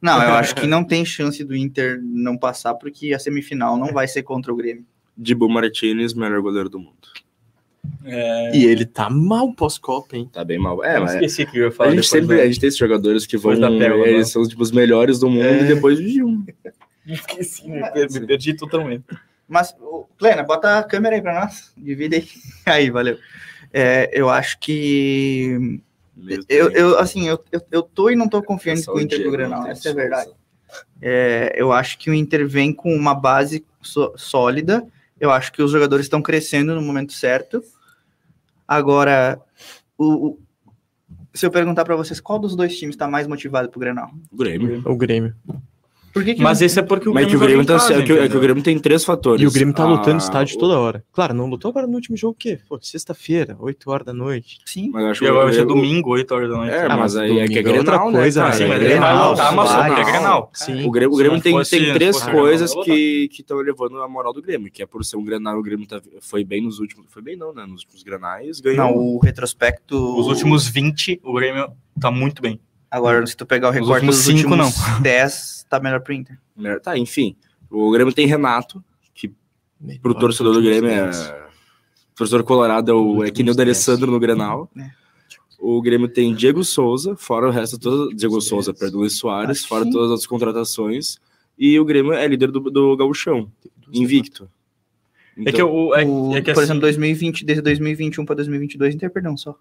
Não, 0.00 0.22
eu 0.22 0.34
acho 0.34 0.54
que 0.54 0.66
não 0.66 0.84
tem 0.84 1.04
chance 1.06 1.42
do 1.42 1.56
Inter 1.56 1.98
não 2.02 2.36
passar, 2.36 2.74
porque 2.74 3.14
a 3.14 3.18
semifinal 3.18 3.76
não 3.78 3.88
vai 3.88 4.06
ser 4.06 4.22
contra 4.22 4.52
o 4.52 4.56
Grêmio. 4.56 4.84
Dibu 5.16 5.48
Martinez, 5.48 6.12
melhor 6.12 6.42
goleiro 6.42 6.68
do 6.68 6.78
mundo. 6.78 7.08
É, 8.08 8.56
E 8.56 8.64
ele 8.64 8.86
tá 8.86 9.10
mal 9.10 9.52
pós-copa, 9.52 10.16
hein? 10.16 10.30
Tá 10.32 10.44
bem 10.44 10.58
mal. 10.58 10.84
É, 10.84 10.96
eu 10.96 11.00
mas 11.02 11.14
esqueci 11.14 11.44
que 11.44 11.58
eu 11.58 11.64
ia 11.64 11.72
falar 11.72 11.90
a 11.90 11.94
gente 11.94 12.06
sempre 12.06 12.36
da- 12.36 12.42
a 12.42 12.46
gente 12.46 12.60
tem 12.60 12.68
esses 12.68 12.78
jogadores 12.78 13.26
que 13.26 13.36
vão. 13.36 13.58
Da 13.58 13.68
pérola, 13.68 14.06
eles 14.06 14.18
né? 14.28 14.32
são 14.32 14.46
tipo, 14.46 14.62
os 14.62 14.70
melhores 14.70 15.18
do 15.18 15.28
mundo 15.28 15.44
É. 15.44 15.62
e 15.62 15.74
depois 15.74 15.98
de 15.98 16.22
um. 16.22 16.44
Esqueci, 17.06 17.68
me 17.68 17.88
perdi, 17.92 18.20
me 18.20 18.26
perdi 18.26 18.54
totalmente. 18.54 19.04
Mas, 19.48 19.74
Plena, 20.18 20.42
bota 20.42 20.78
a 20.78 20.82
câmera 20.82 21.14
aí 21.16 21.22
pra 21.22 21.40
nós. 21.40 21.72
Divide 21.76 22.16
aí. 22.16 22.28
Aí, 22.66 22.90
valeu. 22.90 23.18
É, 23.72 24.10
eu 24.12 24.28
acho 24.30 24.58
que. 24.58 25.80
Eu, 26.48 26.70
eu 26.70 26.98
assim, 26.98 27.28
eu, 27.28 27.38
eu, 27.52 27.60
eu 27.70 27.82
tô 27.82 28.08
e 28.10 28.16
não 28.16 28.28
tô 28.28 28.42
confiante 28.42 28.80
Só 28.82 28.92
com 28.92 28.98
o 28.98 29.00
Inter 29.00 29.22
do 29.22 29.30
tem 29.36 29.70
essa 29.70 29.88
é 29.88 29.92
a 29.92 29.94
verdade. 29.94 30.30
É, 31.00 31.52
eu 31.56 31.72
acho 31.72 31.98
que 31.98 32.08
o 32.10 32.14
Inter 32.14 32.46
vem 32.48 32.72
com 32.72 32.94
uma 32.94 33.14
base 33.14 33.64
só- 33.82 34.12
sólida. 34.16 34.84
Eu 35.20 35.30
acho 35.30 35.52
que 35.52 35.62
os 35.62 35.70
jogadores 35.70 36.06
estão 36.06 36.20
crescendo 36.22 36.74
no 36.74 36.82
momento 36.82 37.12
certo. 37.12 37.62
Agora, 38.66 39.40
o, 39.98 40.28
o- 40.28 40.38
se 41.34 41.44
eu 41.46 41.50
perguntar 41.50 41.84
pra 41.84 41.96
vocês 41.96 42.20
qual 42.20 42.38
dos 42.38 42.56
dois 42.56 42.76
times 42.78 42.96
tá 42.96 43.06
mais 43.06 43.26
motivado 43.26 43.68
pro 43.68 43.78
Grenal? 43.80 44.10
O 44.30 44.36
Grêmio. 44.36 44.82
O 44.86 44.96
Grêmio. 44.96 45.34
Por 46.16 46.24
que, 46.24 46.34
que 46.34 46.42
Mas 46.42 46.60
não- 46.60 46.66
esse 46.66 46.78
é 46.78 46.82
porque 46.82 47.06
o 47.10 47.18
é 47.18 47.20
que 47.24 47.28
o 47.28 47.32
joga 47.32 47.44
Grêmio, 47.44 47.62
em 47.62 47.66
tá, 47.66 47.74
casa, 47.74 47.92
é 47.92 47.96
que, 47.96 48.02
é 48.04 48.06
que 48.06 48.12
o 48.12 48.18
entendeu? 48.24 48.40
Grêmio 48.40 48.62
tem 48.62 48.78
três 48.78 49.04
fatores. 49.04 49.42
E 49.42 49.46
o 49.46 49.50
Grêmio 49.52 49.74
tá 49.74 49.84
lutando 49.84 50.14
Ah, 50.14 50.24
estádio 50.24 50.56
o- 50.56 50.58
toda 50.58 50.78
hora. 50.78 51.04
Claro, 51.12 51.34
não 51.34 51.44
lutou 51.46 51.68
agora 51.68 51.86
no 51.86 51.92
último 51.92 52.16
jogo 52.16 52.32
o 52.32 52.34
quê? 52.34 52.58
Pô, 52.66 52.78
sexta-feira, 52.80 53.54
8 53.60 53.90
horas 53.90 54.06
da 54.06 54.14
noite. 54.14 54.56
Sim. 54.64 54.88
Mas 54.94 55.04
eu 55.04 55.10
acho 55.10 55.24
E 55.24 55.28
agora 55.28 55.44
vai 55.44 55.52
ser 55.54 55.60
o- 55.64 55.66
domingo, 55.66 56.08
8 56.08 56.32
horas 56.34 56.48
da 56.48 56.56
noite. 56.56 56.72
É, 56.72 56.86
Ah, 56.86 56.96
mas 56.96 57.16
aí 57.18 57.38
é 57.38 57.46
que 57.46 57.58
é 57.58 57.62
é 57.62 57.66
outra 57.66 57.98
Grenal, 57.98 58.12
coisa, 58.12 58.40
né, 58.40 58.46
né? 58.46 58.52
cara? 58.52 58.64
Sim, 58.64 58.68
mas 58.70 58.80
É 58.82 58.84
Grenal, 58.88 59.30
lutar, 59.32 59.54
mas 59.54 59.70
é 59.98 60.04
Grenal. 60.04 60.50
Sim. 60.54 60.84
O 60.86 60.90
Grêmio, 60.90 61.14
o 61.14 61.18
Grêmio 61.18 61.40
tem, 61.42 61.52
fosse- 61.52 61.78
tem 61.78 61.92
três 61.92 62.22
coisas 62.22 62.70
Grenal, 62.70 62.84
que 62.86 63.28
estão 63.38 63.58
levando 63.58 64.00
a 64.02 64.08
moral 64.08 64.32
do 64.32 64.40
Grêmio, 64.40 64.70
que 64.72 64.82
é 64.82 64.86
por 64.86 65.04
ser 65.04 65.18
um 65.18 65.24
Grenal, 65.24 65.58
o 65.58 65.62
Grêmio 65.62 65.86
tá- 65.86 66.00
foi 66.22 66.42
bem 66.44 66.62
nos 66.62 66.78
últimos. 66.78 67.04
Foi 67.10 67.20
bem 67.20 67.36
não, 67.36 67.52
né? 67.52 67.66
Nos 67.66 67.82
últimos 67.82 68.02
Grenais, 68.02 68.58
ganhou. 68.58 68.78
Não, 68.78 68.96
o 68.96 69.18
retrospecto. 69.18 70.18
Os 70.18 70.28
últimos 70.28 70.66
20, 70.66 71.20
o 71.22 71.34
Grêmio 71.34 71.68
tá 72.00 72.10
muito 72.10 72.40
bem. 72.40 72.58
Agora, 72.96 73.26
se 73.26 73.36
tu 73.36 73.44
pegar 73.46 73.68
o 73.68 73.70
recorte 73.72 74.06
últimos 74.06 74.16
dos 74.16 74.24
cinco, 74.24 74.50
últimos 74.50 75.00
10, 75.00 75.66
tá 75.70 75.80
melhor 75.80 76.00
pro 76.00 76.12
Inter. 76.12 76.38
Né, 76.56 76.78
Tá, 76.78 76.96
enfim. 76.96 77.36
O 77.70 77.90
Grêmio 77.90 78.12
tem 78.12 78.26
Renato, 78.26 78.82
que 79.14 79.32
pro 80.00 80.14
torcedor 80.14 80.54
do 80.54 80.62
Grêmio 80.62 80.88
é. 80.90 81.10
Torcedor 82.14 82.44
colorado 82.44 82.90
é, 82.90 82.94
o, 82.94 83.24
é 83.24 83.30
que 83.30 83.42
nem 83.42 83.52
o 83.52 83.54
D'Alessandro 83.56 84.10
no 84.10 84.18
Grenal. 84.18 84.70
É. 84.78 84.90
O 85.58 85.80
Grêmio 85.82 86.08
tem 86.08 86.34
Diego 86.34 86.62
Souza, 86.64 87.16
fora 87.16 87.46
o 87.48 87.50
resto 87.50 87.78
todo. 87.78 88.14
Diego 88.14 88.40
Souza, 88.40 88.72
perdão, 88.72 89.00
Luiz 89.00 89.18
Soares, 89.18 89.58
Acho 89.58 89.68
fora 89.68 89.90
todas 89.90 90.12
as 90.12 90.26
contratações. 90.26 91.18
E 91.58 91.78
o 91.80 91.84
Grêmio 91.84 92.12
é 92.12 92.26
líder 92.26 92.50
do, 92.50 92.60
do 92.60 92.96
Gauchão, 92.96 93.50
invicto. 93.92 94.48
É 95.44 95.52
que, 95.52 95.62
o, 95.62 95.94
é, 95.94 96.04
O- 96.04 96.34
é 96.34 96.40
que 96.40 96.52
por 96.52 96.60
assim, 96.60 96.68
exemplo, 96.68 96.80
2020, 96.82 97.44
desde 97.44 97.62
2021 97.62 98.24
para 98.24 98.36
2022, 98.36 98.94
Inter 98.94 99.10
perdão 99.10 99.36
só. 99.36 99.58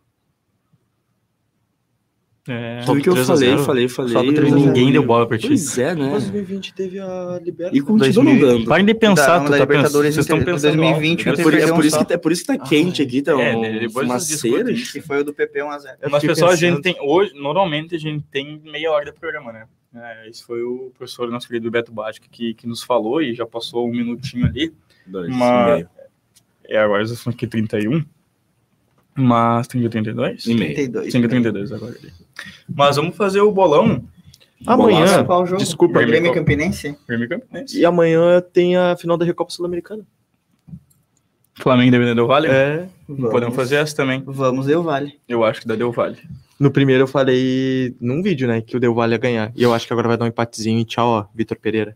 É, 2.47 2.81
Tudo 2.85 3.01
que 3.01 3.09
eu 3.09 3.13
3 3.13 3.29
a 3.29 3.33
falei, 3.33 3.49
0. 3.49 3.63
falei, 3.63 3.87
falei. 3.89 4.13
Só 4.13 4.21
do 4.23 4.33
3 4.33 4.53
a 4.53 4.55
0. 4.57 4.67
ninguém 4.67 4.91
deu 4.91 5.03
bola 5.03 5.27
pra 5.27 5.37
ti. 5.37 5.47
Pois 5.47 5.77
é, 5.77 5.95
né? 5.95 6.09
2020 6.11 6.73
teve 6.75 6.99
a 6.99 7.39
Libertadores. 7.43 7.77
E 7.77 7.81
continua 7.81 8.13
2000. 8.13 8.23
não 8.23 8.39
dando. 8.39 8.65
Parem 8.67 8.85
de 8.85 8.93
pensar, 8.93 9.39
Da- 9.39 9.45
tu 9.45 9.49
tá 9.51 9.57
Libertadores, 9.57 9.91
pensando, 9.91 10.01
vocês 10.13 10.17
estão 10.17 10.37
pensando 10.43 10.77
2020, 10.77 11.27
É 11.27 11.31
Inter 11.31 11.43
por, 11.43 11.53
é, 11.55 11.67
por 11.73 11.85
isso 11.85 12.05
que, 12.05 12.13
é 12.13 12.17
por 12.17 12.31
isso 12.31 12.41
que 12.45 12.47
tá 12.47 12.57
quente 12.59 13.01
aqui, 13.01 13.21
tá 13.21 13.31
É, 13.31 13.55
um, 13.55 13.61
depois 13.61 14.07
vocês 14.07 14.41
fumaceira. 14.41 14.73
discutem. 14.73 15.01
Que 15.01 15.07
foi 15.07 15.21
o 15.21 15.23
do 15.23 15.33
PP 15.33 15.59
1x0. 15.61 15.95
Eu 16.01 16.09
Mas 16.09 16.21
fiquei 16.21 16.29
pessoal, 16.29 16.51
a 16.51 16.55
gente 16.55 16.81
tem 16.81 16.95
hoje, 17.01 17.33
normalmente 17.33 17.95
a 17.95 17.99
gente 17.99 18.23
tem 18.31 18.61
meia 18.63 18.91
hora 18.91 19.05
de 19.05 19.13
programa, 19.19 19.51
né? 19.51 19.65
É, 19.95 20.29
esse 20.29 20.43
foi 20.43 20.61
o 20.61 20.91
professor 20.97 21.29
nosso 21.31 21.47
querido 21.47 21.71
Beto 21.71 21.91
Bática 21.91 22.27
que, 22.29 22.53
que 22.53 22.67
nos 22.67 22.83
falou 22.83 23.21
e 23.21 23.33
já 23.33 23.45
passou 23.45 23.87
um 23.87 23.91
minutinho 23.91 24.45
ali. 24.45 24.71
Dois, 25.07 25.29
Mas- 25.33 25.69
e 25.69 25.73
meio. 25.75 25.89
É, 26.67 26.77
agora 26.79 27.05
são 27.07 27.31
aqui 27.31 27.47
31. 27.47 28.03
Mas 29.17 29.67
30 29.67 29.89
32? 29.89 30.45
E 30.45 30.53
meio. 30.53 30.75
32. 30.75 31.11
30 31.11 31.29
32 31.29 31.71
agora. 31.71 31.95
ali. 31.97 32.11
Mas 32.67 32.95
vamos 32.95 33.15
fazer 33.15 33.41
o 33.41 33.51
bolão. 33.51 34.03
Amanhã, 34.65 35.23
Qual 35.25 35.45
jogo? 35.45 35.59
desculpa, 35.61 35.99
Grêmio 35.99 36.13
Grêmio. 36.13 36.33
Campinense? 36.33 36.97
Grêmio 37.07 37.29
Campinense. 37.29 37.77
e 37.79 37.85
amanhã 37.85 38.41
tem 38.41 38.75
a 38.75 38.95
final 38.97 39.15
da 39.17 39.25
Recopa 39.25 39.51
Sul-Americana. 39.51 40.03
Flamengo 41.59 41.95
e 41.95 42.15
Del 42.15 42.27
Vale. 42.27 42.47
É, 42.47 42.87
Vamos. 43.07 43.31
Podemos 43.31 43.55
fazer 43.55 43.75
essa 43.75 43.95
também. 43.95 44.21
Vamos, 44.25 44.67
eu 44.67 44.83
vale. 44.83 45.19
Eu 45.27 45.43
acho 45.43 45.61
que 45.61 45.67
da 45.67 45.75
Del 45.75 45.91
Vale. 45.91 46.17
no 46.59 46.69
primeiro 46.71 47.03
eu 47.03 47.07
falei 47.07 47.95
num 48.01 48.21
vídeo, 48.21 48.47
né, 48.47 48.61
que 48.61 48.75
o 48.75 48.79
Del 48.79 48.93
Valle 48.93 49.13
ia 49.13 49.17
ganhar. 49.17 49.51
E 49.55 49.63
eu 49.63 49.73
acho 49.73 49.85
que 49.87 49.93
agora 49.93 50.07
vai 50.07 50.17
dar 50.17 50.25
um 50.25 50.27
empatezinho 50.27 50.79
e 50.79 50.85
tchau, 50.85 51.07
ó, 51.07 51.25
Vitor 51.33 51.57
Pereira. 51.57 51.95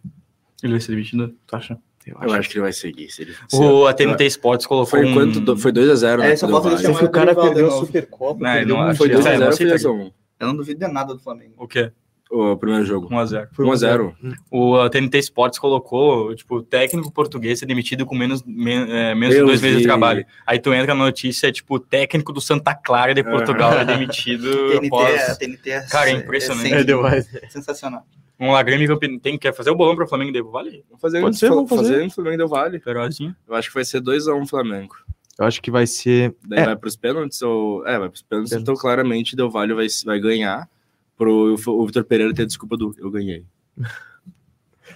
Ele 0.64 0.74
vai 0.74 0.82
ser 0.82 0.92
demitido, 0.92 1.34
tu 1.48 1.56
acha? 1.56 1.78
Eu 2.06 2.34
acho 2.34 2.50
que 2.50 2.56
ele 2.56 2.64
vai 2.64 2.74
seguir. 2.74 3.10
Se 3.10 3.22
ele... 3.22 3.36
O 3.54 3.86
ATMT 3.86 4.26
Sports 4.28 4.66
colocou 4.66 4.90
Foi 4.90 5.06
um... 5.06 5.14
quanto? 5.14 5.58
Foi 5.58 5.72
2x0, 5.72 6.18
né? 6.20 6.32
É, 6.32 6.36
só 6.36 6.48
falta 6.48 6.70
Del 6.70 6.78
chamar 6.80 7.04
o 7.04 7.10
cara 7.10 7.36
perdeu 7.36 7.68
a 7.68 7.70
novo. 7.70 7.86
Supercopa, 7.86 8.66
Não, 8.66 8.66
não. 8.88 8.96
Foi 8.96 9.08
acho 9.12 9.22
que- 9.24 9.30
2x0 9.30 9.42
É, 9.42 9.46
ou 9.48 9.52
foi 9.54 9.66
tá- 9.68 9.76
2x1? 9.76 10.12
Eu 10.40 10.48
não 10.48 10.56
duvido 10.56 10.80
de 10.86 10.92
nada 10.92 11.14
do 11.14 11.20
Flamengo. 11.20 11.54
O 11.58 11.68
quê? 11.68 11.92
O 12.32 12.56
primeiro 12.56 12.86
jogo. 12.86 13.10
1x0. 13.10 13.48
Foi 13.54 13.66
1x0. 13.66 14.14
O 14.52 14.88
TNT 14.90 15.18
Sports 15.18 15.58
colocou, 15.58 16.36
tipo, 16.36 16.58
o 16.58 16.62
técnico 16.62 17.12
português 17.12 17.62
é 17.64 17.66
demitido 17.66 18.06
com 18.06 18.14
menos, 18.16 18.44
men- 18.44 18.86
é, 18.88 19.16
menos 19.16 19.36
de 19.36 19.42
dois 19.42 19.60
meses 19.62 19.78
de 19.78 19.84
vi. 19.84 19.88
trabalho. 19.88 20.24
Aí 20.46 20.60
tu 20.60 20.72
entra 20.72 20.94
na 20.94 21.04
notícia, 21.06 21.48
é 21.48 21.52
tipo, 21.52 21.76
o 21.76 21.80
técnico 21.80 22.32
do 22.32 22.40
Santa 22.40 22.76
Clara 22.76 23.16
de 23.16 23.24
Portugal 23.24 23.74
é 23.74 23.84
demitido 23.84 24.44
TNT, 24.80 24.86
após... 24.88 25.38
TNT 25.40 25.70
é, 25.72 25.82
Cara, 25.88 26.10
é 26.12 26.14
impressionante. 26.14 26.72
é 26.72 26.80
É, 26.82 26.84
deu 26.84 27.02
mais. 27.02 27.28
sensacional. 27.50 28.06
Vamos 28.38 28.54
lá, 28.54 28.62
Grêmio 28.62 28.86
e 28.86 28.88
Campinense. 28.88 29.20
Tem, 29.22 29.38
quer 29.38 29.52
fazer 29.54 29.72
o 29.72 29.76
bolão 29.76 29.96
para 29.96 30.06
o 30.06 30.08
Flamengo 30.08 30.32
Del 30.32 30.50
Vale? 30.52 30.84
Vamos 30.88 31.02
fazer 31.02 31.20
Pode 31.22 31.36
um- 31.36 31.40
ser, 31.40 31.50
vamos 31.50 31.68
fazer. 31.70 31.82
fazer 31.94 32.04
um 32.06 32.10
Flamengo 32.12 32.38
Del 32.38 32.48
Vale. 32.48 32.80
Perozinho. 32.80 33.36
Eu 33.48 33.56
acho 33.56 33.68
que 33.70 33.74
vai 33.74 33.84
ser 33.84 34.02
2x1 34.02 34.48
Flamengo. 34.48 34.96
Eu 35.40 35.46
acho 35.46 35.62
que 35.62 35.72
vai 35.72 35.88
ser. 35.88 36.36
Daí 36.46 36.60
É. 36.60 36.66
vai 36.66 36.76
pros 36.76 36.96
pênaltis 36.98 37.42
ou. 37.42 37.86
É, 37.88 37.98
vai 37.98 38.10
pros 38.10 38.22
pênaltis. 38.22 38.50
Pênaltis. 38.50 38.62
Então, 38.62 38.76
claramente, 38.76 39.36
Del 39.36 39.50
Valle 39.50 39.74
vai, 39.74 39.88
vai 40.06 40.20
ganhar. 40.20 40.70
Pro 41.18 41.56
o 41.68 41.86
Vitor 41.86 42.04
Pereira 42.04 42.34
ter 42.34 42.44
a 42.44 42.46
desculpa 42.46 42.78
do 42.78 42.94
eu 42.98 43.10
ganhei. 43.10 43.46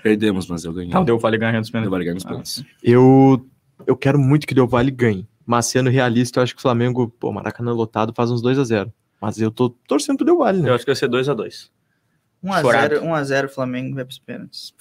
Perdemos, 0.02 0.48
mas 0.48 0.66
eu 0.66 0.74
ganhei. 0.74 0.92
Tá, 0.92 1.00
o 1.02 1.06
Del 1.06 1.20
Vale 1.20 1.38
ganhando 1.38 1.64
os 1.64 1.70
Del 1.70 1.82
pênaltis. 1.82 1.92
Valle 1.92 2.04
ganha 2.06 2.14
nos 2.16 2.26
Ah, 2.26 2.30
pênaltis. 2.30 2.66
Eu, 2.82 3.46
eu 3.88 3.96
quero 3.96 4.20
muito 4.20 4.46
que 4.48 4.54
Del 4.54 4.68
Valle 4.68 4.92
ganhe. 4.92 5.28
Mas 5.46 5.66
sendo 5.68 5.90
realista, 5.90 6.40
eu 6.40 6.44
acho 6.44 6.54
que 6.54 6.60
o 6.60 6.62
Flamengo, 6.62 7.10
pô, 7.20 7.32
Maracanã 7.32 7.72
lotado, 7.74 8.14
faz 8.16 8.32
uns 8.32 8.42
2x0. 8.42 8.92
Mas 9.22 9.40
eu 9.40 9.52
tô 9.52 9.70
torcendo 9.70 10.18
pro 10.18 10.26
Del 10.26 10.38
Valle, 10.38 10.62
né? 10.62 10.70
Eu 10.70 10.76
acho 10.76 10.84
que 10.84 10.92
vai 10.92 10.96
ser 10.96 11.10
2x2. 11.10 11.70
1x0, 12.44 13.02
1x0 13.02 13.50
Flamengo 13.50 13.96
vai 13.96 14.04
pros 14.04 14.20
pênaltis. 14.20 14.74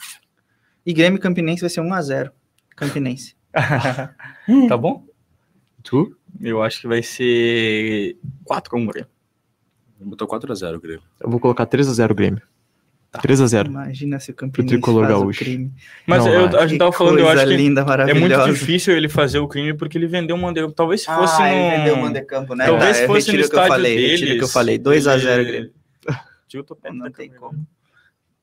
E 0.85 0.93
Grêmio 0.93 1.21
Campinense 1.21 1.61
vai 1.61 1.71
ser 1.71 1.81
1x0. 1.81 2.31
Campinense. 2.77 3.37
tá 4.69 4.77
bom? 4.77 5.05
Tu? 5.83 6.17
Eu 6.41 6.63
acho 6.63 6.81
que 6.81 6.87
vai 6.89 7.03
ser 7.03 8.17
4x1, 8.49 8.87
Grêmio. 8.87 9.09
Botou 10.01 10.27
4x0 10.27 10.77
o 10.77 10.81
Grêmio. 10.81 11.03
Eu 11.21 11.31
vou 11.31 11.39
colocar 11.39 11.67
3x0 11.67 12.15
Grêmio. 12.15 12.43
3x0. 13.21 13.67
Imagina 13.67 14.19
se 14.19 14.31
o 14.31 14.35
Campinense 14.35 14.75
tricolor 14.75 15.05
faz 15.05 15.19
gaúcho. 15.19 15.43
o 15.43 15.45
crime. 15.45 15.71
Mas 16.07 16.25
Não 16.25 16.33
eu, 16.33 16.59
a 16.59 16.67
gente 16.67 16.79
tava 16.79 16.93
falando, 16.93 17.19
eu 17.19 17.29
acho 17.29 17.47
que 17.47 17.57
linda, 17.57 17.83
é 18.09 18.15
muito 18.15 18.45
difícil 18.47 18.97
ele 18.97 19.09
fazer 19.09 19.39
o 19.39 19.47
crime 19.47 19.75
porque 19.75 19.99
ele 19.99 20.07
vendeu 20.07 20.35
uma... 20.35 20.51
Talvez 20.73 21.03
se 21.03 21.07
fosse 21.07 21.43
ah, 21.43 21.47
no... 21.47 21.55
ele 21.55 21.77
vendeu 21.77 21.95
o 21.95 22.01
Mandecampo, 22.01 22.55
né? 22.55 22.65
Talvez 22.65 23.01
Tá, 23.01 23.07
fosse 23.07 23.31
no 23.31 23.37
retiro 23.37 23.47
o 23.47 23.51
que 23.51 23.55
eu 23.57 23.61
estádio 23.61 23.69
falei, 23.69 23.97
deles. 23.97 24.11
retiro 24.21 24.35
o 24.35 24.39
que 24.39 24.45
eu 24.45 24.49
falei. 24.49 24.79
2x0 24.79 25.29
ele- 25.29 25.45
Grêmio. 25.45 25.73
Tio, 26.49 26.65
tô 26.65 26.77
Não 26.91 27.11
tem 27.11 27.31
como. 27.31 27.67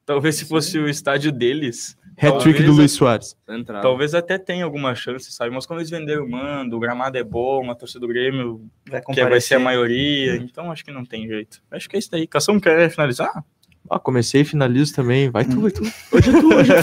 Talvez 0.09 0.37
se 0.37 0.45
fosse 0.45 0.79
o 0.79 0.89
estádio 0.89 1.31
deles, 1.31 1.95
Hat-trick 2.19 2.63
do 2.63 2.71
Luiz 2.71 2.93
Soares. 2.93 3.37
Entrado. 3.47 3.83
talvez 3.83 4.15
até 4.15 4.39
tenha 4.39 4.65
alguma 4.65 4.95
chance, 4.95 5.31
sabe? 5.31 5.53
Mas 5.53 5.67
quando 5.67 5.81
eles 5.81 5.91
venderam 5.91 6.25
o 6.25 6.31
mando, 6.31 6.75
o 6.75 6.79
gramado 6.79 7.15
é 7.15 7.23
bom, 7.23 7.69
a 7.69 7.75
torcida 7.75 7.99
do 7.99 8.07
Grêmio 8.07 8.67
Vai 8.89 9.03
que 9.03 9.23
vai 9.23 9.39
ser 9.39 9.53
a 9.53 9.59
maioria, 9.59 10.37
então 10.37 10.71
acho 10.71 10.83
que 10.83 10.89
não 10.89 11.05
tem 11.05 11.27
jeito. 11.27 11.61
Acho 11.69 11.87
que 11.87 11.95
é 11.95 11.99
isso 11.99 12.09
daí. 12.09 12.25
Cação 12.25 12.59
quer 12.59 12.89
finalizar? 12.89 13.45
Ah, 13.87 13.99
comecei 13.99 14.41
e 14.41 14.45
finalizo 14.45 14.95
também. 14.95 15.29
Vai 15.29 15.45
tu, 15.45 15.61
vai 15.61 15.69
tu. 15.69 15.83
Hoje 16.11 16.29
é 16.29 16.41
tu, 16.41 16.55
hoje 16.55 16.71
é 16.71 16.81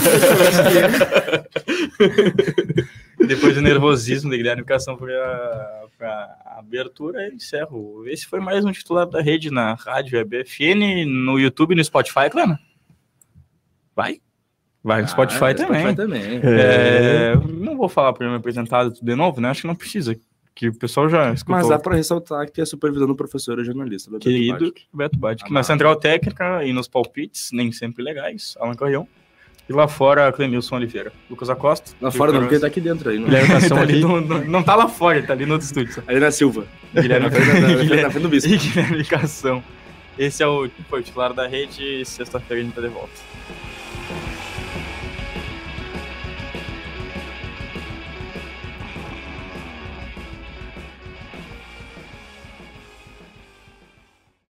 tu. 3.19 3.27
Depois 3.27 3.57
do 3.57 3.61
nervosismo 3.61 4.31
de 4.31 4.37
Guilherme 4.37 4.65
Cação 4.65 4.97
para 4.97 5.09
a 6.45 6.61
abertura, 6.61 7.27
eu 7.27 7.35
encerro. 7.35 8.07
Esse 8.07 8.25
foi 8.25 8.39
mais 8.39 8.65
um 8.65 8.71
titular 8.71 9.05
da 9.05 9.21
rede 9.21 9.51
na 9.51 9.75
rádio 9.75 10.17
EBFN, 10.17 11.05
no 11.05 11.41
YouTube 11.41 11.73
e 11.73 11.75
no 11.75 11.85
Spotify, 11.85 12.31
claro. 12.31 12.57
Vai? 13.97 14.21
Vai 14.85 15.03
no 15.03 15.09
Spotify 15.09 15.45
Ah, 15.47 15.55
também. 15.55 15.81
Spotify 15.81 15.97
também. 15.97 16.41
É, 16.45 17.35
não 17.59 17.77
vou 17.77 17.89
falar 17.89 18.13
para 18.13 18.29
me 18.29 18.37
apresentado 18.37 18.93
de 19.03 19.15
novo, 19.17 19.41
né? 19.41 19.49
Acho 19.49 19.63
que 19.63 19.67
não 19.67 19.75
precisa. 19.75 20.15
Que 20.55 20.69
o 20.69 20.75
pessoal 20.75 21.09
já 21.09 21.33
escutou. 21.35 21.57
Mas 21.57 21.69
dá 21.69 21.79
pra 21.79 21.97
ressaltar 21.97 22.51
que 22.51 22.61
a 22.63 22.67
supervisão 22.67 23.07
do 23.07 23.15
professor 23.17 23.61
é 23.61 23.65
jornalista. 23.65 24.09
Roberto 24.11 24.23
Querido 24.25 24.65
Bate. 24.67 24.89
Beto 24.93 25.19
Badic. 25.19 25.51
Ah, 25.51 25.53
Na 25.53 25.63
central 25.63 25.97
técnica 25.97 26.65
e 26.65 26.73
nos 26.73 26.89
palpites, 26.89 27.51
nem 27.53 27.73
sempre 27.73 28.03
legais, 28.03 28.55
Alan 28.61 28.75
Carrião. 28.75 29.07
E 29.69 29.73
lá 29.73 29.89
fora, 29.89 30.33
Clemilson 30.33 30.77
Oliveira. 30.77 31.13
Lucas 31.29 31.51
Acosta. 31.51 31.91
Lá 32.01 32.11
fora 32.13 32.31
não, 32.33 32.41
porque 32.41 32.55
ele 32.55 32.61
tá 32.61 32.69
aqui 32.69 32.81
dentro 32.81 33.11
aí. 33.11 33.19
Não, 33.19 33.25
Guilherme 33.25 33.49
Tá 33.49 33.55
Cação 33.61 33.79
ali 33.79 34.01
no- 34.01 34.21
no- 34.21 34.45
não 34.45 34.63
tá 34.63 34.77
lá 34.77 34.89
fora, 34.89 35.19
ele 35.19 35.27
tá 35.27 35.33
ali 35.33 35.45
no 35.45 35.55
outro 35.55 35.67
estúdio. 35.67 36.03
Ali 36.07 36.21
na 36.21 36.31
Silva. 36.31 36.65
Guilherme, 36.95 37.29
Na 37.29 38.11
frente, 38.11 38.23
do 38.23 38.29
bispo. 38.29 38.49
e 38.49 38.57
Guilherme 38.57 39.05
Cação. 39.05 39.63
Esse 40.17 40.43
é 40.43 40.47
o, 40.47 40.71
foi 40.89 41.01
o 41.01 41.03
titular 41.03 41.35
da 41.35 41.47
rede. 41.49 42.03
Sexta-feira 42.07 42.63
a 42.63 42.65
gente 42.65 42.75
tá 42.75 42.81
de 42.81 42.89
volta. 42.89 43.11